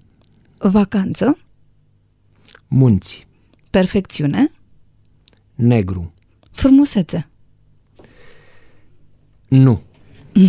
[0.59, 1.39] vacanță,
[2.69, 3.27] munți,
[3.71, 4.51] perfecțiune,
[5.55, 6.13] negru,
[6.51, 7.29] frumusețe.
[9.49, 9.83] nu,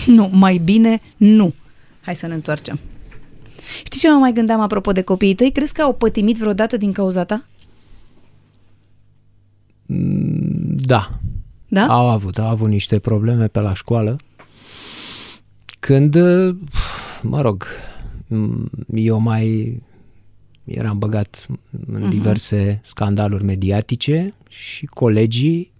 [0.07, 1.53] Nu, mai bine nu.
[2.01, 2.79] Hai să ne întoarcem.
[3.83, 5.51] Știi ce mă mai gândeam apropo de copiii tăi?
[5.51, 7.45] Crezi că au pătimit vreodată din cauza ta?
[10.85, 11.19] da,
[11.67, 11.85] Da?
[11.85, 14.17] Au avut, au avut niște probleme pe la școală.
[15.79, 16.15] Când,
[17.21, 17.65] mă rog,
[18.93, 19.77] eu mai
[20.63, 21.47] eram băgat
[21.87, 25.73] în diverse scandaluri mediatice și colegii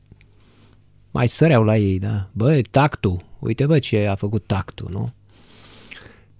[1.11, 2.29] mai săreau la ei, da?
[2.31, 5.13] Bă, tactul, uite bă ce a făcut tactul, nu?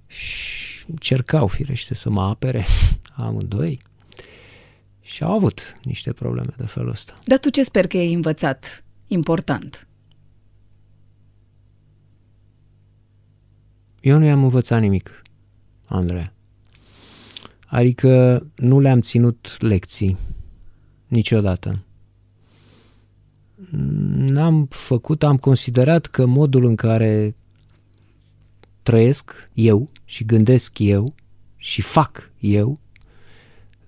[0.07, 2.65] Și încercau firește să mă apere
[3.15, 3.81] amândoi
[5.01, 7.19] și au avut niște probleme de felul ăsta.
[7.25, 9.87] Dar tu ce sper că ai învățat important?
[13.99, 15.21] Eu nu i-am învățat nimic,
[15.85, 16.33] Andreea.
[17.67, 20.17] Adică nu le-am ținut lecții
[21.07, 21.83] niciodată.
[24.15, 27.35] N-am făcut, am considerat că modul în care
[28.85, 31.15] trăiesc eu și gândesc eu
[31.57, 32.79] și fac eu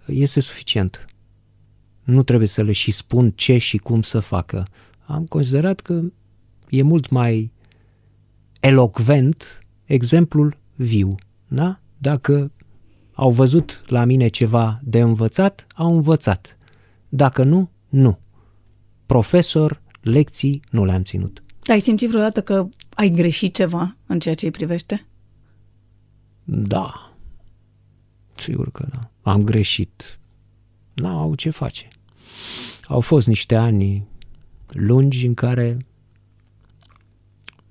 [0.05, 1.05] este suficient.
[2.03, 4.67] Nu trebuie să le și spun ce și cum să facă.
[5.05, 6.01] Am considerat că
[6.69, 7.51] e mult mai
[8.59, 11.15] elocvent exemplul viu.
[11.47, 11.79] Da?
[11.97, 12.51] Dacă
[13.13, 16.57] au văzut la mine ceva de învățat, au învățat.
[17.09, 18.19] Dacă nu, nu.
[19.05, 21.43] Profesor, lecții nu le-am ținut.
[21.67, 25.07] Ai simțit vreodată că ai greșit ceva în ceea ce îi privește?
[26.43, 27.15] Da.
[28.35, 29.11] Sigur că da.
[29.31, 30.19] Am greșit.
[30.93, 31.87] N-au ce face.
[32.81, 34.07] Au fost niște ani
[34.67, 35.85] lungi în care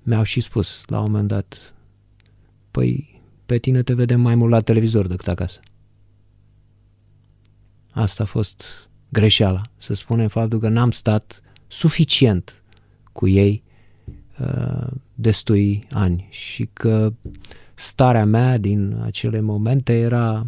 [0.03, 1.73] mi-au și spus la un moment dat,
[2.71, 5.59] păi pe tine te vedem mai mult la televizor decât acasă.
[7.91, 12.63] Asta a fost greșeala, să spunem faptul că n-am stat suficient
[13.11, 13.66] cu ei uh,
[15.13, 17.13] destui ani și că
[17.73, 20.45] starea mea din acele momente era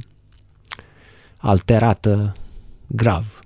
[1.38, 2.36] alterată
[2.88, 3.42] grav.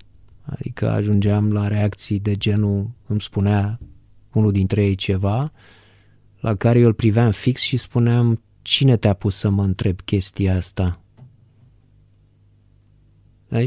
[0.46, 3.80] Adică ajungeam la reacții de genul, îmi spunea
[4.34, 5.52] unul dintre ei ceva,
[6.40, 10.56] la care eu îl priveam fix și spuneam, cine te-a pus să mă întreb chestia
[10.56, 11.03] asta?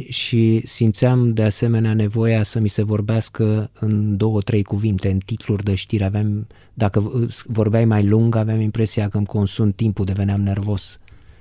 [0.09, 5.63] Și simțeam de asemenea nevoia să mi se vorbească în două, trei cuvinte, în titluri
[5.63, 6.05] de știri.
[6.05, 10.99] Aveam, dacă vorbeai mai lung, aveam impresia că îmi consum timpul, deveneam nervos.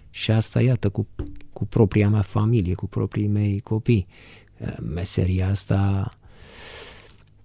[0.10, 1.08] Și asta, iată, cu,
[1.54, 4.08] cu propria mea familie, cu proprii mei copii.
[4.94, 6.14] Meseria asta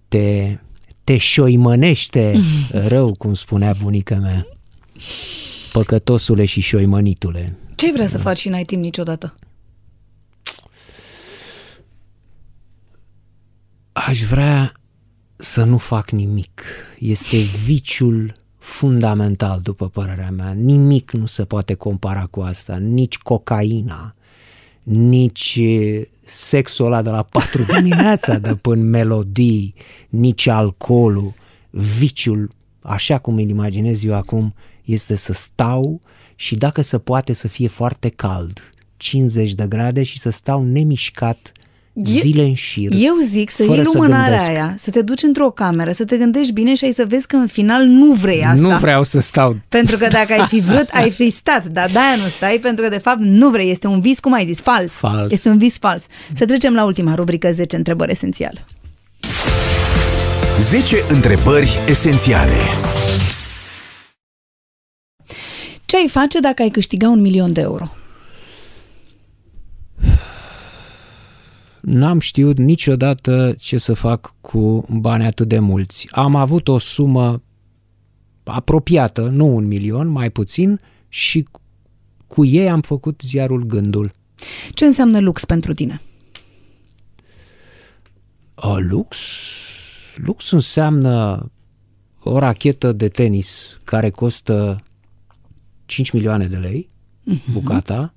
[0.07, 0.57] te,
[1.03, 2.39] te șoimănește
[2.93, 4.47] rău, cum spunea bunica mea.
[5.71, 7.57] Păcătosule și șoimănitule.
[7.75, 9.35] Ce vrea să faci și n-ai timp niciodată?
[14.07, 14.71] Aș vrea
[15.35, 16.61] să nu fac nimic.
[16.99, 20.51] Este viciul fundamental, după părerea mea.
[20.51, 24.13] Nimic nu se poate compara cu asta, nici cocaina,
[24.83, 25.59] nici
[26.23, 29.73] sexul ăla de la patru dimineața de până melodii,
[30.09, 31.33] nici alcoolul.
[31.69, 32.51] Viciul,
[32.81, 34.53] așa cum îl imaginez eu acum,
[34.83, 36.01] este să stau
[36.35, 41.51] și dacă se poate să fie foarte cald, 50 de grade și să stau nemișcat
[42.03, 42.91] zile în șir.
[42.95, 46.75] Eu zic să iei lumânarea aia, să te duci într-o cameră, să te gândești bine
[46.75, 48.67] și ai să vezi că în final nu vrei asta.
[48.67, 49.57] Nu vreau să stau.
[49.69, 52.89] Pentru că dacă ai fi vrut, ai fi stat, dar de-aia nu stai, pentru că
[52.89, 53.69] de fapt nu vrei.
[53.71, 54.91] Este un vis, cum ai zis, fals.
[54.91, 55.31] Fals.
[55.31, 56.05] Este un vis fals.
[56.33, 58.65] Să trecem la ultima rubrică, 10 întrebări esențiale.
[60.59, 62.55] 10 întrebări esențiale.
[65.85, 67.91] Ce ai face dacă ai câștiga un milion de euro?
[71.81, 76.07] N-am știut niciodată ce să fac cu bani atât de mulți.
[76.11, 77.41] Am avut o sumă
[78.43, 81.47] apropiată, nu un milion, mai puțin, și
[82.27, 84.11] cu ei am făcut ziarul Gândul.
[84.73, 86.01] Ce înseamnă lux pentru tine?
[88.53, 89.17] A, lux?
[90.15, 91.45] Lux înseamnă
[92.23, 94.83] o rachetă de tenis care costă
[95.85, 96.89] 5 milioane de lei,
[97.31, 97.51] uh-huh.
[97.51, 98.13] bucata,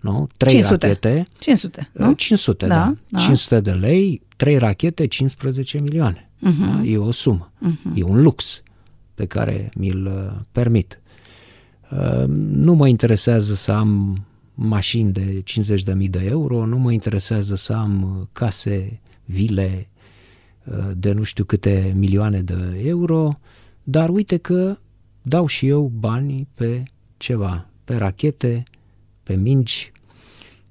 [0.00, 0.28] nu?
[0.36, 0.86] 3 500.
[0.86, 1.28] rachete.
[1.38, 2.12] 500, nu?
[2.12, 2.74] 500, da.
[2.74, 2.96] Da, da.
[3.08, 3.18] da.
[3.18, 6.30] 500 de lei, 3 rachete, 15 milioane.
[6.38, 6.76] Mhm.
[6.76, 6.82] Da?
[6.84, 7.52] E o sumă.
[7.94, 8.62] E un lux
[9.14, 11.00] pe care mi-l uh, permit.
[11.90, 14.24] Uh, Nu mă interesează să am
[14.54, 15.42] mașini de
[16.02, 19.88] 50.000 de euro, nu mă interesează să am uh, case, vile
[20.64, 23.38] uh, de nu știu câte milioane de euro,
[23.82, 24.78] dar uite că
[25.22, 26.82] dau și eu bani pe
[27.16, 28.62] ceva, pe rachete,
[29.30, 29.92] pe mingi,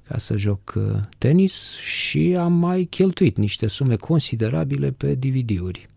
[0.07, 0.83] ca să joc uh,
[1.17, 5.89] tenis și am mai cheltuit niște sume considerabile pe DVD-uri.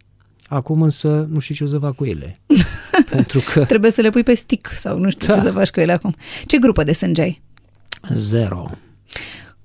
[0.47, 2.41] Acum însă nu știu ce o să fac cu ele.
[3.11, 5.35] pentru că Trebuie să le pui pe stick sau nu știu Da.
[5.35, 6.15] ce să faci cu ele acum.
[6.47, 7.43] Ce grupă de sânge ai?
[8.13, 8.71] zero.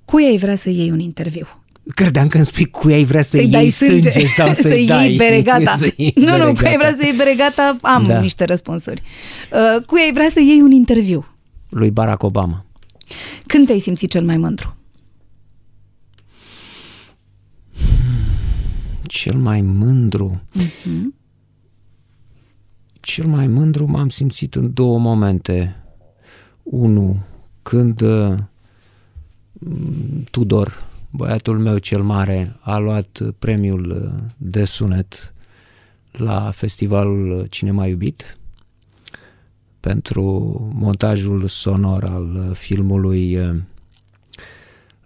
[0.04, 1.46] Cui ai vrea să iei un interviu?
[1.94, 4.70] Credeam că îmi spui cu ei vrea să-i, Să-i iei dai sânge, sânge sau să-i,
[4.70, 5.06] să-i dai.
[5.08, 5.74] iei beregata.
[5.82, 6.68] Să-i iei nu, nu, cu beregata.
[6.70, 8.20] ei vrea să iei beregata, am Da.
[8.20, 9.02] niște răspunsuri.
[9.52, 11.26] Uh, cu ei vrea să iei un interviu.
[11.70, 12.64] Lui Barack Obama.
[13.46, 14.76] Când te-ai simțit cel mai mândru?
[19.02, 20.42] Cel mai mândru.
[23.00, 25.76] Cel mai mândru m-am simțit în două momente.
[26.62, 27.22] Unu,
[27.62, 28.38] când uh,
[30.30, 35.34] Tudor, băiatul meu cel mare, a luat premiul uh, de sunet
[36.12, 38.37] la Festivalul Cinema Iubit
[39.80, 40.22] pentru
[40.74, 43.56] montajul sonor al filmului uh,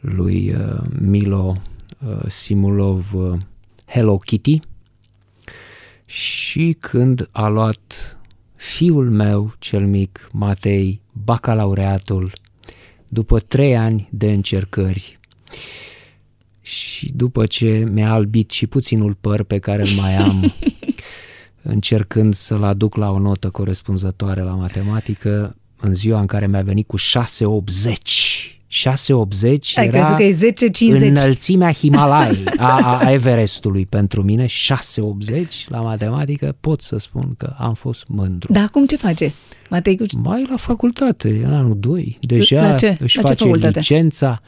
[0.00, 1.56] lui uh, Milo
[2.06, 3.14] uh, Simulov
[3.86, 4.60] Hello Kitty.
[6.04, 8.18] Și când a luat
[8.54, 12.32] fiul meu cel mic, Matei, bacalaureatul,
[13.08, 15.18] după trei ani de încercări
[16.60, 20.52] și după ce mi-a albit și puținul păr pe care îl mai am
[21.62, 26.86] încercând să-l aduc la o notă corespunzătoare la matematică, în ziua în care mi-a venit
[26.86, 28.56] cu 680.
[28.66, 30.52] 680 Ai era că e
[30.98, 31.00] 10-50.
[31.00, 37.74] înălțimea Himalai a, a Everestului pentru mine, 680 la matematică, pot să spun că am
[37.74, 38.52] fost mândru.
[38.52, 39.32] Dar acum ce face?
[39.70, 40.04] Matei cu...
[40.22, 42.96] Mai la facultate, în anul 2, deja La ce?
[43.00, 43.78] își La ce face facultate?
[43.78, 44.40] licența.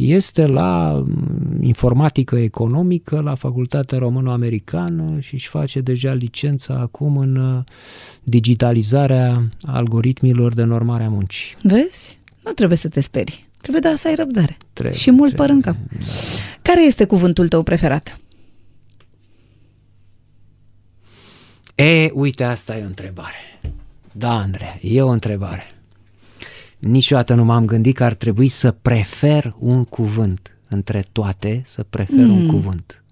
[0.00, 7.36] Este la mm, informatică economică la Facultatea Româno-Americană și își face deja licența acum în
[7.36, 7.64] uh,
[8.22, 11.56] digitalizarea algoritmilor de normare a muncii.
[11.62, 12.18] Vezi?
[12.44, 13.48] Nu trebuie să te sperii.
[13.60, 14.56] Trebuie doar să ai răbdare.
[14.72, 15.76] Trebuie, și mult trebuie, păr în cap.
[15.90, 16.04] da.
[16.62, 18.20] Care este cuvântul tău preferat?
[21.74, 23.60] E, uite, asta e o întrebare.
[24.12, 25.79] Da, Andreea, e o întrebare.
[26.80, 30.54] Niciodată nu m-am gândit că ar trebui să prefer un cuvânt.
[30.68, 32.36] Între toate, să prefer mm.
[32.40, 33.04] un cuvânt.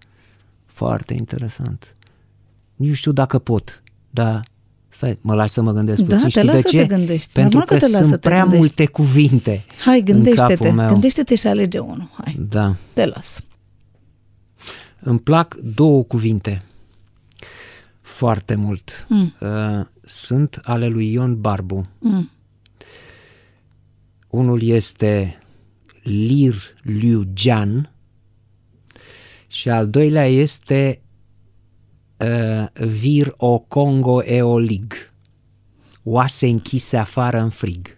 [0.66, 1.94] Foarte interesant.
[2.76, 4.44] Nici nu știu dacă pot, dar
[4.88, 6.22] stai, mă lași să mă gândesc Da, puțin.
[6.22, 6.78] te Știi las de să ce?
[6.80, 7.32] te gândești.
[7.32, 8.64] Pentru Normal că că, te las sunt să te prea gândești.
[8.66, 10.54] multe cuvinte Hai, în gândește-te.
[10.54, 10.88] capul meu.
[10.88, 12.10] Gândește-te și alege unul.
[12.24, 12.76] Hai, Da.
[12.92, 13.40] te las.
[15.00, 16.62] Îmi plac două cuvinte
[18.00, 19.06] foarte mult.
[19.08, 19.32] Mm.
[19.40, 21.86] Uh, Sunt ale lui Ion Barbu.
[21.98, 22.30] Mm.
[24.28, 25.38] Unul este
[26.02, 27.92] Lir Liu Jian
[29.46, 31.02] și al doilea este
[32.16, 35.12] uh, Vir o Congo Eolig.
[36.02, 37.96] Oase închise afară în frig.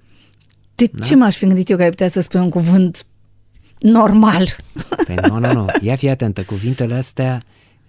[0.74, 3.06] De ce m-aș fi gândit eu că ai putea să spui un cuvânt
[3.78, 4.46] normal?
[5.06, 5.66] Păi nu, nu, nu.
[5.80, 7.42] Ia fi atentă, cuvintele astea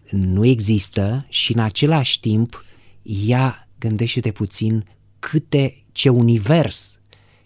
[0.10, 2.64] nu există și în același timp
[3.02, 4.86] ia, gândește-te puțin,
[5.20, 7.01] câte, ce univers,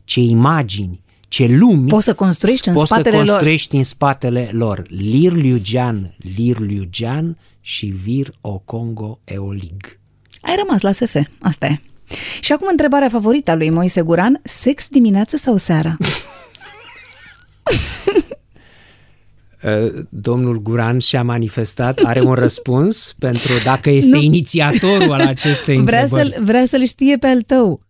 [0.05, 3.29] ce imagini, ce lumi Poți să construiești în poți spatele să lor.
[3.31, 4.83] construiești în spatele lor.
[4.87, 9.99] Lir Liugian, Lir Liugian și Vir o Congo Eolig.
[10.41, 11.81] Ai rămas la SF, asta e.
[12.39, 15.97] Și acum întrebarea favorită a lui Moise Guran, sex dimineață sau seara?
[19.63, 24.21] Uh, Domnul Guran și-a manifestat, are un răspuns pentru dacă este Nu.
[24.21, 26.31] inițiatorul al acestei Vrea întrebări.
[26.33, 27.81] să-l, vrea să-l știe pe al tău.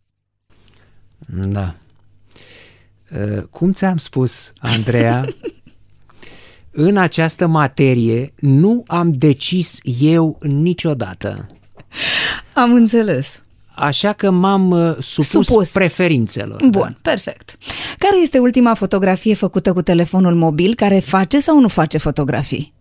[1.48, 1.76] Da.
[3.12, 5.26] Uh, Cum ți-am spus, Andreea,
[6.72, 11.50] în această materie nu am decis eu niciodată.
[12.54, 13.40] Am înțeles.
[13.76, 15.70] Așa că m-am uh, supus, Supus.
[15.72, 16.64] preferințelor.
[16.70, 17.58] Bun, perfect.
[17.98, 22.74] Care este ultima fotografie făcută cu telefonul mobil care face sau nu face fotografii?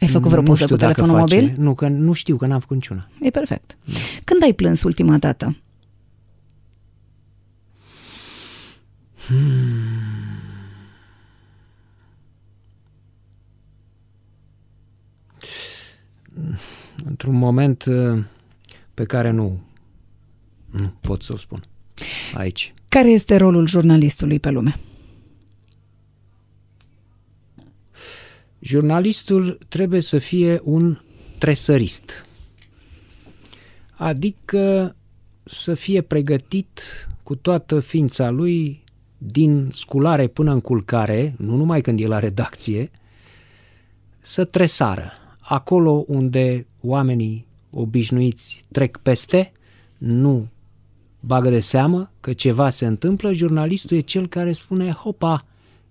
[0.00, 1.40] Ai făcut vreo nu poză știu cu dacă telefonul face.
[1.40, 1.54] mobil?
[1.58, 3.08] Nu, că nu știu, că n-am făcut niciuna.
[3.20, 3.76] E perfect.
[4.24, 5.56] Când ai plâns ultima dată?
[17.04, 18.24] Într-un moment uh,
[18.94, 19.60] pe care nu,
[20.70, 21.64] nu pot să-l spun
[22.34, 22.74] aici.
[22.88, 24.78] Care este rolul jurnalistului pe lume?
[28.58, 31.00] Jurnalistul trebuie să fie un
[31.38, 32.26] tresărist,
[33.96, 34.96] adică
[35.44, 36.80] să fie pregătit
[37.22, 38.82] cu toată ființa lui
[39.22, 42.90] din sculare până în culcare, nu numai când e la redacție,
[44.20, 45.12] să tresară.
[45.38, 49.52] Acolo unde oamenii obișnuiți trec peste,
[49.98, 50.48] nu
[51.20, 55.44] bagă de seamă că ceva se întâmplă, jurnalistul e cel care spune, hopa,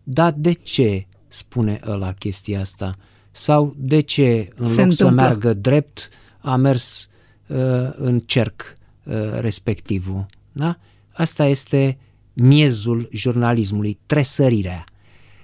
[0.04, 2.96] dar de ce spune ăla chestia asta?
[3.32, 5.26] Sau de ce în Se loc să întâmplă.
[5.26, 7.10] meargă drept a mers
[7.48, 7.58] uh,
[7.96, 10.26] în cerc uh, respectivul?
[10.52, 10.78] Da?
[11.14, 11.98] Asta este
[12.34, 14.84] miezul jurnalismului, tresărirea.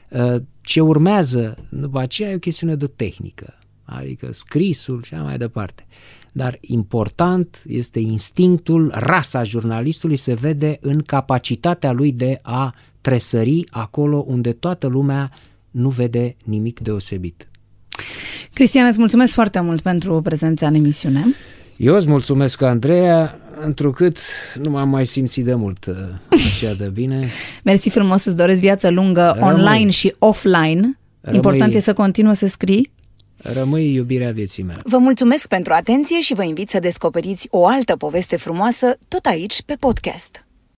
[0.09, 3.53] Uh, Ce urmează după aceea e o chestiune de tehnică,
[3.83, 5.85] adică scrisul și așa mai departe.
[6.31, 14.23] Dar important este instinctul, rasa jurnalistului se vede în capacitatea lui de a tresări acolo
[14.27, 15.31] unde toată lumea
[15.71, 17.47] nu vede nimic deosebit.
[18.53, 21.25] Cristian, îți mulțumesc foarte mult pentru prezența în emisiune.
[21.77, 24.17] Eu îți mulțumesc, Andreea, întrucât
[24.61, 25.95] nu m-am mai simțit de mult uh,
[26.29, 27.29] așa de bine.
[27.63, 29.53] Mersi frumos, îți doresc viață lungă Rămâi.
[29.53, 30.99] online și offline.
[31.31, 32.91] Important e să continui să scrii.
[33.37, 34.79] Rămâi iubirea vieții mele.
[34.83, 39.61] Vă mulțumesc pentru atenție și vă invit să descoperiți o altă poveste frumoasă tot aici
[39.65, 40.44] pe podcast.